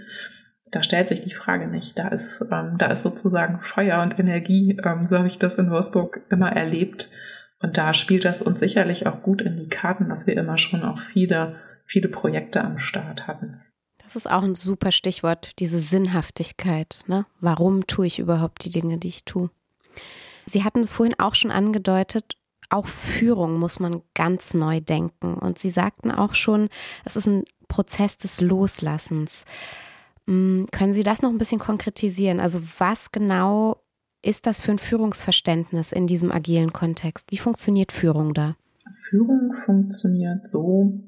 da 0.70 0.82
stellt 0.82 1.08
sich 1.08 1.22
die 1.22 1.34
Frage 1.34 1.66
nicht. 1.66 1.98
Da 1.98 2.08
ist, 2.08 2.44
ähm, 2.50 2.76
da 2.78 2.86
ist 2.86 3.02
sozusagen 3.02 3.60
Feuer 3.60 4.02
und 4.02 4.18
Energie. 4.18 4.78
Ähm, 4.84 5.04
so 5.04 5.18
habe 5.18 5.28
ich 5.28 5.38
das 5.38 5.58
in 5.58 5.70
Wolfsburg 5.70 6.20
immer 6.30 6.52
erlebt. 6.52 7.10
Und 7.60 7.76
da 7.76 7.92
spielt 7.92 8.24
das 8.24 8.40
uns 8.40 8.60
sicherlich 8.60 9.06
auch 9.06 9.22
gut 9.22 9.42
in 9.42 9.56
die 9.56 9.68
Karten, 9.68 10.08
dass 10.08 10.26
wir 10.26 10.36
immer 10.36 10.58
schon 10.58 10.82
auch 10.82 10.98
viele, 10.98 11.56
viele 11.84 12.08
Projekte 12.08 12.62
am 12.62 12.78
Start 12.78 13.26
hatten. 13.26 13.60
Das 14.02 14.16
ist 14.16 14.30
auch 14.30 14.42
ein 14.42 14.54
super 14.54 14.92
Stichwort, 14.92 15.58
diese 15.58 15.78
Sinnhaftigkeit. 15.78 17.00
Ne? 17.06 17.26
Warum 17.40 17.86
tue 17.86 18.06
ich 18.06 18.18
überhaupt 18.18 18.64
die 18.64 18.70
Dinge, 18.70 18.98
die 18.98 19.08
ich 19.08 19.24
tue? 19.24 19.50
Sie 20.46 20.64
hatten 20.64 20.80
es 20.80 20.92
vorhin 20.92 21.18
auch 21.18 21.34
schon 21.34 21.50
angedeutet, 21.50 22.36
auch 22.70 22.86
Führung 22.86 23.58
muss 23.58 23.80
man 23.80 24.00
ganz 24.14 24.54
neu 24.54 24.80
denken. 24.80 25.34
Und 25.34 25.58
Sie 25.58 25.70
sagten 25.70 26.10
auch 26.10 26.34
schon, 26.34 26.68
es 27.04 27.16
ist 27.16 27.26
ein 27.26 27.44
Prozess 27.68 28.16
des 28.16 28.40
Loslassens. 28.40 29.44
Mm, 30.30 30.66
können 30.70 30.92
Sie 30.92 31.02
das 31.02 31.22
noch 31.22 31.30
ein 31.30 31.38
bisschen 31.38 31.58
konkretisieren? 31.58 32.38
Also 32.38 32.60
was 32.78 33.10
genau 33.10 33.82
ist 34.22 34.46
das 34.46 34.60
für 34.60 34.70
ein 34.70 34.78
Führungsverständnis 34.78 35.90
in 35.90 36.06
diesem 36.06 36.30
agilen 36.30 36.72
Kontext? 36.72 37.26
Wie 37.32 37.38
funktioniert 37.38 37.90
Führung 37.90 38.32
da? 38.32 38.54
Führung 38.92 39.52
funktioniert 39.52 40.48
so, 40.48 41.00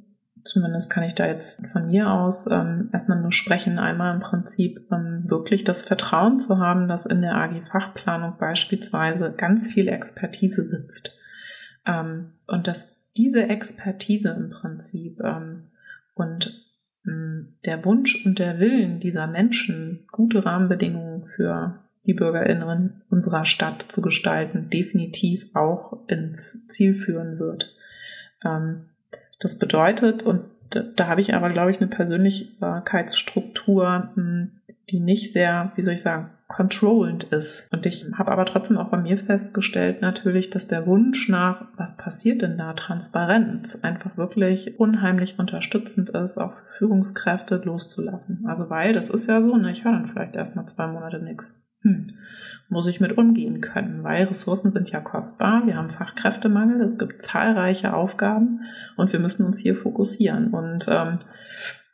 zumindest 0.44 0.90
kann 0.90 1.04
ich 1.04 1.14
da 1.14 1.26
jetzt 1.26 1.64
von 1.68 1.86
mir 1.86 2.10
aus 2.10 2.48
ähm, 2.50 2.90
erstmal 2.92 3.20
nur 3.20 3.30
sprechen, 3.30 3.78
einmal 3.78 4.14
im 4.14 4.20
Prinzip 4.20 4.80
ähm, 4.90 5.24
wirklich 5.26 5.62
das 5.62 5.82
Vertrauen 5.82 6.40
zu 6.40 6.58
haben, 6.58 6.88
dass 6.88 7.06
in 7.06 7.22
der 7.22 7.36
AG-Fachplanung 7.36 8.38
beispielsweise 8.38 9.32
ganz 9.32 9.68
viel 9.68 9.86
Expertise 9.86 10.68
sitzt. 10.68 11.16
Ähm, 11.86 12.32
und 12.48 12.66
dass 12.66 12.96
diese 13.16 13.44
Expertise 13.44 14.30
im 14.30 14.50
Prinzip 14.50 15.20
ähm, 15.20 15.68
und 16.14 16.71
der 17.04 17.84
Wunsch 17.84 18.24
und 18.24 18.38
der 18.38 18.60
Willen 18.60 19.00
dieser 19.00 19.26
Menschen, 19.26 20.06
gute 20.12 20.44
Rahmenbedingungen 20.44 21.26
für 21.26 21.80
die 22.06 22.14
Bürgerinnen 22.14 23.02
unserer 23.10 23.44
Stadt 23.44 23.82
zu 23.82 24.00
gestalten, 24.02 24.70
definitiv 24.70 25.48
auch 25.54 26.08
ins 26.08 26.68
Ziel 26.68 26.94
führen 26.94 27.38
wird. 27.38 27.74
Ähm, 28.44 28.86
das 29.40 29.58
bedeutet, 29.58 30.22
und 30.22 30.44
da 30.70 31.08
habe 31.08 31.20
ich 31.20 31.34
aber, 31.34 31.50
glaube 31.50 31.72
ich, 31.72 31.78
eine 31.78 31.88
Persönlichkeitsstruktur, 31.88 34.10
hm, 34.14 34.52
die 34.90 35.00
nicht 35.00 35.32
sehr, 35.32 35.72
wie 35.76 35.82
soll 35.82 35.94
ich 35.94 36.02
sagen, 36.02 36.30
controllend 36.52 37.24
ist. 37.24 37.66
Und 37.72 37.86
ich 37.86 38.06
habe 38.14 38.30
aber 38.30 38.44
trotzdem 38.44 38.78
auch 38.78 38.88
bei 38.88 38.98
mir 38.98 39.16
festgestellt 39.16 40.02
natürlich, 40.02 40.50
dass 40.50 40.68
der 40.68 40.86
Wunsch 40.86 41.28
nach, 41.28 41.66
was 41.76 41.96
passiert 41.96 42.42
denn 42.42 42.58
da, 42.58 42.74
Transparenz, 42.74 43.78
einfach 43.82 44.16
wirklich 44.16 44.78
unheimlich 44.78 45.38
unterstützend 45.38 46.10
ist, 46.10 46.38
auch 46.38 46.52
für 46.52 46.82
Führungskräfte 46.82 47.62
loszulassen. 47.64 48.44
Also 48.46 48.68
weil, 48.68 48.92
das 48.92 49.10
ist 49.10 49.28
ja 49.28 49.40
so, 49.40 49.56
ne, 49.56 49.72
ich 49.72 49.84
höre 49.84 49.92
dann 49.92 50.08
vielleicht 50.08 50.36
erst 50.36 50.56
mal 50.56 50.66
zwei 50.66 50.86
Monate 50.86 51.22
nichts. 51.22 51.54
Hm, 51.82 52.14
muss 52.68 52.86
ich 52.86 53.00
mit 53.00 53.18
umgehen 53.18 53.60
können, 53.60 54.04
weil 54.04 54.26
Ressourcen 54.26 54.70
sind 54.70 54.90
ja 54.90 55.00
kostbar, 55.00 55.66
wir 55.66 55.76
haben 55.76 55.90
Fachkräftemangel, 55.90 56.80
es 56.80 56.98
gibt 56.98 57.22
zahlreiche 57.22 57.94
Aufgaben 57.94 58.60
und 58.96 59.12
wir 59.12 59.20
müssen 59.20 59.44
uns 59.44 59.58
hier 59.58 59.74
fokussieren. 59.74 60.48
Und 60.48 60.86
ähm, 60.88 61.18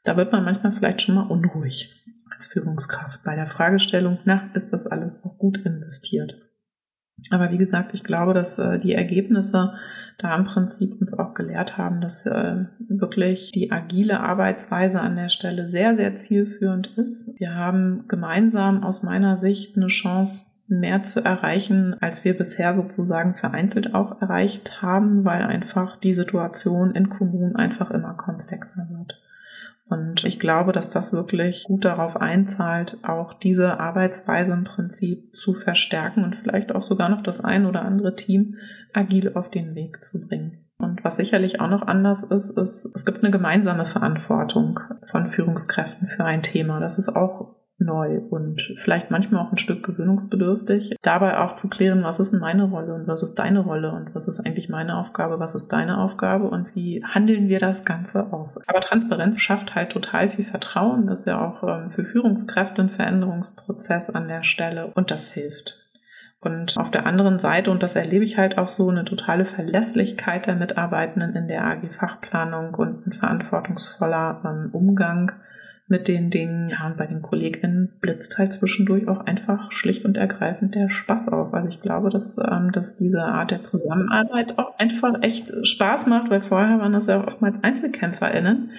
da 0.05 0.17
wird 0.17 0.33
man 0.33 0.45
manchmal 0.45 0.73
vielleicht 0.73 1.03
schon 1.03 1.15
mal 1.15 1.27
unruhig 1.27 1.95
als 2.39 2.47
Führungskraft 2.47 3.24
bei 3.24 3.34
der 3.34 3.49
Fragestellung, 3.49 4.18
na, 4.24 4.49
ist 4.55 4.72
das 4.72 4.86
alles 4.86 5.24
auch 5.24 5.39
gut 5.39 5.59
investiert? 5.59 6.36
Aber 7.30 7.51
wie 7.51 7.59
gesagt, 7.59 7.91
ich 7.95 8.05
glaube, 8.05 8.32
dass 8.32 8.61
äh, 8.61 8.78
die 8.78 8.95
Ergebnisse 8.95 9.74
da 10.18 10.36
im 10.36 10.45
Prinzip 10.45 11.01
uns 11.01 11.18
auch 11.18 11.34
gelehrt 11.34 11.76
haben, 11.76 12.01
dass 12.01 12.24
äh, 12.26 12.66
wirklich 12.89 13.51
die 13.51 13.72
agile 13.72 14.20
Arbeitsweise 14.20 15.01
an 15.01 15.16
der 15.16 15.28
Stelle 15.28 15.66
sehr, 15.66 15.97
sehr 15.97 16.14
zielführend 16.14 16.97
ist. 16.97 17.28
Wir 17.36 17.57
haben 17.57 18.05
gemeinsam 18.07 18.84
aus 18.84 19.03
meiner 19.03 19.36
Sicht 19.36 19.76
eine 19.76 19.89
Chance, 19.89 20.45
mehr 20.68 21.03
zu 21.03 21.24
erreichen, 21.24 21.97
als 22.01 22.24
wir 22.24 22.36
bisher 22.36 22.74
sozusagen 22.74 23.34
vereinzelt 23.34 23.95
auch 23.95 24.20
erreicht 24.20 24.82
haben, 24.82 25.24
weil 25.24 25.43
einfach 25.43 25.97
die 25.97 26.12
Situation 26.12 26.91
in 26.91 27.09
Kommunen 27.09 27.57
einfach 27.57 27.91
immer 27.91 28.14
komplexer 28.14 28.86
wird. 28.91 29.18
Und 29.89 30.24
ich 30.24 30.39
glaube, 30.39 30.72
dass 30.72 30.91
das 30.91 31.12
wirklich 31.12 31.64
gut 31.64 31.84
darauf 31.84 32.20
einzahlt, 32.20 32.99
auch 33.05 33.32
diese 33.32 33.80
Arbeitsweise 33.80 34.53
im 34.53 34.64
Prinzip 34.64 35.34
zu 35.34 35.55
verstärken 35.55 36.24
und 36.24 36.36
vielleicht 36.36 36.74
auch 36.74 36.82
sogar 36.82 37.09
noch 37.09 37.22
das 37.22 37.41
ein 37.41 37.64
oder 37.64 37.82
andere 37.82 38.14
Team 38.14 38.57
agil 38.93 39.32
auf 39.34 39.51
den 39.51 39.74
Weg 39.74 40.05
zu 40.05 40.20
bringen. 40.20 40.66
Und 40.78 41.05
was 41.05 41.16
sicherlich 41.16 41.61
auch 41.61 41.68
noch 41.68 41.82
anders 41.82 42.22
ist, 42.22 42.51
ist, 42.51 42.84
es 42.95 43.05
gibt 43.05 43.22
eine 43.22 43.32
gemeinsame 43.32 43.84
Verantwortung 43.84 44.78
von 45.03 45.26
Führungskräften 45.26 46.07
für 46.07 46.24
ein 46.24 46.43
Thema. 46.43 46.80
Das 46.80 46.99
ist 46.99 47.09
auch 47.09 47.57
neu 47.79 48.18
und 48.31 48.74
vielleicht 48.76 49.11
manchmal 49.11 49.45
auch 49.45 49.53
ein 49.53 49.59
Stück 49.59 49.85
gewöhnungsbedürftig. 49.85 50.97
Dabei 51.03 51.39
auch 51.39 51.55
zu 51.55 51.68
klären, 51.68 52.03
was 52.03 52.20
ist 52.20 52.33
meine 52.33 52.64
Rolle 52.64 52.95
und 52.95 53.07
was 53.07 53.22
ist 53.22 53.37
deine 53.37 53.61
Rolle 53.61 53.93
und 53.93 54.14
was 54.14 54.26
ist 54.29 54.41
eigentlich 54.41 54.68
meine 54.68 54.97
Aufgabe, 54.97 55.39
was 55.39 55.55
ist 55.55 55.68
deine 55.68 55.99
Aufgabe 55.99 56.49
und 56.49 56.74
wie 56.74 57.05
handeln 57.05 57.49
wir 57.49 57.61
das 57.61 57.85
Ganze 57.85 58.33
aus. 58.33 58.59
Aber 58.66 58.81
Transparenz 58.81 59.41
schafft 59.41 59.74
halt 59.74 59.91
total 59.91 60.29
viel 60.29 60.45
Vertrauen. 60.45 61.07
Das 61.07 61.20
ist 61.20 61.26
ja 61.26 61.41
auch 61.41 61.62
ähm, 61.62 61.91
für 61.91 62.05
Führungskräfte 62.05 62.83
ein 62.83 62.91
Veränderungsprozess 62.91 64.11
an 64.11 64.29
der 64.29 64.43
Stelle 64.43 64.89
und 64.95 65.11
das 65.11 65.31
hilft. 65.31 65.85
Und 66.41 66.79
auf 66.79 66.93
der 66.93 67.05
anderen 67.05 67.41
Seite, 67.41 67.72
und 67.72 67.83
das 67.83 67.97
erlebe 67.97 68.24
ich 68.24 68.39
halt 68.39 68.59
auch 68.59 68.68
so, 68.68 68.89
eine 68.89 69.05
totale 69.05 69.45
Verlässlichkeit 69.45 70.47
der 70.47 70.55
Mitarbeitenden 70.55 71.35
in 71.35 71.49
der 71.49 71.64
AG-Fachplanung 71.64 72.74
und 72.74 73.07
ein 73.07 73.12
verantwortungsvoller 73.12 74.43
ähm, 74.45 74.70
Umgang 74.72 75.33
mit 75.89 76.07
den 76.07 76.30
Dingen. 76.30 76.68
Ja, 76.68 76.86
und 76.86 76.97
bei 76.97 77.07
den 77.07 77.22
KollegInnen 77.22 77.99
blitzt 78.01 78.36
halt 78.39 78.53
zwischendurch 78.53 79.09
auch 79.09 79.20
einfach 79.20 79.72
schlicht 79.72 80.05
und 80.05 80.16
ergreifend 80.16 80.74
der 80.74 80.91
Spaß 80.91 81.28
auf. 81.28 81.55
Also 81.55 81.68
ich 81.68 81.80
glaube, 81.80 82.11
dass, 82.11 82.39
ähm, 82.39 82.70
dass 82.72 82.97
diese 82.97 83.22
Art 83.22 83.51
der 83.51 83.64
Zusammenarbeit 83.64 84.59
auch 84.59 84.78
einfach 84.78 85.22
echt 85.22 85.51
Spaß 85.66 86.07
macht, 86.07 86.30
weil 86.30 86.43
vorher 86.43 86.78
waren 86.78 86.93
das 86.93 87.07
ja 87.07 87.20
auch 87.20 87.26
oftmals 87.26 87.64
EinzelkämpferInnen 87.64 88.70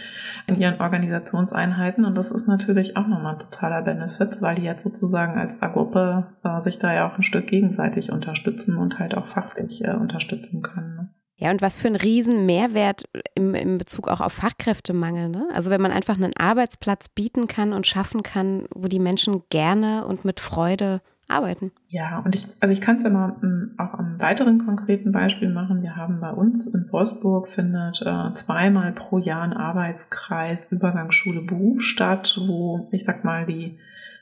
in 0.47 0.59
ihren 0.59 0.79
Organisationseinheiten 0.79 2.05
und 2.05 2.15
das 2.15 2.31
ist 2.31 2.47
natürlich 2.47 2.95
auch 2.95 3.07
nochmal 3.07 3.33
ein 3.33 3.39
totaler 3.39 3.81
Benefit, 3.81 4.41
weil 4.41 4.55
die 4.55 4.63
jetzt 4.63 4.83
sozusagen 4.83 5.39
als 5.39 5.59
Gruppe 5.59 6.27
äh, 6.43 6.59
sich 6.61 6.79
da 6.79 6.93
ja 6.93 7.07
auch 7.07 7.17
ein 7.17 7.23
Stück 7.23 7.47
gegenseitig 7.47 8.11
unterstützen 8.11 8.77
und 8.77 8.99
halt 8.99 9.15
auch 9.15 9.25
fachlich 9.25 9.83
äh, 9.83 9.93
unterstützen 9.93 10.61
können. 10.61 11.09
Ja, 11.39 11.51
und 11.51 11.61
was 11.61 11.77
für 11.77 11.87
ein 11.87 11.95
riesen 11.95 12.45
Mehrwert 12.45 13.05
im, 13.33 13.55
im 13.55 13.77
Bezug 13.77 14.09
auch 14.09 14.19
auf 14.19 14.33
Fachkräftemangel. 14.33 15.29
Ne? 15.29 15.47
Also 15.53 15.71
wenn 15.71 15.81
man 15.81 15.93
einfach 15.93 16.15
einen 16.15 16.35
Arbeitsplatz 16.35 17.07
bieten 17.07 17.47
kann 17.47 17.71
und 17.71 17.87
schaffen 17.87 18.23
kann, 18.23 18.65
wo 18.75 18.89
die 18.89 18.99
Menschen 18.99 19.43
gerne 19.49 20.05
und 20.05 20.25
mit 20.25 20.41
Freude 20.41 21.01
arbeiten. 21.29 21.71
Ja, 21.87 22.19
und 22.19 22.35
ich, 22.35 22.47
also 22.59 22.73
ich 22.73 22.81
kann 22.81 22.97
es 22.97 23.03
ja 23.03 23.09
mal 23.09 23.29
mm, 23.29 23.75
auch 23.77 23.93
am 23.93 24.19
weiteren 24.19 24.65
konkreten 24.65 25.13
Beispiel 25.13 25.49
machen. 25.49 25.81
Wir 25.81 25.95
haben 25.95 26.19
bei 26.19 26.31
uns 26.31 26.67
in 26.67 26.91
Wolfsburg 26.91 27.47
findet 27.47 28.01
äh, 28.01 28.33
zweimal 28.33 28.91
pro 28.91 29.17
Jahr 29.19 29.43
ein 29.43 29.53
Arbeitskreis 29.53 30.71
Übergangsschule 30.71 31.41
Beruf 31.41 31.83
statt, 31.83 32.37
wo 32.45 32.89
ich 32.91 33.05
sag 33.05 33.23
mal 33.23 33.45
die 33.45 33.77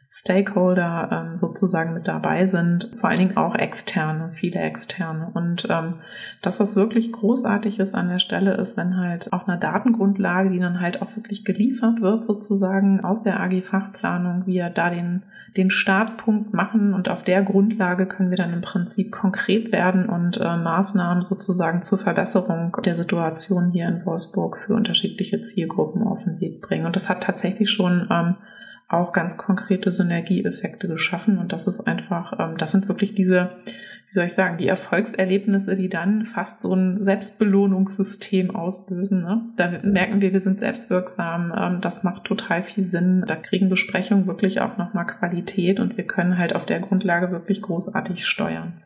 Stakeholder 0.09 1.09
ähm, 1.11 1.37
sozusagen 1.37 1.93
mit 1.93 2.07
dabei 2.07 2.45
sind, 2.45 2.91
vor 2.95 3.09
allen 3.09 3.19
Dingen 3.19 3.37
auch 3.37 3.55
externe, 3.55 4.31
viele 4.31 4.59
externe. 4.59 5.29
Und 5.33 5.67
ähm, 5.69 5.95
dass 6.41 6.57
das 6.57 6.75
wirklich 6.75 7.11
großartig 7.11 7.79
ist 7.79 7.93
an 7.93 8.07
der 8.07 8.19
Stelle 8.19 8.53
ist, 8.53 8.77
wenn 8.77 8.97
halt 8.97 9.31
auf 9.33 9.47
einer 9.47 9.57
Datengrundlage, 9.57 10.49
die 10.49 10.59
dann 10.59 10.79
halt 10.79 11.01
auch 11.01 11.15
wirklich 11.15 11.43
geliefert 11.43 12.01
wird, 12.01 12.23
sozusagen 12.23 13.03
aus 13.03 13.21
der 13.21 13.39
AG-Fachplanung, 13.41 14.45
wir 14.45 14.69
da 14.69 14.89
den, 14.89 15.23
den 15.57 15.69
Startpunkt 15.69 16.53
machen 16.53 16.93
und 16.93 17.09
auf 17.09 17.23
der 17.23 17.43
Grundlage 17.43 18.05
können 18.05 18.29
wir 18.29 18.37
dann 18.37 18.53
im 18.53 18.61
Prinzip 18.61 19.11
konkret 19.11 19.73
werden 19.73 20.07
und 20.07 20.37
äh, 20.37 20.57
Maßnahmen 20.57 21.25
sozusagen 21.25 21.81
zur 21.81 21.97
Verbesserung 21.97 22.77
der 22.85 22.95
Situation 22.95 23.71
hier 23.71 23.89
in 23.89 24.05
Wolfsburg 24.05 24.57
für 24.57 24.73
unterschiedliche 24.73 25.41
Zielgruppen 25.41 26.03
auf 26.03 26.23
den 26.23 26.39
Weg 26.39 26.61
bringen. 26.61 26.85
Und 26.85 26.95
das 26.95 27.09
hat 27.09 27.23
tatsächlich 27.23 27.69
schon 27.69 28.07
ähm, 28.09 28.35
auch 28.89 29.11
ganz 29.11 29.37
konkrete 29.37 29.91
Synergieeffekte 29.91 30.87
geschaffen. 30.87 31.37
Und 31.39 31.51
das 31.51 31.67
ist 31.67 31.81
einfach, 31.81 32.39
ähm, 32.39 32.57
das 32.57 32.71
sind 32.71 32.87
wirklich 32.87 33.13
diese, 33.15 33.51
wie 33.65 34.13
soll 34.13 34.25
ich 34.25 34.33
sagen, 34.33 34.57
die 34.57 34.67
Erfolgserlebnisse, 34.67 35.75
die 35.75 35.89
dann 35.89 36.25
fast 36.25 36.61
so 36.61 36.73
ein 36.73 37.03
Selbstbelohnungssystem 37.03 38.55
auslösen. 38.55 39.21
Ne? 39.21 39.41
Da 39.57 39.79
merken 39.83 40.21
wir, 40.21 40.31
wir 40.31 40.39
sind 40.39 40.59
selbstwirksam. 40.59 41.53
Ähm, 41.57 41.81
das 41.81 42.03
macht 42.03 42.23
total 42.23 42.63
viel 42.63 42.83
Sinn. 42.83 43.25
Da 43.27 43.35
kriegen 43.35 43.67
Besprechungen 43.67 44.25
wirklich 44.25 44.61
auch 44.61 44.77
nochmal 44.77 45.05
Qualität 45.05 45.81
und 45.81 45.97
wir 45.97 46.05
können 46.05 46.37
halt 46.37 46.55
auf 46.55 46.65
der 46.65 46.79
Grundlage 46.79 47.31
wirklich 47.31 47.61
großartig 47.61 48.25
steuern. 48.25 48.81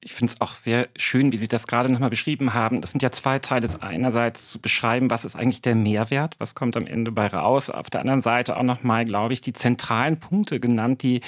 Ich 0.00 0.12
finde 0.12 0.32
es 0.32 0.40
auch 0.40 0.52
sehr 0.52 0.88
schön, 0.96 1.32
wie 1.32 1.36
Sie 1.36 1.48
das 1.48 1.66
gerade 1.66 1.90
nochmal 1.90 2.10
beschrieben 2.10 2.54
haben. 2.54 2.80
Das 2.80 2.92
sind 2.92 3.02
ja 3.02 3.10
zwei 3.10 3.38
Teile. 3.38 3.66
Einerseits 3.80 4.50
zu 4.50 4.60
beschreiben, 4.60 5.10
was 5.10 5.24
ist 5.24 5.34
eigentlich 5.34 5.62
der 5.62 5.74
Mehrwert, 5.74 6.36
was 6.38 6.54
kommt 6.54 6.76
am 6.76 6.86
Ende 6.86 7.10
bei 7.10 7.26
raus. 7.26 7.70
Auf 7.70 7.90
der 7.90 8.00
anderen 8.00 8.20
Seite 8.20 8.56
auch 8.56 8.62
nochmal, 8.62 9.04
glaube 9.04 9.32
ich, 9.32 9.40
die 9.40 9.52
zentralen 9.52 10.18
Punkte 10.18 10.60
genannt, 10.60 11.02
die, 11.02 11.22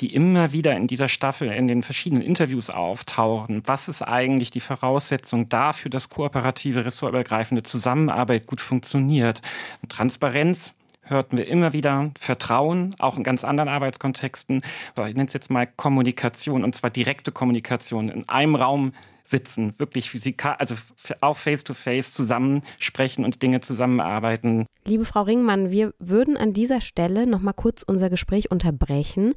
die 0.00 0.14
immer 0.14 0.52
wieder 0.52 0.76
in 0.76 0.86
dieser 0.86 1.08
Staffel 1.08 1.48
in 1.52 1.68
den 1.68 1.82
verschiedenen 1.82 2.22
Interviews 2.22 2.70
auftauchen. 2.70 3.62
Was 3.66 3.88
ist 3.88 4.02
eigentlich 4.02 4.50
die 4.50 4.60
Voraussetzung 4.60 5.48
dafür, 5.48 5.90
dass 5.90 6.08
kooperative, 6.08 6.84
ressortübergreifende 6.84 7.62
Zusammenarbeit 7.62 8.46
gut 8.46 8.60
funktioniert? 8.60 9.42
Transparenz 9.88 10.74
hörten 11.04 11.36
wir 11.36 11.46
immer 11.46 11.72
wieder 11.72 12.10
Vertrauen, 12.18 12.94
auch 12.98 13.16
in 13.16 13.22
ganz 13.22 13.44
anderen 13.44 13.68
Arbeitskontexten. 13.68 14.62
Ich 14.96 15.14
nenne 15.14 15.26
es 15.26 15.32
jetzt 15.32 15.50
mal 15.50 15.66
Kommunikation 15.66 16.64
und 16.64 16.74
zwar 16.74 16.90
direkte 16.90 17.32
Kommunikation 17.32 18.08
in 18.08 18.28
einem 18.28 18.56
Raum 18.56 18.92
sitzen, 19.26 19.74
wirklich 19.78 20.10
physikal, 20.10 20.56
also 20.58 20.74
auch 21.20 21.38
face-to-face 21.38 22.12
zusammen 22.12 22.62
sprechen 22.78 23.24
und 23.24 23.42
Dinge 23.42 23.60
zusammenarbeiten. 23.62 24.66
Liebe 24.86 25.06
Frau 25.06 25.22
Ringmann, 25.22 25.70
wir 25.70 25.94
würden 25.98 26.36
an 26.36 26.52
dieser 26.52 26.82
Stelle 26.82 27.26
noch 27.26 27.40
mal 27.40 27.54
kurz 27.54 27.82
unser 27.82 28.10
Gespräch 28.10 28.50
unterbrechen, 28.50 29.34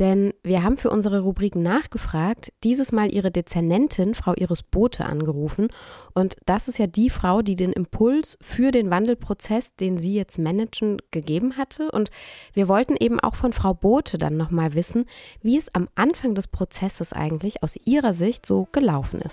denn 0.00 0.34
wir 0.42 0.64
haben 0.64 0.76
für 0.76 0.90
unsere 0.90 1.20
Rubrik 1.20 1.54
nachgefragt, 1.54 2.52
dieses 2.64 2.90
Mal 2.90 3.14
Ihre 3.14 3.30
Dezernentin, 3.30 4.14
Frau 4.14 4.34
Iris 4.34 4.64
Bote, 4.64 5.04
angerufen. 5.04 5.68
Und 6.14 6.36
das 6.46 6.66
ist 6.66 6.78
ja 6.78 6.88
die 6.88 7.10
Frau, 7.10 7.42
die 7.42 7.54
den 7.54 7.72
Impuls 7.72 8.38
für 8.40 8.72
den 8.72 8.90
Wandelprozess, 8.90 9.76
den 9.76 9.98
sie 9.98 10.14
jetzt 10.14 10.38
managen, 10.38 11.00
gegeben 11.12 11.56
hatte. 11.56 11.92
Und 11.92 12.10
wir 12.54 12.66
wollten 12.66 12.96
eben 12.98 13.20
auch 13.20 13.36
von 13.36 13.52
Frau 13.52 13.72
Bote 13.72 14.18
dann 14.18 14.36
noch 14.36 14.50
mal 14.50 14.74
wissen, 14.74 15.04
wie 15.42 15.56
es 15.56 15.72
am 15.74 15.88
Anfang 15.94 16.34
des 16.34 16.48
Prozesses 16.48 17.12
eigentlich 17.12 17.62
aus 17.62 17.76
ihrer 17.84 18.12
Sicht 18.12 18.44
so 18.44 18.66
gelaufen 18.72 19.20
ist. 19.20 19.27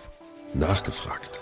Nachgefragt. 0.58 1.42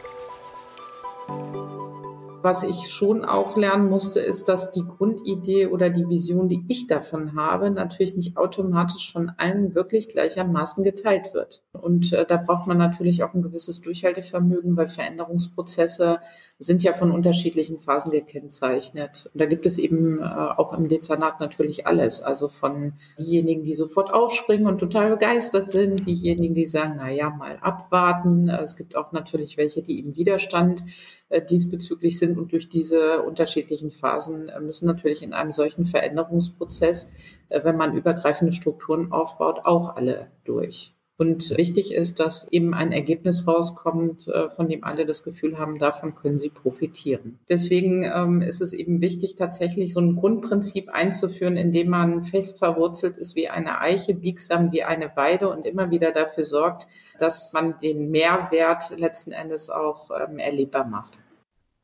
Was 2.42 2.64
ich 2.64 2.90
schon 2.90 3.24
auch 3.24 3.56
lernen 3.56 3.90
musste, 3.90 4.20
ist, 4.20 4.50
dass 4.50 4.72
die 4.72 4.84
Grundidee 4.84 5.68
oder 5.68 5.90
die 5.90 6.10
Vision, 6.10 6.50
die 6.50 6.66
ich 6.68 6.88
davon 6.88 7.36
habe, 7.36 7.72
natürlich 7.72 8.16
nicht 8.16 8.36
automatisch 8.36 9.14
von 9.14 9.32
allen 9.38 9.76
wirklich 9.76 10.10
gleichermaßen 10.10 10.84
geteilt 10.84 11.34
wird. 11.34 11.62
Und 11.72 12.12
äh, 12.12 12.26
da 12.26 12.38
braucht 12.38 12.68
man 12.68 12.78
natürlich 12.78 13.24
auch 13.24 13.34
ein 13.34 13.44
gewisses 13.44 13.80
Durchhaltevermögen, 13.82 14.76
weil 14.76 14.90
Veränderungsprozesse 14.90 16.20
sind 16.64 16.82
ja 16.84 16.94
von 16.94 17.12
unterschiedlichen 17.12 17.78
Phasen 17.78 18.12
gekennzeichnet. 18.12 19.30
Und 19.34 19.42
da 19.42 19.46
gibt 19.46 19.66
es 19.66 19.78
eben 19.78 20.20
äh, 20.20 20.24
auch 20.24 20.74
im 20.74 20.88
Dezernat 20.88 21.40
natürlich 21.40 21.86
alles. 21.86 22.22
Also 22.22 22.48
von 22.48 22.94
diejenigen, 23.20 23.64
die 23.64 23.74
sofort 23.74 24.14
aufspringen 24.14 24.68
und 24.68 24.80
total 24.80 25.10
begeistert 25.10 25.70
sind, 25.70 26.08
diejenigen, 26.08 26.54
die 26.54 26.66
sagen, 26.66 26.96
na 26.98 27.10
ja, 27.10 27.30
mal 27.30 27.58
abwarten. 27.62 28.50
Es 28.50 28.76
gibt 28.76 28.96
auch 28.96 29.12
natürlich 29.12 29.58
welche, 29.58 29.82
die 29.82 30.00
im 30.00 30.16
Widerstand 30.16 30.84
äh, 31.30 31.42
diesbezüglich 31.44 32.18
sind 32.18 32.38
und 32.38 32.52
durch 32.52 32.70
diese 32.70 33.24
unterschiedlichen 33.24 33.92
Phasen 33.92 34.50
äh, 34.50 34.60
müssen 34.62 34.86
natürlich 34.86 35.24
in 35.24 35.34
einem 35.34 35.52
solchen 35.52 35.86
Veränderungsprozess, 35.86 37.12
äh, 37.50 37.64
wenn 37.64 37.76
man 37.76 37.96
übergreifende 37.96 38.54
Strukturen 38.54 39.12
aufbaut, 39.12 39.62
auch 39.66 39.96
alle 39.96 40.28
durch. 40.46 40.93
Und 41.18 41.56
wichtig 41.58 41.94
ist, 41.94 42.20
dass 42.20 42.52
eben 42.52 42.74
ein 42.74 42.92
Ergebnis 42.92 43.48
rauskommt, 43.48 44.28
von 44.56 44.68
dem 44.68 44.84
alle 44.84 45.06
das 45.06 45.24
Gefühl 45.24 45.60
haben, 45.60 45.78
davon 45.78 46.16
können 46.16 46.40
sie 46.40 46.50
profitieren. 46.50 47.40
Deswegen 47.48 48.04
ähm, 48.04 48.42
ist 48.42 48.62
es 48.62 48.74
eben 48.74 49.00
wichtig, 49.00 49.36
tatsächlich 49.36 49.94
so 49.94 50.02
ein 50.02 50.16
Grundprinzip 50.16 50.90
einzuführen, 50.90 51.56
in 51.56 51.72
dem 51.72 51.90
man 51.90 52.24
fest 52.24 52.58
verwurzelt 52.60 53.18
ist 53.18 53.36
wie 53.36 53.48
eine 53.48 53.80
Eiche, 53.80 54.16
biegsam 54.16 54.72
wie 54.72 54.84
eine 54.84 55.16
Weide 55.16 55.50
und 55.50 55.68
immer 55.68 55.92
wieder 55.92 56.12
dafür 56.12 56.46
sorgt, 56.46 56.88
dass 57.20 57.54
man 57.54 57.76
den 57.82 58.10
Mehrwert 58.10 58.98
letzten 58.98 59.32
Endes 59.32 59.70
auch 59.70 60.10
ähm, 60.10 60.40
erlebbar 60.40 60.88
macht. 60.88 61.23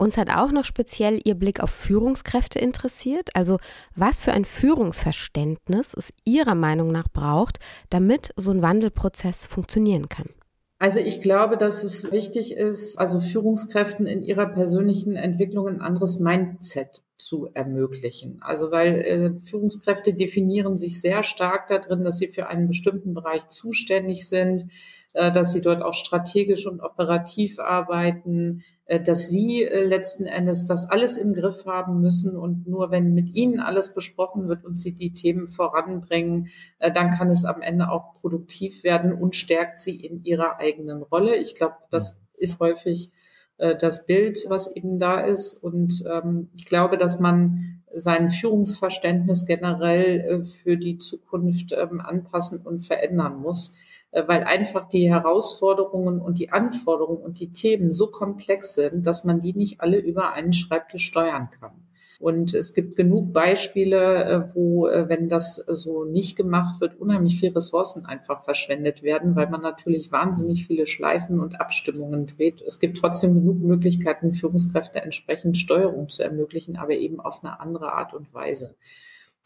Uns 0.02 0.16
hat 0.16 0.30
auch 0.30 0.52
noch 0.52 0.64
speziell 0.64 1.20
Ihr 1.26 1.36
Blick 1.36 1.60
auf 1.60 1.70
Führungskräfte 1.70 2.58
interessiert. 2.58 3.30
Also 3.36 3.60
was 3.96 4.22
für 4.22 4.32
ein 4.32 4.46
Führungsverständnis 4.46 5.94
es 5.94 6.14
Ihrer 6.24 6.56
Meinung 6.56 6.88
nach 6.88 7.10
braucht, 7.10 7.60
damit 7.90 8.32
so 8.38 8.52
ein 8.52 8.62
Wandelprozess 8.62 9.46
funktionieren 9.46 10.08
kann. 10.08 10.30
Also 10.80 11.02
ich 11.02 11.22
glaube, 11.22 11.58
dass 11.58 11.84
es 11.84 12.14
wichtig 12.14 12.54
ist, 12.54 12.98
also 12.98 13.20
Führungskräften 13.20 14.06
in 14.06 14.24
ihrer 14.24 14.46
persönlichen 14.46 15.18
Entwicklung 15.18 15.68
ein 15.68 15.82
anderes 15.82 16.20
Mindset 16.20 17.04
zu 17.20 17.50
ermöglichen. 17.54 18.40
Also 18.42 18.72
weil 18.72 18.96
äh, 18.96 19.40
Führungskräfte 19.46 20.14
definieren 20.14 20.78
sich 20.78 21.00
sehr 21.02 21.22
stark 21.22 21.68
darin, 21.68 22.04
dass 22.04 22.18
sie 22.18 22.30
für 22.30 22.48
einen 22.48 22.68
bestimmten 22.68 23.14
Bereich 23.14 23.50
zuständig 23.50 24.28
sind, 24.28 24.66
äh, 25.14 25.32
dass 25.32 25.52
sie 25.52 25.62
dort 25.62 25.82
auch 25.82 25.94
strategisch 25.94 26.66
und 26.66 26.80
operativ 26.80 27.60
arbeiten, 27.60 28.64
äh, 28.86 29.02
dass 29.02 29.28
sie 29.28 29.64
äh, 29.64 29.84
letzten 29.84 30.26
Endes 30.26 30.66
das 30.66 30.90
alles 30.90 31.18
im 31.18 31.34
Griff 31.34 31.66
haben 31.66 32.00
müssen 32.00 32.38
und 32.38 32.68
nur 32.68 32.90
wenn 32.90 33.14
mit 33.14 33.36
ihnen 33.36 33.60
alles 33.60 33.94
besprochen 33.94 34.48
wird 34.48 34.64
und 34.64 34.80
sie 34.80 34.96
die 34.96 35.12
Themen 35.12 35.48
voranbringen, 35.48 36.48
dann 36.80 37.12
kann 37.12 37.30
es 37.30 37.44
am 37.44 37.62
Ende 37.62 37.92
auch 37.92 38.14
produktiv 38.14 38.84
werden 38.84 39.12
und 39.12 39.36
stärkt 39.36 39.82
sie 39.82 40.00
in 40.00 40.24
ihrer 40.24 40.60
eigenen 40.60 41.02
Rolle. 41.02 41.36
Ich 41.36 41.56
glaube, 41.56 41.76
das 41.92 42.18
ist 42.38 42.60
häufig 42.60 43.12
das 43.60 44.06
Bild, 44.06 44.46
was 44.48 44.74
eben 44.76 45.00
da 45.00 45.20
ist. 45.20 45.62
Und 45.62 46.04
ähm, 46.10 46.50
ich 46.56 46.66
glaube, 46.66 46.98
dass 46.98 47.20
man 47.20 47.82
sein 47.94 48.30
Führungsverständnis 48.30 49.46
generell 49.46 50.44
für 50.44 50.78
die 50.78 50.98
Zukunft 50.98 51.74
ähm, 51.74 52.00
anpassen 52.00 52.62
und 52.62 52.80
verändern 52.80 53.42
muss. 53.42 53.76
Äh, 54.12 54.28
weil 54.28 54.44
einfach 54.44 54.88
die 54.88 55.10
Herausforderungen 55.10 56.20
und 56.20 56.40
die 56.40 56.52
Anforderungen 56.52 57.22
und 57.22 57.40
die 57.40 57.52
Themen 57.52 57.94
so 57.94 58.08
komplex 58.08 58.74
sind, 58.74 59.06
dass 59.06 59.24
man 59.24 59.40
die 59.40 59.54
nicht 59.54 59.82
alle 59.82 60.00
über 60.00 60.34
einen 60.34 60.54
Schreibtisch 60.54 61.06
steuern 61.06 61.50
kann. 61.52 61.72
Und 62.20 62.54
es 62.54 62.74
gibt 62.74 62.98
genug 62.98 63.32
Beispiele, 63.32 64.26
äh, 64.26 64.54
wo, 64.54 64.88
äh, 64.88 65.08
wenn 65.08 65.30
das 65.30 65.56
so 65.56 66.04
nicht 66.04 66.36
gemacht 66.36 66.82
wird, 66.82 67.00
unheimlich 67.00 67.40
viel 67.40 67.54
Ressourcen 67.54 68.06
einfach 68.06 68.44
verschwendet 68.44 69.04
werden, 69.04 69.38
weil 69.38 69.50
man 69.50 69.62
natürlich 69.62 70.12
wahnsinnig 70.12 70.68
viele 70.68 70.86
Schleifen 70.86 71.40
und 71.40 71.62
Abstimmungen 71.62 72.28
dreht. 72.28 72.62
Es 72.62 72.82
gibt 72.82 72.98
trotzdem 72.98 73.36
genug 73.36 73.62
Möglichkeiten, 73.62 74.34
Führungskräfte 74.34 75.02
entsprechend 75.02 75.58
Steuerung 75.58 76.10
zu 76.10 76.22
ermöglichen, 76.22 76.76
aber 76.76 76.92
eben 76.92 77.22
auf 77.22 77.42
eine 77.42 77.62
andere 77.62 77.94
Art 77.94 78.14
und 78.14 78.34
Weise. 78.34 78.76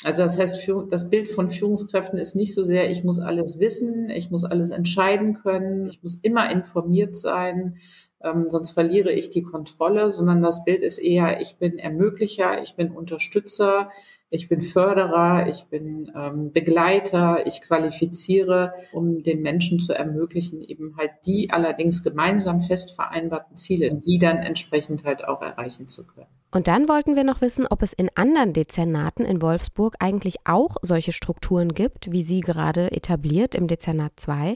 Also 0.03 0.23
das 0.23 0.37
heißt, 0.37 0.67
das 0.89 1.09
Bild 1.09 1.31
von 1.31 1.49
Führungskräften 1.49 2.17
ist 2.19 2.35
nicht 2.35 2.53
so 2.53 2.63
sehr, 2.63 2.89
ich 2.89 3.03
muss 3.03 3.19
alles 3.19 3.59
wissen, 3.59 4.09
ich 4.09 4.31
muss 4.31 4.43
alles 4.43 4.71
entscheiden 4.71 5.35
können, 5.35 5.87
ich 5.87 6.03
muss 6.03 6.15
immer 6.15 6.51
informiert 6.51 7.15
sein, 7.15 7.77
ähm, 8.23 8.49
sonst 8.49 8.71
verliere 8.71 9.11
ich 9.11 9.29
die 9.29 9.43
Kontrolle, 9.43 10.11
sondern 10.11 10.41
das 10.41 10.63
Bild 10.63 10.81
ist 10.81 10.97
eher, 10.97 11.41
ich 11.41 11.57
bin 11.57 11.77
Ermöglicher, 11.77 12.61
ich 12.61 12.75
bin 12.75 12.91
Unterstützer, 12.91 13.89
ich 14.29 14.49
bin 14.49 14.61
Förderer, 14.61 15.47
ich 15.47 15.65
bin 15.65 16.11
ähm, 16.15 16.51
Begleiter, 16.51 17.45
ich 17.45 17.61
qualifiziere, 17.61 18.73
um 18.91 19.21
den 19.21 19.41
Menschen 19.41 19.79
zu 19.79 19.93
ermöglichen, 19.93 20.61
eben 20.61 20.95
halt 20.97 21.11
die 21.25 21.51
allerdings 21.51 22.01
gemeinsam 22.01 22.59
fest 22.59 22.95
vereinbarten 22.95 23.57
Ziele, 23.57 23.93
die 23.93 24.17
dann 24.17 24.37
entsprechend 24.37 25.03
halt 25.03 25.27
auch 25.27 25.41
erreichen 25.41 25.87
zu 25.87 26.07
können. 26.07 26.27
Und 26.51 26.67
dann 26.67 26.87
wollten 26.87 27.15
wir 27.15 27.23
noch 27.23 27.41
wissen, 27.41 27.67
ob 27.67 27.83
es 27.83 27.93
in 27.93 28.09
anderen 28.15 28.53
Dezernaten 28.53 29.25
in 29.25 29.41
Wolfsburg 29.41 29.95
eigentlich 29.99 30.37
auch 30.45 30.77
solche 30.81 31.11
Strukturen 31.11 31.73
gibt, 31.73 32.11
wie 32.11 32.23
Sie 32.23 32.41
gerade 32.41 32.91
etabliert 32.91 33.53
im 33.53 33.67
Dezernat 33.67 34.13
2 34.15 34.55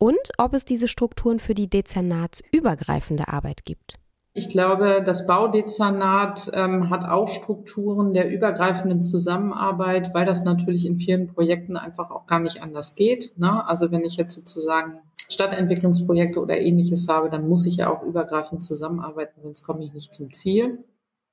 und 0.00 0.18
ob 0.38 0.54
es 0.54 0.64
diese 0.64 0.88
Strukturen 0.88 1.38
für 1.38 1.54
die 1.54 1.68
dezernatsübergreifende 1.68 3.28
Arbeit 3.28 3.64
gibt. 3.64 4.00
Ich 4.32 4.48
glaube, 4.48 5.02
das 5.04 5.26
Baudezernat 5.26 6.50
ähm, 6.54 6.88
hat 6.88 7.04
auch 7.04 7.28
Strukturen 7.28 8.14
der 8.14 8.30
übergreifenden 8.30 9.02
Zusammenarbeit, 9.02 10.14
weil 10.14 10.24
das 10.24 10.44
natürlich 10.44 10.86
in 10.86 10.98
vielen 10.98 11.26
Projekten 11.26 11.76
einfach 11.76 12.10
auch 12.10 12.26
gar 12.26 12.38
nicht 12.38 12.62
anders 12.62 12.94
geht. 12.94 13.36
Ne? 13.36 13.66
Also 13.66 13.90
wenn 13.90 14.04
ich 14.04 14.16
jetzt 14.16 14.34
sozusagen 14.34 15.00
Stadtentwicklungsprojekte 15.28 16.40
oder 16.40 16.58
ähnliches 16.58 17.08
habe, 17.08 17.28
dann 17.28 17.48
muss 17.48 17.66
ich 17.66 17.76
ja 17.76 17.92
auch 17.92 18.02
übergreifend 18.02 18.62
zusammenarbeiten, 18.62 19.42
sonst 19.42 19.64
komme 19.64 19.84
ich 19.84 19.92
nicht 19.92 20.14
zum 20.14 20.32
Ziel. 20.32 20.84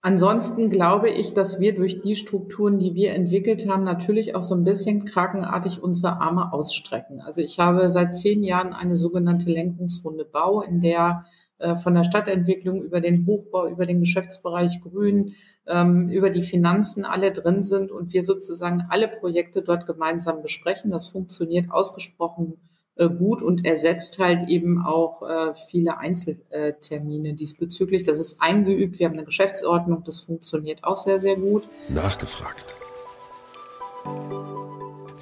Ansonsten 0.01 0.69
glaube 0.69 1.09
ich, 1.09 1.33
dass 1.33 1.59
wir 1.59 1.75
durch 1.75 2.01
die 2.01 2.15
Strukturen, 2.15 2.79
die 2.79 2.93
wir 2.93 3.13
entwickelt 3.13 3.67
haben, 3.67 3.83
natürlich 3.83 4.35
auch 4.35 4.43
so 4.43 4.55
ein 4.55 4.63
bisschen 4.63 5.05
krakenartig 5.05 5.81
unsere 5.81 6.21
Arme 6.21 6.53
ausstrecken. 6.53 7.19
Also 7.19 7.41
ich 7.41 7.59
habe 7.59 7.91
seit 7.91 8.15
zehn 8.15 8.43
Jahren 8.43 8.73
eine 8.73 8.95
sogenannte 8.95 9.49
Lenkungsrunde 9.49 10.23
Bau, 10.23 10.61
in 10.61 10.81
der 10.81 11.25
äh, 11.59 11.75
von 11.75 11.95
der 11.95 12.03
Stadtentwicklung 12.03 12.83
über 12.83 13.01
den 13.01 13.25
Hochbau, 13.25 13.67
über 13.67 13.87
den 13.87 13.99
Geschäftsbereich 13.99 14.79
Grün, 14.81 15.33
ähm, 15.65 16.07
über 16.09 16.29
die 16.29 16.43
Finanzen 16.43 17.03
alle 17.03 17.31
drin 17.31 17.63
sind 17.63 17.91
und 17.91 18.13
wir 18.13 18.23
sozusagen 18.23 18.85
alle 18.89 19.07
Projekte 19.07 19.63
dort 19.63 19.87
gemeinsam 19.87 20.43
besprechen. 20.43 20.91
Das 20.91 21.07
funktioniert 21.07 21.71
ausgesprochen 21.71 22.57
gut 23.05 23.41
und 23.41 23.65
ersetzt 23.65 24.19
halt 24.19 24.49
eben 24.49 24.83
auch 24.83 25.21
äh, 25.21 25.53
viele 25.69 25.97
Einzeltermine 25.97 27.33
diesbezüglich. 27.33 28.03
Das 28.03 28.19
ist 28.19 28.41
eingeübt. 28.41 28.99
Wir 28.99 29.07
haben 29.07 29.13
eine 29.13 29.25
Geschäftsordnung. 29.25 30.03
Das 30.03 30.21
funktioniert 30.21 30.83
auch 30.83 30.97
sehr, 30.97 31.19
sehr 31.19 31.35
gut. 31.35 31.67
Nachgefragt. 31.89 32.75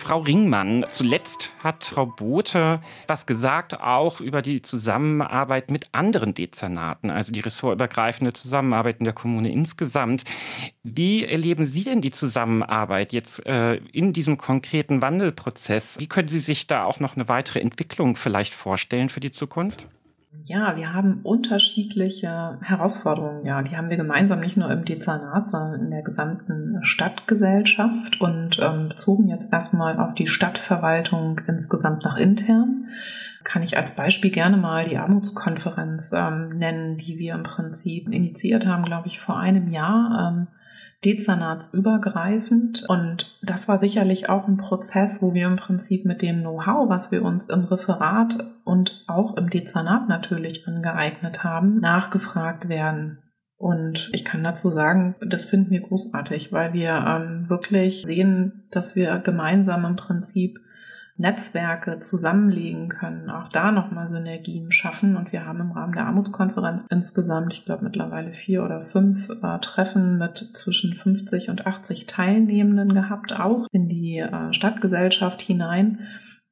Frau 0.06 0.20
Ringmann, 0.20 0.86
zuletzt 0.92 1.52
hat 1.64 1.84
Frau 1.84 2.06
Bote 2.06 2.80
was 3.08 3.26
gesagt, 3.26 3.82
auch 3.82 4.22
über 4.22 4.44
die 4.44 4.62
Zusammenarbeit 4.62 5.72
mit 5.72 5.88
anderen 5.94 6.36
Dezernaten, 6.36 7.10
also 7.10 7.34
die 7.34 7.40
ressortübergreifende 7.40 8.32
Zusammenarbeit 8.32 9.00
in 9.00 9.06
der 9.06 9.16
Kommune 9.16 9.52
insgesamt. 9.52 10.24
Wie 10.84 11.26
erleben 11.26 11.66
Sie 11.66 11.84
denn 11.84 12.02
die 12.02 12.12
Zusammenarbeit 12.12 13.14
jetzt 13.14 13.48
äh, 13.48 13.78
in 13.94 14.14
diesem 14.14 14.38
konkreten 14.38 15.02
Wandelprozess? 15.02 15.98
Wie 15.98 16.06
können 16.06 16.28
Sie 16.28 16.38
sich 16.38 16.68
da 16.68 16.84
auch 16.84 17.00
noch 17.00 17.16
eine 17.16 17.28
weitere 17.28 17.62
Entwicklung 17.62 18.16
vielleicht 18.16 18.54
vorstellen 18.54 19.10
für 19.10 19.22
die 19.22 19.32
Zukunft? 19.32 19.88
Ja, 20.44 20.76
wir 20.76 20.94
haben 20.94 21.22
unterschiedliche 21.24 22.60
Herausforderungen. 22.62 23.46
Ja, 23.46 23.64
die 23.64 23.76
haben 23.76 23.90
wir 23.90 23.98
gemeinsam 23.98 24.40
nicht 24.42 24.58
nur 24.58 24.70
im 24.70 24.86
Dezernat, 24.86 25.50
sondern 25.50 25.86
in 25.86 25.90
der 25.92 26.04
gesamten 26.04 26.78
Stadtgesellschaft 26.84 28.22
und 28.22 28.60
ähm, 28.60 28.90
bezogen 28.90 29.28
jetzt 29.28 29.52
erstmal 29.52 30.00
auf 30.00 30.14
die 30.14 30.28
Stadtverwaltung 30.28 31.42
insgesamt 31.48 32.04
nach 32.04 32.18
intern. 32.18 32.86
Kann 33.44 33.64
ich 33.64 33.78
als 33.78 33.96
Beispiel 33.96 34.32
gerne 34.32 34.58
mal 34.58 34.86
die 34.88 34.98
Armutskonferenz 34.98 36.12
ähm, 36.14 36.50
nennen, 36.50 36.98
die 36.98 37.18
wir 37.18 37.34
im 37.34 37.44
Prinzip 37.44 38.10
initiiert 38.10 38.68
haben, 38.68 38.84
glaube 38.84 39.08
ich, 39.08 39.20
vor 39.20 39.40
einem 39.40 39.68
Jahr. 39.68 40.34
Ähm, 40.34 40.48
dezernatsübergreifend. 41.06 42.86
Und 42.90 43.38
das 43.44 43.68
war 43.68 43.78
sicherlich 43.78 44.30
auch 44.30 44.48
ein 44.48 44.58
Prozess, 44.58 45.22
wo 45.22 45.34
wir 45.34 45.48
im 45.48 45.56
Prinzip 45.56 46.06
mit 46.06 46.22
dem 46.22 46.42
Know-how, 46.42 46.90
was 46.90 47.12
wir 47.12 47.24
uns 47.24 47.50
im 47.50 47.66
Referat 47.66 48.38
und 48.64 49.04
auch 49.08 49.38
im 49.38 49.50
Dezernat 49.50 50.10
natürlich 50.10 50.68
angeeignet 50.68 51.44
haben, 51.44 51.80
nachgefragt 51.80 52.68
werden. 52.70 53.20
Und 53.58 54.10
ich 54.14 54.26
kann 54.26 54.44
dazu 54.44 54.70
sagen, 54.70 55.16
das 55.26 55.46
finden 55.46 55.72
wir 55.72 55.82
großartig, 55.82 56.52
weil 56.52 56.74
wir 56.74 56.92
ähm, 57.08 57.50
wirklich 57.50 58.04
sehen, 58.06 58.68
dass 58.72 58.96
wir 58.96 59.20
gemeinsam 59.20 59.86
im 59.86 59.96
Prinzip 59.96 60.60
Netzwerke 61.18 62.00
zusammenlegen 62.00 62.90
können, 62.90 63.30
auch 63.30 63.48
da 63.48 63.72
nochmal 63.72 64.08
Synergien 64.08 64.72
schaffen. 64.72 65.16
Und 65.16 65.32
wir 65.32 65.46
haben 65.46 65.62
im 65.62 65.72
Rahmen 65.72 65.94
der 65.94 66.08
Armutskonferenz 66.08 66.86
insgesamt, 66.90 67.54
ich 67.54 67.64
glaube 67.64 67.86
mittlerweile 67.86 68.34
vier 68.34 68.64
oder 68.64 68.82
fünf 68.82 69.30
äh, 69.30 69.60
Treffen 69.60 70.18
mit 70.18 70.38
zwischen 70.38 70.94
50 70.94 71.50
und 71.50 71.66
80 71.66 72.06
Teilnehmenden 72.06 72.94
gehabt, 72.94 73.40
auch 73.40 73.68
in 73.72 73.88
die 73.88 74.18
äh, 74.18 74.52
Stadtgesellschaft 74.52 75.42
hinein. 75.42 76.00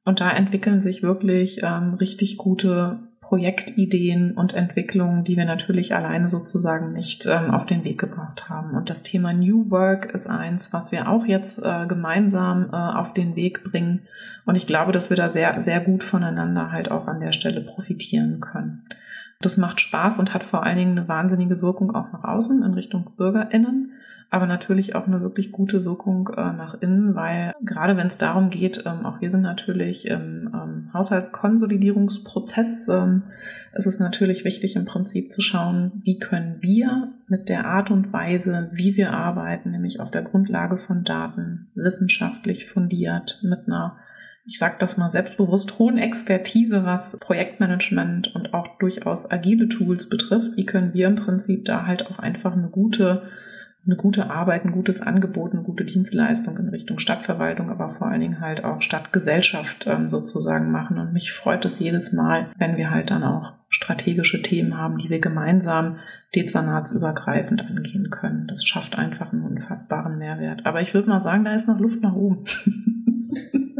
Und 0.06 0.20
da 0.20 0.30
entwickeln 0.30 0.80
sich 0.80 1.02
wirklich 1.02 1.60
ähm, 1.62 1.94
richtig 1.94 2.36
gute 2.38 3.00
Projektideen 3.24 4.32
und 4.32 4.52
Entwicklungen, 4.52 5.24
die 5.24 5.36
wir 5.36 5.46
natürlich 5.46 5.94
alleine 5.94 6.28
sozusagen 6.28 6.92
nicht 6.92 7.26
ähm, 7.26 7.50
auf 7.50 7.64
den 7.64 7.82
Weg 7.82 7.98
gebracht 7.98 8.50
haben. 8.50 8.76
Und 8.76 8.90
das 8.90 9.02
Thema 9.02 9.32
New 9.32 9.70
Work 9.70 10.12
ist 10.12 10.26
eins, 10.26 10.74
was 10.74 10.92
wir 10.92 11.08
auch 11.08 11.24
jetzt 11.24 11.58
äh, 11.62 11.86
gemeinsam 11.86 12.68
äh, 12.70 12.76
auf 12.76 13.14
den 13.14 13.34
Weg 13.34 13.64
bringen. 13.64 14.02
Und 14.44 14.56
ich 14.56 14.66
glaube, 14.66 14.92
dass 14.92 15.08
wir 15.08 15.16
da 15.16 15.30
sehr, 15.30 15.62
sehr 15.62 15.80
gut 15.80 16.04
voneinander 16.04 16.70
halt 16.70 16.90
auch 16.90 17.08
an 17.08 17.20
der 17.20 17.32
Stelle 17.32 17.62
profitieren 17.62 18.40
können. 18.40 18.84
Das 19.40 19.56
macht 19.56 19.80
Spaß 19.80 20.18
und 20.18 20.34
hat 20.34 20.42
vor 20.42 20.62
allen 20.62 20.76
Dingen 20.76 20.98
eine 20.98 21.08
wahnsinnige 21.08 21.62
Wirkung 21.62 21.94
auch 21.94 22.12
nach 22.12 22.24
außen 22.24 22.62
in 22.62 22.74
Richtung 22.74 23.12
BürgerInnen 23.16 23.92
aber 24.30 24.46
natürlich 24.46 24.94
auch 24.94 25.06
eine 25.06 25.20
wirklich 25.20 25.52
gute 25.52 25.84
Wirkung 25.84 26.28
äh, 26.36 26.52
nach 26.52 26.80
innen, 26.80 27.14
weil 27.14 27.54
gerade 27.62 27.96
wenn 27.96 28.08
es 28.08 28.18
darum 28.18 28.50
geht, 28.50 28.84
ähm, 28.86 29.06
auch 29.06 29.20
wir 29.20 29.30
sind 29.30 29.42
natürlich 29.42 30.08
im 30.08 30.50
ähm, 30.52 30.90
Haushaltskonsolidierungsprozess, 30.92 32.88
ähm, 32.88 33.24
ist 33.74 33.86
es 33.86 34.00
natürlich 34.00 34.44
wichtig 34.44 34.76
im 34.76 34.84
Prinzip 34.84 35.32
zu 35.32 35.40
schauen, 35.40 36.02
wie 36.04 36.18
können 36.18 36.56
wir 36.60 37.12
mit 37.28 37.48
der 37.48 37.66
Art 37.66 37.90
und 37.90 38.12
Weise, 38.12 38.70
wie 38.72 38.96
wir 38.96 39.12
arbeiten, 39.12 39.70
nämlich 39.70 40.00
auf 40.00 40.10
der 40.10 40.22
Grundlage 40.22 40.78
von 40.78 41.04
Daten, 41.04 41.70
wissenschaftlich 41.74 42.66
fundiert, 42.66 43.40
mit 43.42 43.66
einer 43.66 43.98
ich 44.46 44.58
sage 44.58 44.76
das 44.78 44.96
mal 44.96 45.10
selbstbewusst, 45.10 45.78
hohen 45.78 45.96
Expertise, 45.96 46.84
was 46.84 47.16
Projektmanagement 47.18 48.34
und 48.34 48.52
auch 48.52 48.78
durchaus 48.78 49.30
agile 49.30 49.68
Tools 49.68 50.10
betrifft. 50.10 50.56
Wie 50.56 50.66
können 50.66 50.92
wir 50.92 51.06
im 51.06 51.14
Prinzip 51.14 51.64
da 51.64 51.86
halt 51.86 52.10
auch 52.10 52.18
einfach 52.18 52.52
eine 52.52 52.68
gute 52.68 53.22
eine 53.86 53.96
gute 53.96 54.30
Arbeit, 54.30 54.64
ein 54.64 54.72
gutes 54.72 55.00
Angebot, 55.02 55.52
eine 55.52 55.62
gute 55.62 55.84
Dienstleistung 55.84 56.56
in 56.58 56.68
Richtung 56.70 56.98
Stadtverwaltung, 56.98 57.70
aber 57.70 57.90
vor 57.90 58.06
allen 58.06 58.20
Dingen 58.20 58.40
halt 58.40 58.64
auch 58.64 58.80
Stadtgesellschaft 58.80 59.86
ähm, 59.86 60.08
sozusagen 60.08 60.70
machen. 60.70 60.98
Und 60.98 61.12
mich 61.12 61.32
freut 61.32 61.64
es 61.66 61.78
jedes 61.80 62.12
Mal, 62.12 62.50
wenn 62.56 62.76
wir 62.76 62.90
halt 62.90 63.10
dann 63.10 63.22
auch 63.22 63.52
strategische 63.68 64.40
Themen 64.40 64.78
haben, 64.78 64.98
die 64.98 65.10
wir 65.10 65.20
gemeinsam 65.20 65.98
dezernatsübergreifend 66.34 67.60
angehen 67.60 68.08
können. 68.10 68.46
Das 68.46 68.64
schafft 68.64 68.96
einfach 68.96 69.32
einen 69.32 69.42
unfassbaren 69.42 70.18
Mehrwert. 70.18 70.64
Aber 70.64 70.80
ich 70.80 70.94
würde 70.94 71.08
mal 71.10 71.22
sagen, 71.22 71.44
da 71.44 71.54
ist 71.54 71.68
noch 71.68 71.78
Luft 71.78 72.00
nach 72.00 72.14
oben. 72.14 72.44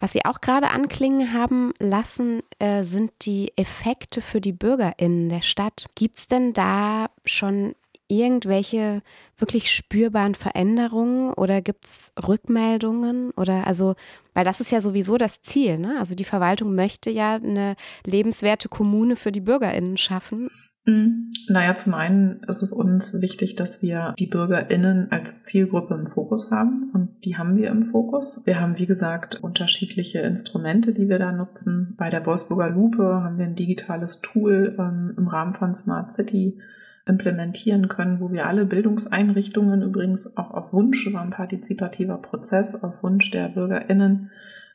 Was 0.00 0.12
Sie 0.12 0.24
auch 0.24 0.40
gerade 0.40 0.70
anklingen 0.70 1.32
haben 1.32 1.72
lassen, 1.78 2.42
äh, 2.58 2.82
sind 2.82 3.12
die 3.22 3.52
Effekte 3.56 4.20
für 4.20 4.40
die 4.40 4.52
BürgerInnen 4.52 5.28
der 5.28 5.40
Stadt. 5.40 5.86
Gibt 5.94 6.18
es 6.18 6.26
denn 6.26 6.52
da 6.52 7.08
schon 7.24 7.74
irgendwelche 8.08 9.02
wirklich 9.36 9.70
spürbaren 9.70 10.34
Veränderungen 10.34 11.32
oder 11.32 11.62
gibt 11.62 11.86
es 11.86 12.12
Rückmeldungen 12.26 13.30
oder 13.32 13.66
also, 13.66 13.94
weil 14.34 14.44
das 14.44 14.60
ist 14.60 14.70
ja 14.70 14.80
sowieso 14.80 15.16
das 15.16 15.42
Ziel, 15.42 15.78
ne? 15.78 15.96
Also 15.98 16.14
die 16.14 16.24
Verwaltung 16.24 16.74
möchte 16.74 17.10
ja 17.10 17.34
eine 17.34 17.76
lebenswerte 18.04 18.68
Kommune 18.68 19.16
für 19.16 19.32
die 19.32 19.40
BürgerInnen 19.40 19.96
schaffen. 19.96 20.50
Mhm. 20.86 21.32
Naja, 21.48 21.74
zum 21.76 21.94
einen 21.94 22.42
ist 22.46 22.62
es 22.62 22.72
uns 22.72 23.20
wichtig, 23.22 23.56
dass 23.56 23.80
wir 23.82 24.14
die 24.18 24.26
BürgerInnen 24.26 25.10
als 25.10 25.42
Zielgruppe 25.42 25.94
im 25.94 26.06
Fokus 26.06 26.50
haben 26.50 26.90
und 26.92 27.24
die 27.24 27.38
haben 27.38 27.56
wir 27.56 27.70
im 27.70 27.82
Fokus. 27.82 28.40
Wir 28.44 28.60
haben, 28.60 28.78
wie 28.78 28.86
gesagt, 28.86 29.42
unterschiedliche 29.42 30.18
Instrumente, 30.20 30.92
die 30.92 31.08
wir 31.08 31.18
da 31.18 31.32
nutzen. 31.32 31.94
Bei 31.96 32.10
der 32.10 32.26
Wolfsburger 32.26 32.70
Lupe 32.70 33.02
haben 33.02 33.38
wir 33.38 33.46
ein 33.46 33.54
digitales 33.54 34.20
Tool 34.20 34.76
ähm, 34.78 35.14
im 35.16 35.26
Rahmen 35.26 35.52
von 35.52 35.74
Smart 35.74 36.12
City 36.12 36.58
implementieren 37.06 37.88
können, 37.88 38.20
wo 38.20 38.30
wir 38.32 38.46
alle 38.46 38.64
Bildungseinrichtungen 38.64 39.82
übrigens 39.82 40.36
auch 40.36 40.50
auf 40.52 40.72
Wunsch, 40.72 41.12
war 41.12 41.22
ein 41.22 41.30
partizipativer 41.30 42.16
Prozess, 42.18 42.82
auf 42.82 43.02
Wunsch 43.02 43.30
der 43.30 43.48
BürgerInnen 43.48 44.30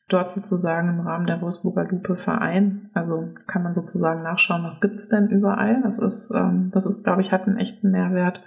dort 0.09 0.31
sozusagen 0.31 0.89
im 0.89 0.99
Rahmen 1.01 1.27
der 1.27 1.41
Wolfsburger 1.41 1.85
Lupe 1.85 2.15
verein. 2.15 2.89
Also 2.93 3.29
kann 3.47 3.63
man 3.63 3.73
sozusagen 3.73 4.23
nachschauen, 4.23 4.63
was 4.63 4.81
gibt's 4.81 5.07
denn 5.07 5.29
überall. 5.29 5.81
Das 5.83 5.99
ist, 5.99 6.31
ähm, 6.31 6.69
das 6.73 6.85
ist, 6.85 7.03
glaube 7.03 7.21
ich, 7.21 7.31
hat 7.31 7.47
einen 7.47 7.57
echten 7.57 7.91
Mehrwert. 7.91 8.41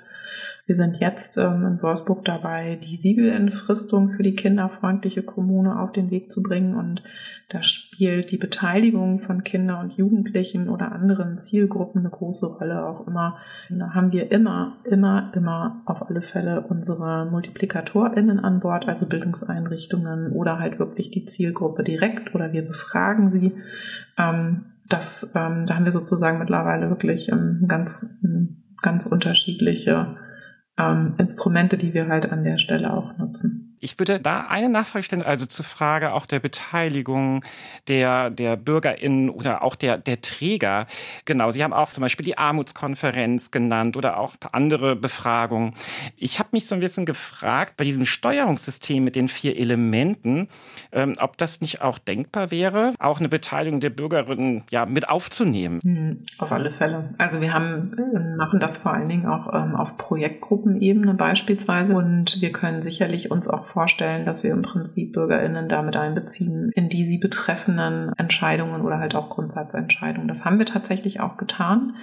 Wir 0.65 0.77
sind 0.77 1.01
jetzt 1.01 1.39
ähm, 1.39 1.67
in 1.67 1.83
Wolfsburg 1.83 2.25
dabei, 2.25 2.77
die 2.77 2.95
Siegelentfristung 2.95 4.09
für 4.09 4.23
die 4.23 4.37
kinderfreundliche 4.37 5.25
Kommune 5.25 5.81
auf 5.81 5.91
den 5.91 6.13
Weg 6.13 6.31
zu 6.31 6.41
bringen. 6.41 6.77
Und 6.77 7.03
da 7.49 7.65
spielt 7.65 8.31
die 8.31 8.37
Beteiligung 8.37 9.19
von 9.19 9.43
Kindern 9.43 9.81
und 9.81 9.93
Jugendlichen 9.95 10.69
oder 10.69 10.93
anderen 10.93 11.37
Zielgruppen 11.37 12.03
eine 12.03 12.11
große 12.11 12.47
Rolle 12.47 12.87
auch 12.87 13.09
immer. 13.09 13.39
Da 13.71 13.93
haben 13.93 14.13
wir 14.13 14.31
immer, 14.31 14.77
immer, 14.85 15.33
immer 15.35 15.83
auf 15.85 16.09
alle 16.09 16.23
Fälle 16.23 16.61
unsere 16.69 17.27
MultiplikatorInnen 17.27 18.39
an 18.39 18.61
Bord, 18.61 18.87
also 18.87 19.07
Bildungseinrichtungen 19.07 20.31
oder 20.31 20.61
halt 20.61 20.79
wirklich 20.79 21.11
die 21.11 21.25
Zielgruppe 21.25 21.83
direkt 21.83 22.37
oder 22.37 22.53
wir 22.53 22.63
befragen 22.63 23.33
sie. 23.33 23.53
Ähm, 24.17 24.67
das, 24.89 25.33
ähm, 25.35 25.67
da 25.67 25.75
haben 25.75 25.85
wir 25.85 25.93
sozusagen 25.93 26.39
mittlerweile 26.39 26.89
wirklich 26.89 27.31
ähm, 27.31 27.65
ganz, 27.67 28.07
ganz 28.81 29.07
unterschiedliche 29.07 30.17
ähm, 30.79 31.15
Instrumente, 31.19 31.77
die 31.77 31.95
wir 31.95 32.09
halt 32.09 32.31
an 32.31 32.45
der 32.45 32.59
Stelle 32.59 32.93
auch 32.93 33.17
nutzen. 33.19 33.62
Ich 33.83 33.99
würde 33.99 34.21
da 34.21 34.47
eine 34.49 34.69
Nachfrage 34.69 35.03
stellen, 35.03 35.23
also 35.23 35.45
zur 35.45 35.65
Frage 35.65 36.13
auch 36.13 36.25
der 36.27 36.39
Beteiligung 36.39 37.45
der, 37.89 38.31
der 38.31 38.57
BürgerInnen 38.57 39.29
oder 39.29 39.65
auch 39.65 39.75
der, 39.75 39.99
der 39.99 40.21
Träger. 40.21 40.87
Genau, 41.25 41.51
Sie 41.51 41.65
haben 41.65 41.73
auch 41.73 41.91
zum 41.91 42.03
Beispiel 42.03 42.25
die 42.25 42.39
Armutskonferenz 42.39 43.51
genannt 43.51 43.97
oder 43.97 44.19
auch 44.19 44.35
andere 44.53 44.95
Befragungen. 44.95 45.75
Ich 46.17 46.39
habe 46.39 46.51
mich 46.53 46.69
so 46.69 46.77
ein 46.77 46.81
bisschen 46.81 47.07
gefragt, 47.07 47.77
bei 47.77 47.83
diesem 47.83 48.07
Steuerungssystem 48.07 49.03
mit 49.03 49.17
den 49.17 49.27
vier 49.27 49.59
Elementen, 49.59 50.47
ähm, 50.93 51.15
ob 51.19 51.37
das 51.37 51.61
nicht 51.61 51.83
auch 51.83 51.99
denkbar 51.99 52.53
wäre, 52.53 52.95
auch 53.01 53.19
eine 53.19 53.29
Beteiligung 53.29 53.81
der 53.81 53.91
Bürgerinnen 53.91 54.63
ja, 54.71 54.87
mit 54.87 55.09
aufzunehmen. 55.09 55.81
Hm, 55.83 56.25
auf 56.39 56.53
alle 56.53 56.71
Fälle. 56.71 57.15
Also 57.19 57.41
wir 57.41 57.53
haben, 57.53 57.95
äh, 57.99 58.37
machen 58.37 58.61
das 58.61 58.77
vor 58.77 58.95
allen 58.95 59.09
Dingen 59.09 59.27
auch 59.27 59.53
ähm, 59.53 59.75
auf 59.75 59.97
Projektgruppenebene 59.97 61.15
beispielsweise 61.15 61.97
und 61.97 62.41
wir 62.41 62.53
können 62.53 62.83
sicherlich 62.83 63.33
uns 63.33 63.49
auch 63.49 63.72
vorstellen, 63.73 64.27
dass 64.27 64.45
wir 64.45 64.53
im 64.53 64.63
Prinzip 64.63 65.13
BürgerInnen 65.13 65.69
damit 65.69 65.97
einbeziehen 65.97 66.71
in 66.75 66.89
die 66.89 67.05
sie 67.05 67.19
betreffenden 67.19 68.13
Entscheidungen 68.17 68.83
oder 68.83 68.99
halt 68.99 69.15
auch 69.15 69.31
Grundsatzentscheidungen. 69.31 70.29
Das 70.29 70.45
haben 70.45 70.59
wir 70.59 70.67
tatsächlich 70.67 71.21
auch 71.21 71.37
getan. 71.37 71.97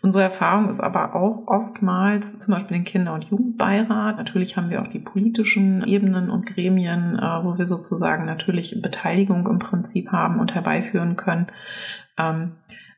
Unsere 0.00 0.22
Erfahrung 0.22 0.68
ist 0.68 0.78
aber 0.78 1.16
auch 1.16 1.48
oftmals 1.48 2.38
zum 2.38 2.54
Beispiel 2.54 2.76
den 2.76 2.84
Kinder- 2.84 3.14
und 3.14 3.24
Jugendbeirat. 3.24 4.16
Natürlich 4.16 4.56
haben 4.56 4.70
wir 4.70 4.80
auch 4.80 4.88
die 4.88 5.00
politischen 5.00 5.84
Ebenen 5.84 6.30
und 6.30 6.46
Gremien, 6.46 7.18
äh, 7.18 7.44
wo 7.44 7.58
wir 7.58 7.66
sozusagen 7.66 8.24
natürlich 8.24 8.80
Beteiligung 8.80 9.48
im 9.48 9.58
Prinzip 9.58 10.12
haben 10.12 10.38
und 10.38 10.54
herbeiführen 10.54 11.16
können. 11.16 11.48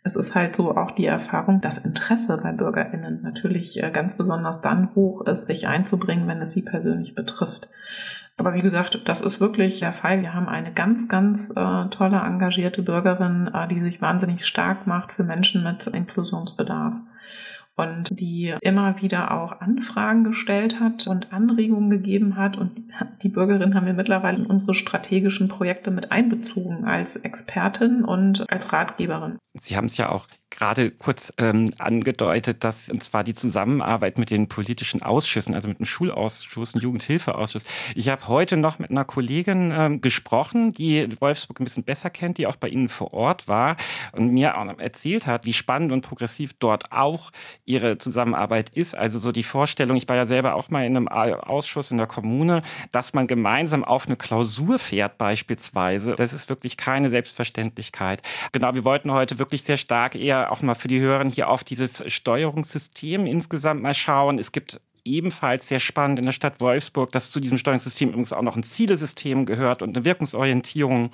Es 0.02 0.16
ist 0.16 0.34
halt 0.34 0.56
so 0.56 0.76
auch 0.76 0.92
die 0.92 1.06
Erfahrung, 1.06 1.60
dass 1.60 1.78
Interesse 1.78 2.38
bei 2.42 2.52
BürgerInnen 2.52 3.20
natürlich 3.22 3.82
äh, 3.82 3.90
ganz 3.90 4.16
besonders 4.16 4.60
dann 4.62 4.94
hoch 4.94 5.26
ist, 5.26 5.46
sich 5.46 5.68
einzubringen, 5.68 6.26
wenn 6.26 6.40
es 6.40 6.52
sie 6.52 6.62
persönlich 6.62 7.14
betrifft. 7.14 7.68
Aber 8.38 8.54
wie 8.54 8.62
gesagt, 8.62 9.06
das 9.06 9.20
ist 9.20 9.40
wirklich 9.40 9.80
der 9.80 9.92
Fall. 9.92 10.22
Wir 10.22 10.32
haben 10.32 10.48
eine 10.48 10.72
ganz, 10.72 11.08
ganz 11.08 11.50
äh, 11.50 11.88
tolle, 11.90 12.20
engagierte 12.20 12.82
Bürgerin, 12.82 13.50
äh, 13.52 13.68
die 13.68 13.78
sich 13.78 14.00
wahnsinnig 14.00 14.46
stark 14.46 14.86
macht 14.86 15.12
für 15.12 15.24
Menschen 15.24 15.62
mit 15.62 15.86
Inklusionsbedarf 15.86 16.94
und 17.80 18.08
die 18.18 18.54
immer 18.60 19.00
wieder 19.00 19.32
auch 19.32 19.60
Anfragen 19.60 20.24
gestellt 20.24 20.80
hat 20.80 21.06
und 21.06 21.32
Anregungen 21.32 21.90
gegeben 21.90 22.36
hat. 22.36 22.56
Und 22.56 22.82
die 23.22 23.28
Bürgerin 23.28 23.74
haben 23.74 23.86
wir 23.86 23.94
mittlerweile 23.94 24.38
in 24.38 24.46
unsere 24.46 24.74
strategischen 24.74 25.48
Projekte 25.48 25.90
mit 25.90 26.12
einbezogen 26.12 26.84
als 26.84 27.16
Expertin 27.16 28.04
und 28.04 28.44
als 28.50 28.72
Ratgeberin. 28.72 29.38
Sie 29.58 29.76
haben 29.76 29.86
es 29.86 29.96
ja 29.96 30.10
auch 30.10 30.26
gerade 30.50 30.90
kurz 30.90 31.32
ähm, 31.38 31.72
angedeutet, 31.78 32.64
dass 32.64 32.88
und 32.90 33.02
zwar 33.02 33.24
die 33.24 33.34
Zusammenarbeit 33.34 34.18
mit 34.18 34.30
den 34.30 34.48
politischen 34.48 35.02
Ausschüssen, 35.02 35.54
also 35.54 35.68
mit 35.68 35.78
dem 35.78 35.86
Schulausschuss 35.86 36.74
und 36.74 36.82
Jugendhilfeausschuss. 36.82 37.64
Ich 37.94 38.08
habe 38.08 38.28
heute 38.28 38.56
noch 38.56 38.78
mit 38.78 38.90
einer 38.90 39.04
Kollegin 39.04 39.72
ähm, 39.74 40.00
gesprochen, 40.00 40.72
die 40.72 41.08
Wolfsburg 41.20 41.60
ein 41.60 41.64
bisschen 41.64 41.84
besser 41.84 42.10
kennt, 42.10 42.38
die 42.38 42.46
auch 42.46 42.56
bei 42.56 42.68
Ihnen 42.68 42.88
vor 42.88 43.14
Ort 43.14 43.48
war 43.48 43.76
und 44.12 44.32
mir 44.32 44.58
auch 44.58 44.78
erzählt 44.78 45.26
hat, 45.26 45.46
wie 45.46 45.52
spannend 45.52 45.92
und 45.92 46.02
progressiv 46.02 46.52
dort 46.58 46.92
auch 46.92 47.30
ihre 47.64 47.98
Zusammenarbeit 47.98 48.70
ist. 48.70 48.94
Also 48.94 49.18
so 49.18 49.32
die 49.32 49.42
Vorstellung, 49.42 49.96
ich 49.96 50.08
war 50.08 50.16
ja 50.16 50.26
selber 50.26 50.54
auch 50.54 50.68
mal 50.68 50.84
in 50.84 50.96
einem 50.96 51.08
Ausschuss 51.08 51.90
in 51.90 51.96
der 51.96 52.06
Kommune, 52.06 52.62
dass 52.92 53.14
man 53.14 53.26
gemeinsam 53.26 53.84
auf 53.84 54.06
eine 54.06 54.16
Klausur 54.16 54.78
fährt 54.78 55.16
beispielsweise. 55.16 56.14
Das 56.16 56.32
ist 56.32 56.48
wirklich 56.48 56.76
keine 56.76 57.08
Selbstverständlichkeit. 57.08 58.22
Genau, 58.52 58.74
wir 58.74 58.84
wollten 58.84 59.12
heute 59.12 59.38
wirklich 59.38 59.62
sehr 59.62 59.76
stark 59.76 60.14
eher 60.14 60.39
auch 60.48 60.62
mal 60.62 60.74
für 60.74 60.88
die 60.88 61.00
Hörer 61.00 61.28
hier 61.28 61.48
auf 61.48 61.64
dieses 61.64 62.02
Steuerungssystem 62.12 63.26
insgesamt 63.26 63.82
mal 63.82 63.94
schauen. 63.94 64.38
Es 64.38 64.52
gibt 64.52 64.80
ebenfalls 65.04 65.68
sehr 65.68 65.80
spannend 65.80 66.18
in 66.18 66.24
der 66.26 66.32
Stadt 66.32 66.60
Wolfsburg, 66.60 67.12
dass 67.12 67.30
zu 67.30 67.40
diesem 67.40 67.58
Steuerungssystem 67.58 68.10
übrigens 68.10 68.32
auch 68.32 68.42
noch 68.42 68.56
ein 68.56 68.62
Zielesystem 68.62 69.46
gehört 69.46 69.82
und 69.82 69.96
eine 69.96 70.04
Wirkungsorientierung. 70.04 71.10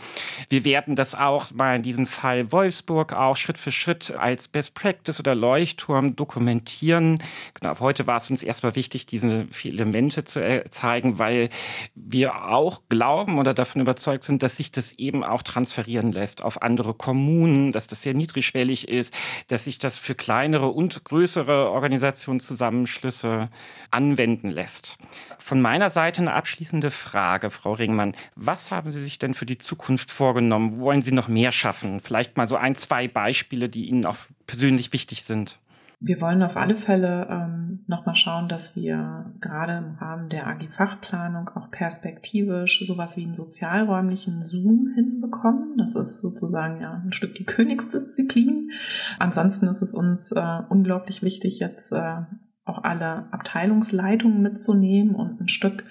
Wir 0.49 0.65
werden 0.65 0.97
das 0.97 1.15
auch 1.15 1.51
mal 1.53 1.77
in 1.77 1.83
diesem 1.83 2.07
Fall 2.07 2.53
Wolfsburg 2.53 3.13
auch 3.13 3.37
Schritt 3.37 3.59
für 3.59 3.73
Schritt 3.73 4.13
als 4.13 4.49
Best 4.49 4.75
Practice 4.75 5.21
oder 5.21 5.35
Leuchtturm 5.35 6.17
dokumentieren. 6.17 7.23
Genau, 7.55 7.79
heute 7.81 8.07
war 8.07 8.19
es 8.19 8.31
uns 8.31 8.43
erstmal 8.43 8.77
wichtig, 8.77 9.07
diese 9.07 9.47
vier 9.51 9.73
Elemente 9.73 10.25
zu 10.25 10.41
äh, 10.43 10.69
zeigen, 10.71 11.19
weil 11.19 11.49
wir 11.95 12.47
auch 12.49 12.83
glauben 12.89 13.39
oder 13.39 13.55
davon 13.55 13.81
überzeugt 13.81 14.25
sind, 14.25 14.43
dass 14.43 14.57
sich 14.57 14.71
das 14.73 14.93
eben 14.95 15.25
auch 15.25 15.43
transferieren 15.43 16.13
lässt 16.13 16.43
auf 16.43 16.63
andere 16.63 16.95
Kommunen, 16.95 17.73
dass 17.73 17.87
das 17.87 18.03
sehr 18.03 18.15
niedrigschwellig 18.15 18.89
ist, 18.89 19.15
dass 19.49 19.65
sich 19.65 19.79
das 19.79 19.99
für 19.99 20.15
kleinere 20.15 20.69
und 20.69 21.05
größere 21.05 21.71
Organisationszusammenschlüsse 21.71 23.49
anwenden 23.91 24.51
lässt. 24.51 24.99
Von 25.39 25.61
meiner 25.61 25.91
Seite 25.91 26.23
eine 26.23 26.33
abschließende 26.33 26.91
Frage, 26.91 27.51
Frau 27.51 27.73
Ringmann. 27.73 28.15
Was 28.35 28.71
haben 28.71 28.91
Sie 28.91 29.03
sich 29.03 29.19
denn 29.19 29.35
für 29.35 29.47
die 29.47 29.59
Zukunft 29.59 30.11
vorgenommen? 30.11 30.79
Wollen 30.81 31.03
Sie 31.03 31.13
noch 31.13 31.29
mehr 31.29 31.53
schaffen? 31.53 32.01
Vielleicht 32.01 32.37
mal 32.37 32.47
so 32.47 32.57
ein, 32.57 32.75
zwei 32.75 33.09
Beispiele, 33.09 33.69
die 33.69 33.89
Ihnen 33.89 34.07
auch 34.07 34.19
persönlich 34.47 34.93
wichtig 34.93 35.25
sind. 35.25 35.59
Wir 35.99 36.21
wollen 36.21 36.43
auf 36.43 36.59
alle 36.59 36.77
Fälle 36.77 37.27
ähm, 37.31 37.81
nochmal 37.87 38.17
schauen, 38.17 38.49
dass 38.49 38.77
wir 38.77 39.33
gerade 39.41 39.79
im 39.79 39.93
Rahmen 39.93 40.29
der 40.29 40.47
AG-Fachplanung 40.47 41.49
auch 41.55 41.71
perspektivisch 41.71 42.85
sowas 42.87 43.17
wie 43.17 43.25
einen 43.25 43.35
sozialräumlichen 43.35 44.43
Zoom 44.43 44.93
hinbekommen. 44.95 45.79
Das 45.79 45.97
ist 45.97 46.21
sozusagen 46.21 46.83
ja 46.83 47.01
ein 47.03 47.13
Stück 47.13 47.35
die 47.35 47.45
Königsdisziplin. 47.45 48.73
Ansonsten 49.19 49.69
ist 49.69 49.81
es 49.81 49.95
uns 49.95 50.33
äh, 50.33 50.59
unglaublich 50.69 51.23
wichtig, 51.23 51.61
jetzt 51.61 51.93
äh, 51.93 52.19
auch 52.67 52.85
alle 52.85 53.33
Abteilungsleitungen 53.33 54.43
mitzunehmen 54.43 55.15
und 55.15 55.41
ein 55.41 55.49
Stück 55.49 55.85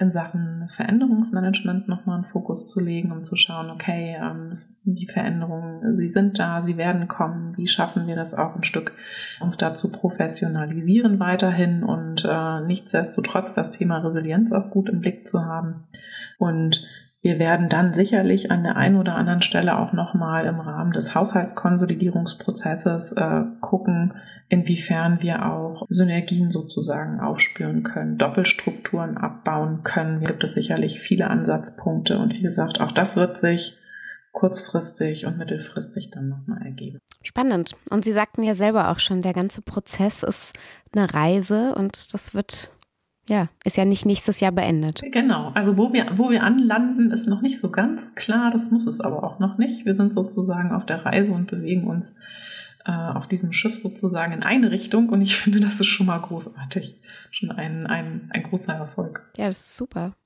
in 0.00 0.12
Sachen 0.12 0.66
Veränderungsmanagement 0.68 1.86
nochmal 1.86 2.16
einen 2.16 2.24
Fokus 2.24 2.66
zu 2.66 2.80
legen, 2.80 3.12
um 3.12 3.22
zu 3.22 3.36
schauen, 3.36 3.68
okay, 3.70 4.16
ähm, 4.18 4.50
die 4.84 5.06
Veränderungen, 5.06 5.94
sie 5.94 6.08
sind 6.08 6.38
da, 6.38 6.62
sie 6.62 6.78
werden 6.78 7.06
kommen, 7.06 7.54
wie 7.58 7.66
schaffen 7.66 8.06
wir 8.06 8.16
das 8.16 8.32
auch 8.32 8.56
ein 8.56 8.62
Stück, 8.62 8.92
uns 9.40 9.58
da 9.58 9.74
zu 9.74 9.92
professionalisieren 9.92 11.20
weiterhin 11.20 11.82
und 11.82 12.24
äh, 12.24 12.60
nichtsdestotrotz 12.62 13.52
das 13.52 13.72
Thema 13.72 13.98
Resilienz 13.98 14.52
auch 14.52 14.70
gut 14.70 14.88
im 14.88 15.00
Blick 15.00 15.28
zu 15.28 15.44
haben. 15.44 15.84
Und 16.38 16.88
wir 17.22 17.38
werden 17.38 17.68
dann 17.68 17.92
sicherlich 17.92 18.50
an 18.50 18.64
der 18.64 18.76
einen 18.76 18.96
oder 18.96 19.14
anderen 19.14 19.42
Stelle 19.42 19.78
auch 19.78 19.92
nochmal 19.92 20.46
im 20.46 20.58
Rahmen 20.58 20.92
des 20.92 21.14
Haushaltskonsolidierungsprozesses 21.14 23.12
äh, 23.12 23.42
gucken, 23.60 24.14
inwiefern 24.48 25.20
wir 25.20 25.44
auch 25.46 25.86
Synergien 25.90 26.50
sozusagen 26.50 27.20
aufspüren 27.20 27.82
können, 27.82 28.16
Doppelstrukturen 28.16 29.18
abbauen 29.18 29.82
können. 29.82 30.20
Hier 30.20 30.28
gibt 30.28 30.44
es 30.44 30.54
sicherlich 30.54 30.98
viele 30.98 31.28
Ansatzpunkte 31.28 32.18
und 32.18 32.34
wie 32.34 32.42
gesagt, 32.42 32.80
auch 32.80 32.92
das 32.92 33.16
wird 33.16 33.36
sich 33.36 33.76
kurzfristig 34.32 35.26
und 35.26 35.36
mittelfristig 35.38 36.10
dann 36.10 36.28
nochmal 36.28 36.62
ergeben. 36.64 37.00
Spannend. 37.22 37.76
Und 37.90 38.04
Sie 38.04 38.12
sagten 38.12 38.42
ja 38.42 38.54
selber 38.54 38.90
auch 38.90 38.98
schon, 38.98 39.20
der 39.22 39.34
ganze 39.34 39.60
Prozess 39.60 40.22
ist 40.22 40.58
eine 40.92 41.12
Reise 41.12 41.74
und 41.74 42.14
das 42.14 42.34
wird 42.34 42.72
ja, 43.30 43.48
ist 43.64 43.76
ja 43.76 43.84
nicht 43.84 44.06
nächstes 44.06 44.40
Jahr 44.40 44.50
beendet. 44.50 45.02
Genau. 45.12 45.52
Also 45.54 45.78
wo 45.78 45.92
wir, 45.92 46.06
wo 46.16 46.30
wir 46.30 46.42
anlanden, 46.42 47.12
ist 47.12 47.28
noch 47.28 47.42
nicht 47.42 47.60
so 47.60 47.70
ganz 47.70 48.16
klar. 48.16 48.50
Das 48.50 48.72
muss 48.72 48.88
es 48.88 49.00
aber 49.00 49.22
auch 49.22 49.38
noch 49.38 49.56
nicht. 49.56 49.86
Wir 49.86 49.94
sind 49.94 50.12
sozusagen 50.12 50.72
auf 50.72 50.84
der 50.84 51.06
Reise 51.06 51.32
und 51.32 51.46
bewegen 51.46 51.84
uns 51.84 52.16
äh, 52.84 52.90
auf 52.90 53.28
diesem 53.28 53.52
Schiff 53.52 53.76
sozusagen 53.76 54.32
in 54.32 54.42
eine 54.42 54.72
Richtung. 54.72 55.10
Und 55.10 55.22
ich 55.22 55.36
finde, 55.40 55.60
das 55.60 55.78
ist 55.78 55.86
schon 55.86 56.06
mal 56.06 56.18
großartig. 56.18 57.00
Schon 57.30 57.52
ein, 57.52 57.86
ein, 57.86 58.28
ein 58.30 58.42
großer 58.42 58.74
Erfolg. 58.74 59.24
Ja, 59.36 59.46
das 59.46 59.60
ist 59.60 59.76
super. 59.76 60.16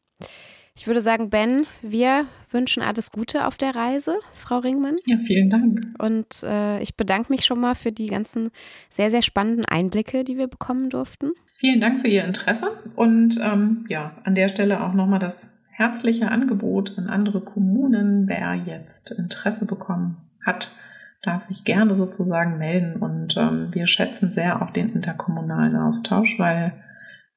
Ich 0.75 0.87
würde 0.87 1.03
sagen, 1.03 1.29
Ben, 1.29 1.67
wir 1.83 2.27
wünschen 2.51 2.83
alles 2.83 3.13
Gute 3.13 3.47
auf 3.47 3.59
der 3.59 3.77
Reise, 3.77 4.19
Frau 4.33 4.61
Ringmann. 4.61 4.97
Ja, 5.05 5.19
vielen 5.19 5.51
Dank. 5.51 5.81
Und 5.99 6.43
äh, 6.43 6.81
ich 6.81 6.97
bedanke 6.97 7.31
mich 7.31 7.45
schon 7.45 7.61
mal 7.61 7.75
für 7.75 7.93
die 7.93 8.07
ganzen 8.07 8.51
sehr, 8.89 9.11
sehr 9.11 9.23
spannenden 9.23 9.67
Einblicke, 9.67 10.25
die 10.25 10.39
wir 10.39 10.49
bekommen 10.49 10.89
durften. 10.89 11.33
Vielen 11.57 11.81
Dank 11.81 12.01
für 12.01 12.09
Ihr 12.09 12.25
Interesse 12.25 12.67
und 12.97 13.39
ähm, 13.41 13.87
ja, 13.89 14.17
an 14.25 14.35
der 14.35 14.49
Stelle 14.49 14.83
auch 14.83 14.93
nochmal 14.93 15.21
das 15.21 15.49
herzliche 15.71 16.31
Angebot 16.31 16.99
an 16.99 17.09
andere 17.09 17.41
Kommunen. 17.41 18.29
Wer 18.29 18.55
jetzt 18.55 19.17
Interesse 19.17 19.65
bekommen 19.65 20.17
hat, 20.45 20.75
darf 21.23 21.43
sich 21.43 21.65
gerne 21.65 21.95
sozusagen 21.95 22.59
melden 22.59 22.97
und 22.97 23.37
ähm, 23.37 23.69
wir 23.73 23.87
schätzen 23.87 24.33
sehr 24.33 24.63
auch 24.63 24.71
den 24.71 24.93
interkommunalen 24.93 25.77
Austausch, 25.77 26.39
weil 26.39 26.73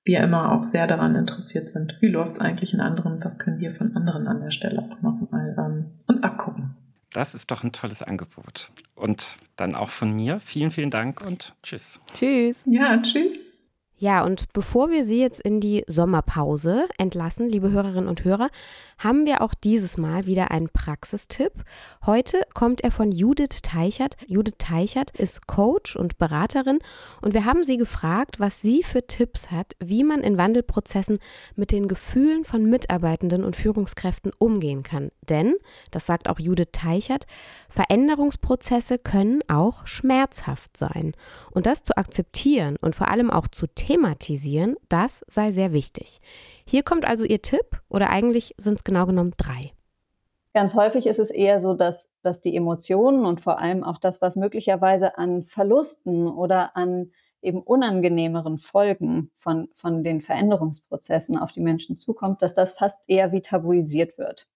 wir 0.03 0.21
immer 0.21 0.51
auch 0.51 0.63
sehr 0.63 0.87
daran 0.87 1.15
interessiert 1.15 1.69
sind, 1.69 1.97
wie 2.01 2.07
läuft 2.07 2.33
es 2.33 2.39
eigentlich 2.39 2.73
in 2.73 2.79
anderen, 2.79 3.23
was 3.23 3.37
können 3.37 3.59
wir 3.59 3.71
von 3.71 3.95
anderen 3.95 4.27
an 4.27 4.39
der 4.39 4.51
Stelle 4.51 4.79
auch 4.79 5.01
nochmal 5.01 5.55
ähm, 5.59 5.91
uns 6.07 6.23
abgucken. 6.23 6.75
Das 7.11 7.35
ist 7.35 7.51
doch 7.51 7.63
ein 7.63 7.71
tolles 7.71 8.01
Angebot. 8.01 8.71
Und 8.95 9.37
dann 9.57 9.75
auch 9.75 9.89
von 9.89 10.13
mir 10.13 10.39
vielen, 10.39 10.71
vielen 10.71 10.89
Dank 10.89 11.25
und 11.25 11.55
tschüss. 11.61 12.01
Tschüss. 12.13 12.63
Ja, 12.65 13.01
tschüss. 13.01 13.36
Ja, 13.99 14.23
und 14.23 14.53
bevor 14.53 14.91
wir 14.91 15.05
Sie 15.05 15.19
jetzt 15.19 15.39
in 15.39 15.59
die 15.59 15.83
Sommerpause 15.87 16.87
entlassen, 16.99 17.49
liebe 17.49 17.71
Hörerinnen 17.71 18.07
und 18.07 18.23
Hörer, 18.23 18.51
haben 18.99 19.25
wir 19.25 19.41
auch 19.41 19.55
dieses 19.55 19.97
Mal 19.97 20.27
wieder 20.27 20.51
einen 20.51 20.69
Praxistipp. 20.69 21.51
Heute 22.05 22.43
kommt 22.53 22.81
er 22.81 22.91
von 22.91 23.11
Judith 23.11 23.63
Teichert. 23.63 24.15
Judith 24.27 24.53
Teichert 24.59 25.09
ist 25.17 25.47
Coach 25.47 25.95
und 25.95 26.19
Beraterin 26.19 26.77
und 27.21 27.33
wir 27.33 27.45
haben 27.45 27.63
sie 27.63 27.77
gefragt, 27.77 28.39
was 28.39 28.61
sie 28.61 28.83
für 28.83 29.07
Tipps 29.07 29.49
hat, 29.49 29.73
wie 29.79 30.03
man 30.03 30.21
in 30.21 30.37
Wandelprozessen 30.37 31.17
mit 31.55 31.71
den 31.71 31.87
Gefühlen 31.87 32.43
von 32.43 32.69
Mitarbeitenden 32.69 33.43
und 33.43 33.55
Führungskräften 33.55 34.31
umgehen 34.37 34.83
kann. 34.83 35.09
Denn, 35.27 35.55
das 35.89 36.05
sagt 36.05 36.29
auch 36.29 36.39
Judith 36.39 36.69
Teichert, 36.71 37.25
Veränderungsprozesse 37.69 38.99
können 38.99 39.41
auch 39.47 39.87
schmerzhaft 39.87 40.77
sein. 40.77 41.13
Und 41.51 41.65
das 41.65 41.81
zu 41.81 41.97
akzeptieren 41.97 42.75
und 42.79 42.95
vor 42.95 43.09
allem 43.09 43.31
auch 43.31 43.47
zu 43.47 43.65
thematisieren, 43.87 44.75
das 44.89 45.23
sei 45.27 45.51
sehr 45.51 45.71
wichtig. 45.71 46.19
Hier 46.67 46.83
kommt 46.83 47.07
also 47.07 47.23
Ihr 47.23 47.41
Tipp 47.41 47.81
oder 47.89 48.09
eigentlich 48.09 48.53
sind 48.57 48.79
es 48.79 48.83
genau 48.83 49.05
genommen 49.05 49.33
drei. 49.37 49.71
Ganz 50.53 50.73
häufig 50.73 51.07
ist 51.07 51.19
es 51.19 51.29
eher 51.29 51.59
so, 51.61 51.73
dass, 51.73 52.09
dass 52.21 52.41
die 52.41 52.55
Emotionen 52.55 53.25
und 53.25 53.39
vor 53.39 53.59
allem 53.59 53.83
auch 53.83 53.97
das, 53.97 54.21
was 54.21 54.35
möglicherweise 54.35 55.17
an 55.17 55.43
Verlusten 55.43 56.27
oder 56.27 56.75
an 56.75 57.11
eben 57.41 57.61
unangenehmeren 57.61 58.57
Folgen 58.57 59.31
von, 59.33 59.69
von 59.71 60.03
den 60.03 60.19
Veränderungsprozessen 60.19 61.37
auf 61.37 61.53
die 61.53 61.61
Menschen 61.61 61.95
zukommt, 61.95 62.41
dass 62.41 62.55
das 62.55 62.73
fast 62.73 62.99
eher 63.07 63.31
wie 63.31 63.41
tabuisiert 63.41 64.17
wird. 64.17 64.49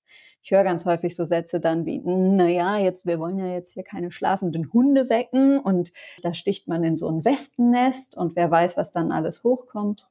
Ich 0.43 0.51
höre 0.51 0.63
ganz 0.63 0.85
häufig 0.85 1.15
so 1.15 1.23
Sätze 1.23 1.59
dann 1.59 1.85
wie, 1.85 2.01
na 2.03 2.47
ja, 2.47 2.77
jetzt, 2.77 3.05
wir 3.05 3.19
wollen 3.19 3.37
ja 3.37 3.47
jetzt 3.47 3.73
hier 3.73 3.83
keine 3.83 4.11
schlafenden 4.11 4.73
Hunde 4.73 5.09
wecken 5.09 5.59
und 5.59 5.93
da 6.23 6.33
sticht 6.33 6.67
man 6.67 6.83
in 6.83 6.95
so 6.95 7.07
ein 7.09 7.23
Wespennest 7.23 8.17
und 8.17 8.35
wer 8.35 8.49
weiß, 8.49 8.75
was 8.75 8.91
dann 8.91 9.11
alles 9.11 9.43
hochkommt. 9.43 10.07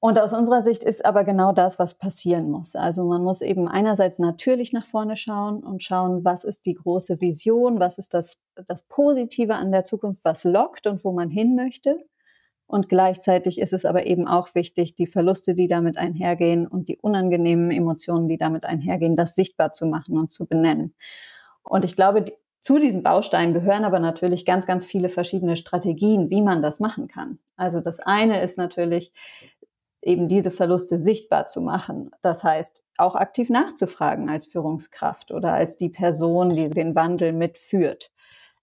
Und 0.00 0.16
aus 0.18 0.32
unserer 0.32 0.62
Sicht 0.62 0.84
ist 0.84 1.04
aber 1.04 1.24
genau 1.24 1.52
das, 1.52 1.80
was 1.80 1.94
passieren 1.94 2.50
muss. 2.50 2.76
Also 2.76 3.02
man 3.04 3.24
muss 3.24 3.40
eben 3.40 3.66
einerseits 3.66 4.20
natürlich 4.20 4.72
nach 4.72 4.86
vorne 4.86 5.16
schauen 5.16 5.64
und 5.64 5.82
schauen, 5.82 6.24
was 6.24 6.44
ist 6.44 6.66
die 6.66 6.74
große 6.74 7.20
Vision, 7.20 7.80
was 7.80 7.98
ist 7.98 8.14
das, 8.14 8.40
das 8.66 8.82
Positive 8.82 9.56
an 9.56 9.72
der 9.72 9.84
Zukunft, 9.84 10.24
was 10.24 10.44
lockt 10.44 10.86
und 10.86 11.02
wo 11.04 11.10
man 11.10 11.30
hin 11.30 11.56
möchte. 11.56 11.98
Und 12.68 12.90
gleichzeitig 12.90 13.58
ist 13.58 13.72
es 13.72 13.86
aber 13.86 14.06
eben 14.06 14.28
auch 14.28 14.54
wichtig, 14.54 14.94
die 14.94 15.06
Verluste, 15.06 15.54
die 15.54 15.68
damit 15.68 15.96
einhergehen 15.96 16.66
und 16.66 16.88
die 16.88 16.98
unangenehmen 16.98 17.70
Emotionen, 17.70 18.28
die 18.28 18.36
damit 18.36 18.64
einhergehen, 18.64 19.16
das 19.16 19.34
sichtbar 19.34 19.72
zu 19.72 19.86
machen 19.86 20.18
und 20.18 20.30
zu 20.30 20.46
benennen. 20.46 20.94
Und 21.62 21.84
ich 21.86 21.96
glaube, 21.96 22.26
zu 22.60 22.78
diesen 22.78 23.02
Bausteinen 23.02 23.54
gehören 23.54 23.84
aber 23.84 24.00
natürlich 24.00 24.44
ganz, 24.44 24.66
ganz 24.66 24.84
viele 24.84 25.08
verschiedene 25.08 25.56
Strategien, 25.56 26.28
wie 26.28 26.42
man 26.42 26.60
das 26.60 26.78
machen 26.78 27.08
kann. 27.08 27.38
Also 27.56 27.80
das 27.80 28.00
eine 28.00 28.42
ist 28.42 28.58
natürlich, 28.58 29.12
eben 30.02 30.28
diese 30.28 30.50
Verluste 30.50 30.98
sichtbar 30.98 31.46
zu 31.46 31.60
machen. 31.60 32.10
Das 32.22 32.44
heißt, 32.44 32.84
auch 32.98 33.14
aktiv 33.14 33.50
nachzufragen 33.50 34.28
als 34.28 34.46
Führungskraft 34.46 35.32
oder 35.32 35.52
als 35.52 35.78
die 35.78 35.88
Person, 35.88 36.50
die 36.50 36.68
den 36.68 36.94
Wandel 36.94 37.32
mitführt. 37.32 38.10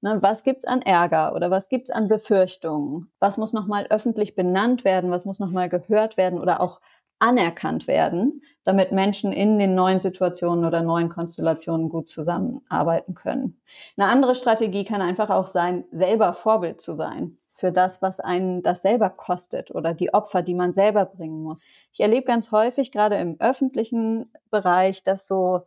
Ne, 0.06 0.22
was 0.22 0.44
gibt's 0.44 0.66
an 0.66 0.84
Ärger 0.84 1.34
oder 1.34 1.50
was 1.50 1.68
gibt's 1.68 1.90
an 1.90 2.08
Befürchtungen? 2.08 3.12
Was 3.20 3.38
muss 3.38 3.54
nochmal 3.54 3.88
öffentlich 3.90 4.36
benannt 4.36 4.86
werden? 4.86 5.10
Was 5.10 5.26
muss 5.26 5.40
nochmal 5.40 5.68
gehört 5.68 6.16
werden 6.16 6.40
oder 6.40 6.62
auch 6.62 6.80
anerkannt 7.18 7.88
werden, 7.88 8.44
damit 8.64 8.92
Menschen 8.92 9.34
in 9.34 9.58
den 9.58 9.74
neuen 9.74 10.00
Situationen 10.00 10.64
oder 10.64 10.84
neuen 10.84 11.10
Konstellationen 11.10 11.90
gut 11.90 12.08
zusammenarbeiten 12.08 13.16
können? 13.16 13.60
Eine 13.98 14.12
andere 14.12 14.36
Strategie 14.36 14.86
kann 14.86 15.02
einfach 15.02 15.32
auch 15.32 15.48
sein, 15.48 15.86
selber 15.92 16.34
Vorbild 16.34 16.82
zu 16.82 16.94
sein 16.94 17.40
für 17.52 17.72
das, 17.72 18.04
was 18.04 18.20
einen 18.20 18.62
das 18.62 18.84
selber 18.84 19.10
kostet 19.10 19.72
oder 19.72 19.96
die 19.96 20.14
Opfer, 20.14 20.44
die 20.44 20.54
man 20.54 20.72
selber 20.72 21.06
bringen 21.06 21.42
muss. 21.42 21.66
Ich 21.92 22.02
erlebe 22.02 22.28
ganz 22.28 22.52
häufig, 22.52 22.92
gerade 22.92 23.16
im 23.16 23.38
öffentlichen 23.40 24.30
Bereich, 24.52 25.04
dass 25.04 25.26
so 25.26 25.62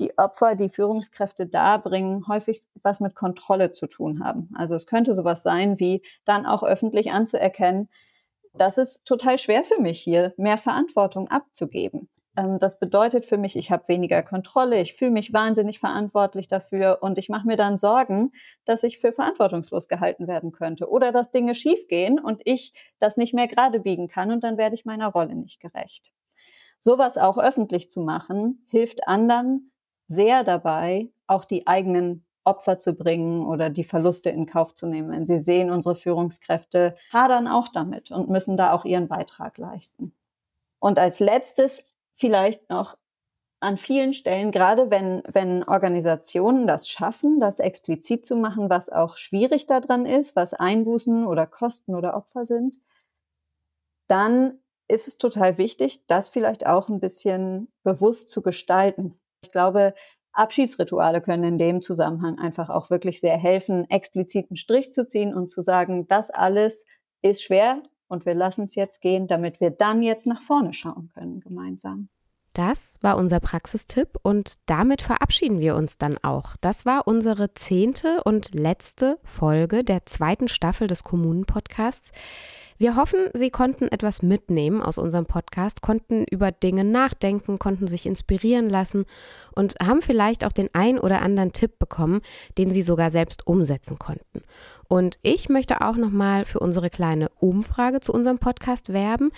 die 0.00 0.18
Opfer, 0.18 0.54
die 0.54 0.68
Führungskräfte 0.68 1.46
darbringen, 1.46 2.26
häufig 2.28 2.62
was 2.82 3.00
mit 3.00 3.14
Kontrolle 3.14 3.72
zu 3.72 3.86
tun 3.86 4.24
haben. 4.24 4.50
Also 4.54 4.74
es 4.74 4.86
könnte 4.86 5.14
sowas 5.14 5.42
sein, 5.42 5.78
wie 5.78 6.02
dann 6.24 6.46
auch 6.46 6.62
öffentlich 6.62 7.12
anzuerkennen, 7.12 7.88
das 8.56 8.78
ist 8.78 9.04
total 9.04 9.38
schwer 9.38 9.64
für 9.64 9.80
mich 9.80 10.00
hier, 10.00 10.32
mehr 10.36 10.58
Verantwortung 10.58 11.28
abzugeben. 11.28 12.08
Ähm, 12.36 12.58
das 12.58 12.78
bedeutet 12.78 13.26
für 13.26 13.36
mich, 13.36 13.56
ich 13.56 13.70
habe 13.70 13.88
weniger 13.88 14.22
Kontrolle, 14.22 14.80
ich 14.80 14.94
fühle 14.94 15.10
mich 15.10 15.32
wahnsinnig 15.32 15.78
verantwortlich 15.78 16.48
dafür 16.48 16.98
und 17.00 17.18
ich 17.18 17.28
mache 17.28 17.46
mir 17.46 17.56
dann 17.56 17.76
Sorgen, 17.76 18.32
dass 18.64 18.82
ich 18.82 18.98
für 18.98 19.12
verantwortungslos 19.12 19.88
gehalten 19.88 20.28
werden 20.28 20.52
könnte 20.52 20.88
oder 20.88 21.12
dass 21.12 21.30
Dinge 21.30 21.54
schiefgehen 21.54 22.18
und 22.18 22.42
ich 22.44 22.72
das 22.98 23.16
nicht 23.16 23.34
mehr 23.34 23.48
gerade 23.48 23.80
biegen 23.80 24.08
kann 24.08 24.32
und 24.32 24.44
dann 24.44 24.56
werde 24.56 24.74
ich 24.74 24.84
meiner 24.84 25.08
Rolle 25.08 25.34
nicht 25.34 25.60
gerecht. 25.60 26.12
Sowas 26.78 27.16
auch 27.16 27.38
öffentlich 27.38 27.90
zu 27.90 28.00
machen, 28.00 28.66
hilft 28.68 29.08
anderen, 29.08 29.72
sehr 30.06 30.44
dabei, 30.44 31.08
auch 31.26 31.44
die 31.44 31.66
eigenen 31.66 32.24
Opfer 32.44 32.78
zu 32.78 32.92
bringen 32.92 33.46
oder 33.46 33.70
die 33.70 33.84
Verluste 33.84 34.30
in 34.30 34.46
Kauf 34.46 34.74
zu 34.74 34.86
nehmen. 34.86 35.10
Wenn 35.10 35.26
sie 35.26 35.38
sehen, 35.38 35.70
unsere 35.70 35.94
Führungskräfte 35.94 36.96
hadern 37.12 37.48
auch 37.48 37.68
damit 37.68 38.10
und 38.10 38.28
müssen 38.28 38.56
da 38.56 38.72
auch 38.72 38.84
ihren 38.84 39.08
Beitrag 39.08 39.56
leisten. 39.56 40.12
Und 40.78 40.98
als 40.98 41.20
letztes 41.20 41.86
vielleicht 42.12 42.68
noch 42.68 42.98
an 43.60 43.78
vielen 43.78 44.12
Stellen, 44.12 44.52
gerade 44.52 44.90
wenn, 44.90 45.22
wenn 45.26 45.64
Organisationen 45.64 46.66
das 46.66 46.86
schaffen, 46.86 47.40
das 47.40 47.60
explizit 47.60 48.26
zu 48.26 48.36
machen, 48.36 48.68
was 48.68 48.90
auch 48.90 49.16
schwierig 49.16 49.66
daran 49.66 50.04
ist, 50.04 50.36
was 50.36 50.52
Einbußen 50.52 51.24
oder 51.24 51.46
Kosten 51.46 51.94
oder 51.94 52.14
Opfer 52.14 52.44
sind, 52.44 52.82
dann 54.06 54.58
ist 54.86 55.08
es 55.08 55.16
total 55.16 55.56
wichtig, 55.56 56.04
das 56.06 56.28
vielleicht 56.28 56.66
auch 56.66 56.90
ein 56.90 57.00
bisschen 57.00 57.72
bewusst 57.82 58.28
zu 58.28 58.42
gestalten. 58.42 59.18
Ich 59.44 59.52
glaube, 59.52 59.94
Abschiedsrituale 60.32 61.20
können 61.20 61.44
in 61.44 61.58
dem 61.58 61.82
Zusammenhang 61.82 62.38
einfach 62.38 62.70
auch 62.70 62.88
wirklich 62.90 63.20
sehr 63.20 63.36
helfen, 63.36 63.88
expliziten 63.90 64.56
Strich 64.56 64.90
zu 64.92 65.06
ziehen 65.06 65.34
und 65.34 65.50
zu 65.50 65.62
sagen, 65.62 66.08
das 66.08 66.30
alles 66.30 66.86
ist 67.22 67.42
schwer 67.42 67.82
und 68.08 68.24
wir 68.24 68.34
lassen 68.34 68.64
es 68.64 68.74
jetzt 68.74 69.00
gehen, 69.00 69.26
damit 69.26 69.60
wir 69.60 69.70
dann 69.70 70.02
jetzt 70.02 70.26
nach 70.26 70.42
vorne 70.42 70.72
schauen 70.72 71.10
können 71.14 71.40
gemeinsam. 71.40 72.08
Das 72.54 72.98
war 73.02 73.16
unser 73.16 73.40
Praxistipp 73.40 74.10
und 74.22 74.54
damit 74.66 75.02
verabschieden 75.02 75.58
wir 75.58 75.74
uns 75.74 75.98
dann 75.98 76.18
auch. 76.22 76.54
Das 76.60 76.86
war 76.86 77.08
unsere 77.08 77.52
zehnte 77.52 78.22
und 78.22 78.54
letzte 78.54 79.18
Folge 79.24 79.82
der 79.82 80.06
zweiten 80.06 80.46
Staffel 80.46 80.86
des 80.86 81.02
Kommunen-Podcasts. 81.02 82.12
Wir 82.78 82.94
hoffen, 82.94 83.28
Sie 83.32 83.50
konnten 83.50 83.88
etwas 83.88 84.22
mitnehmen 84.22 84.82
aus 84.82 84.98
unserem 84.98 85.26
Podcast, 85.26 85.82
konnten 85.82 86.24
über 86.30 86.52
Dinge 86.52 86.84
nachdenken, 86.84 87.58
konnten 87.58 87.88
sich 87.88 88.06
inspirieren 88.06 88.70
lassen 88.70 89.04
und 89.56 89.74
haben 89.84 90.00
vielleicht 90.00 90.44
auch 90.44 90.52
den 90.52 90.70
ein 90.74 91.00
oder 91.00 91.22
anderen 91.22 91.52
Tipp 91.52 91.80
bekommen, 91.80 92.20
den 92.56 92.70
Sie 92.70 92.82
sogar 92.82 93.10
selbst 93.10 93.48
umsetzen 93.48 93.98
konnten. 93.98 94.42
Und 94.88 95.18
ich 95.22 95.48
möchte 95.48 95.80
auch 95.80 95.96
nochmal 95.96 96.44
für 96.44 96.60
unsere 96.60 96.90
kleine 96.90 97.30
Umfrage 97.40 98.00
zu 98.00 98.12
unserem 98.12 98.38
Podcast 98.38 98.92
werben. 98.92 99.30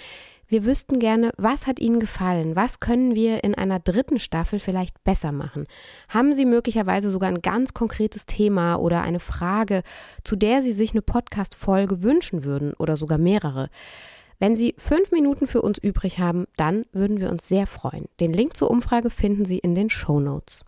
Wir 0.49 0.64
wüssten 0.64 1.01
gerne, 1.01 1.32
was 1.36 1.66
hat 1.66 1.80
Ihnen 1.80 1.99
gefallen? 1.99 2.55
Was 2.55 2.78
können 2.78 3.16
wir 3.16 3.42
in 3.42 3.57
einer 3.57 3.80
dritten 3.80 4.20
Staffel 4.20 4.61
vielleicht 4.61 5.03
besser 5.03 5.32
machen? 5.32 5.66
Haben 6.09 6.34
Sie 6.34 6.44
möglicherweise 6.44 7.11
sogar 7.11 7.28
ein 7.28 7.42
ganz 7.42 7.74
konkretes 7.74 8.26
Thema 8.26 8.76
oder 8.76 9.03
eine 9.03 9.18
Frage, 9.18 9.82
zu 10.22 10.36
der 10.36 10.62
Sie 10.62 10.72
sich 10.72 10.92
eine 10.92 11.03
Podcast-Folge 11.03 12.03
wünschen 12.03 12.44
würden 12.44 12.74
oder 12.74 12.97
sogar 12.97 13.18
mehrere? 13.18 13.70
Wenn 14.38 14.55
Sie 14.55 14.76
fünf 14.78 15.11
Minuten 15.11 15.49
für 15.49 15.62
uns 15.62 15.78
übrig 15.78 16.20
haben, 16.20 16.47
dann 16.57 16.84
würden 16.92 17.18
wir 17.18 17.30
uns 17.30 17.49
sehr 17.49 17.66
freuen. 17.66 18.07
Den 18.20 18.32
Link 18.32 18.57
zur 18.57 18.70
Umfrage 18.70 19.11
finden 19.11 19.47
Sie 19.47 19.59
in 19.59 19.74
den 19.74 19.90
Show 19.90 20.20
Notes. 20.20 20.64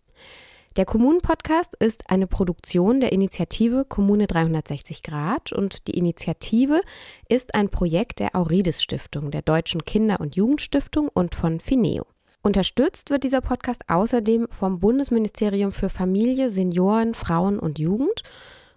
Der 0.78 0.86
Kommunen-Podcast 0.86 1.74
ist 1.80 2.08
eine 2.08 2.28
Produktion 2.28 3.00
der 3.00 3.10
Initiative 3.10 3.84
Kommune 3.84 4.28
360 4.28 5.02
Grad 5.02 5.52
und 5.52 5.88
die 5.88 5.98
Initiative 5.98 6.82
ist 7.28 7.56
ein 7.56 7.68
Projekt 7.68 8.20
der 8.20 8.36
Aurides 8.36 8.80
Stiftung, 8.80 9.32
der 9.32 9.42
Deutschen 9.42 9.84
Kinder- 9.84 10.20
und 10.20 10.36
Jugendstiftung 10.36 11.08
und 11.12 11.34
von 11.34 11.58
Fineo. 11.58 12.06
Unterstützt 12.42 13.10
wird 13.10 13.24
dieser 13.24 13.40
Podcast 13.40 13.82
außerdem 13.88 14.46
vom 14.52 14.78
Bundesministerium 14.78 15.72
für 15.72 15.88
Familie, 15.88 16.48
Senioren, 16.48 17.12
Frauen 17.12 17.58
und 17.58 17.80
Jugend. 17.80 18.22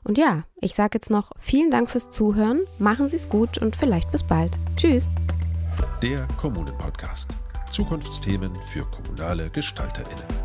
Und 0.04 0.18
ja, 0.18 0.46
ich 0.60 0.74
sage 0.74 0.96
jetzt 0.98 1.12
noch 1.12 1.34
vielen 1.38 1.70
Dank 1.70 1.88
fürs 1.88 2.10
Zuhören, 2.10 2.62
machen 2.80 3.10
Sie 3.10 3.18
es 3.18 3.30
gut 3.30 3.60
und 3.60 3.76
vielleicht 3.76 4.10
bis 4.10 4.24
bald. 4.24 4.58
Tschüss. 4.76 5.12
Der 6.02 6.28
Kommunen-Podcast. 6.38 7.30
Zukunftsthemen 7.70 8.56
für 8.74 8.86
kommunale 8.86 9.52
GestalterInnen. 9.52 10.41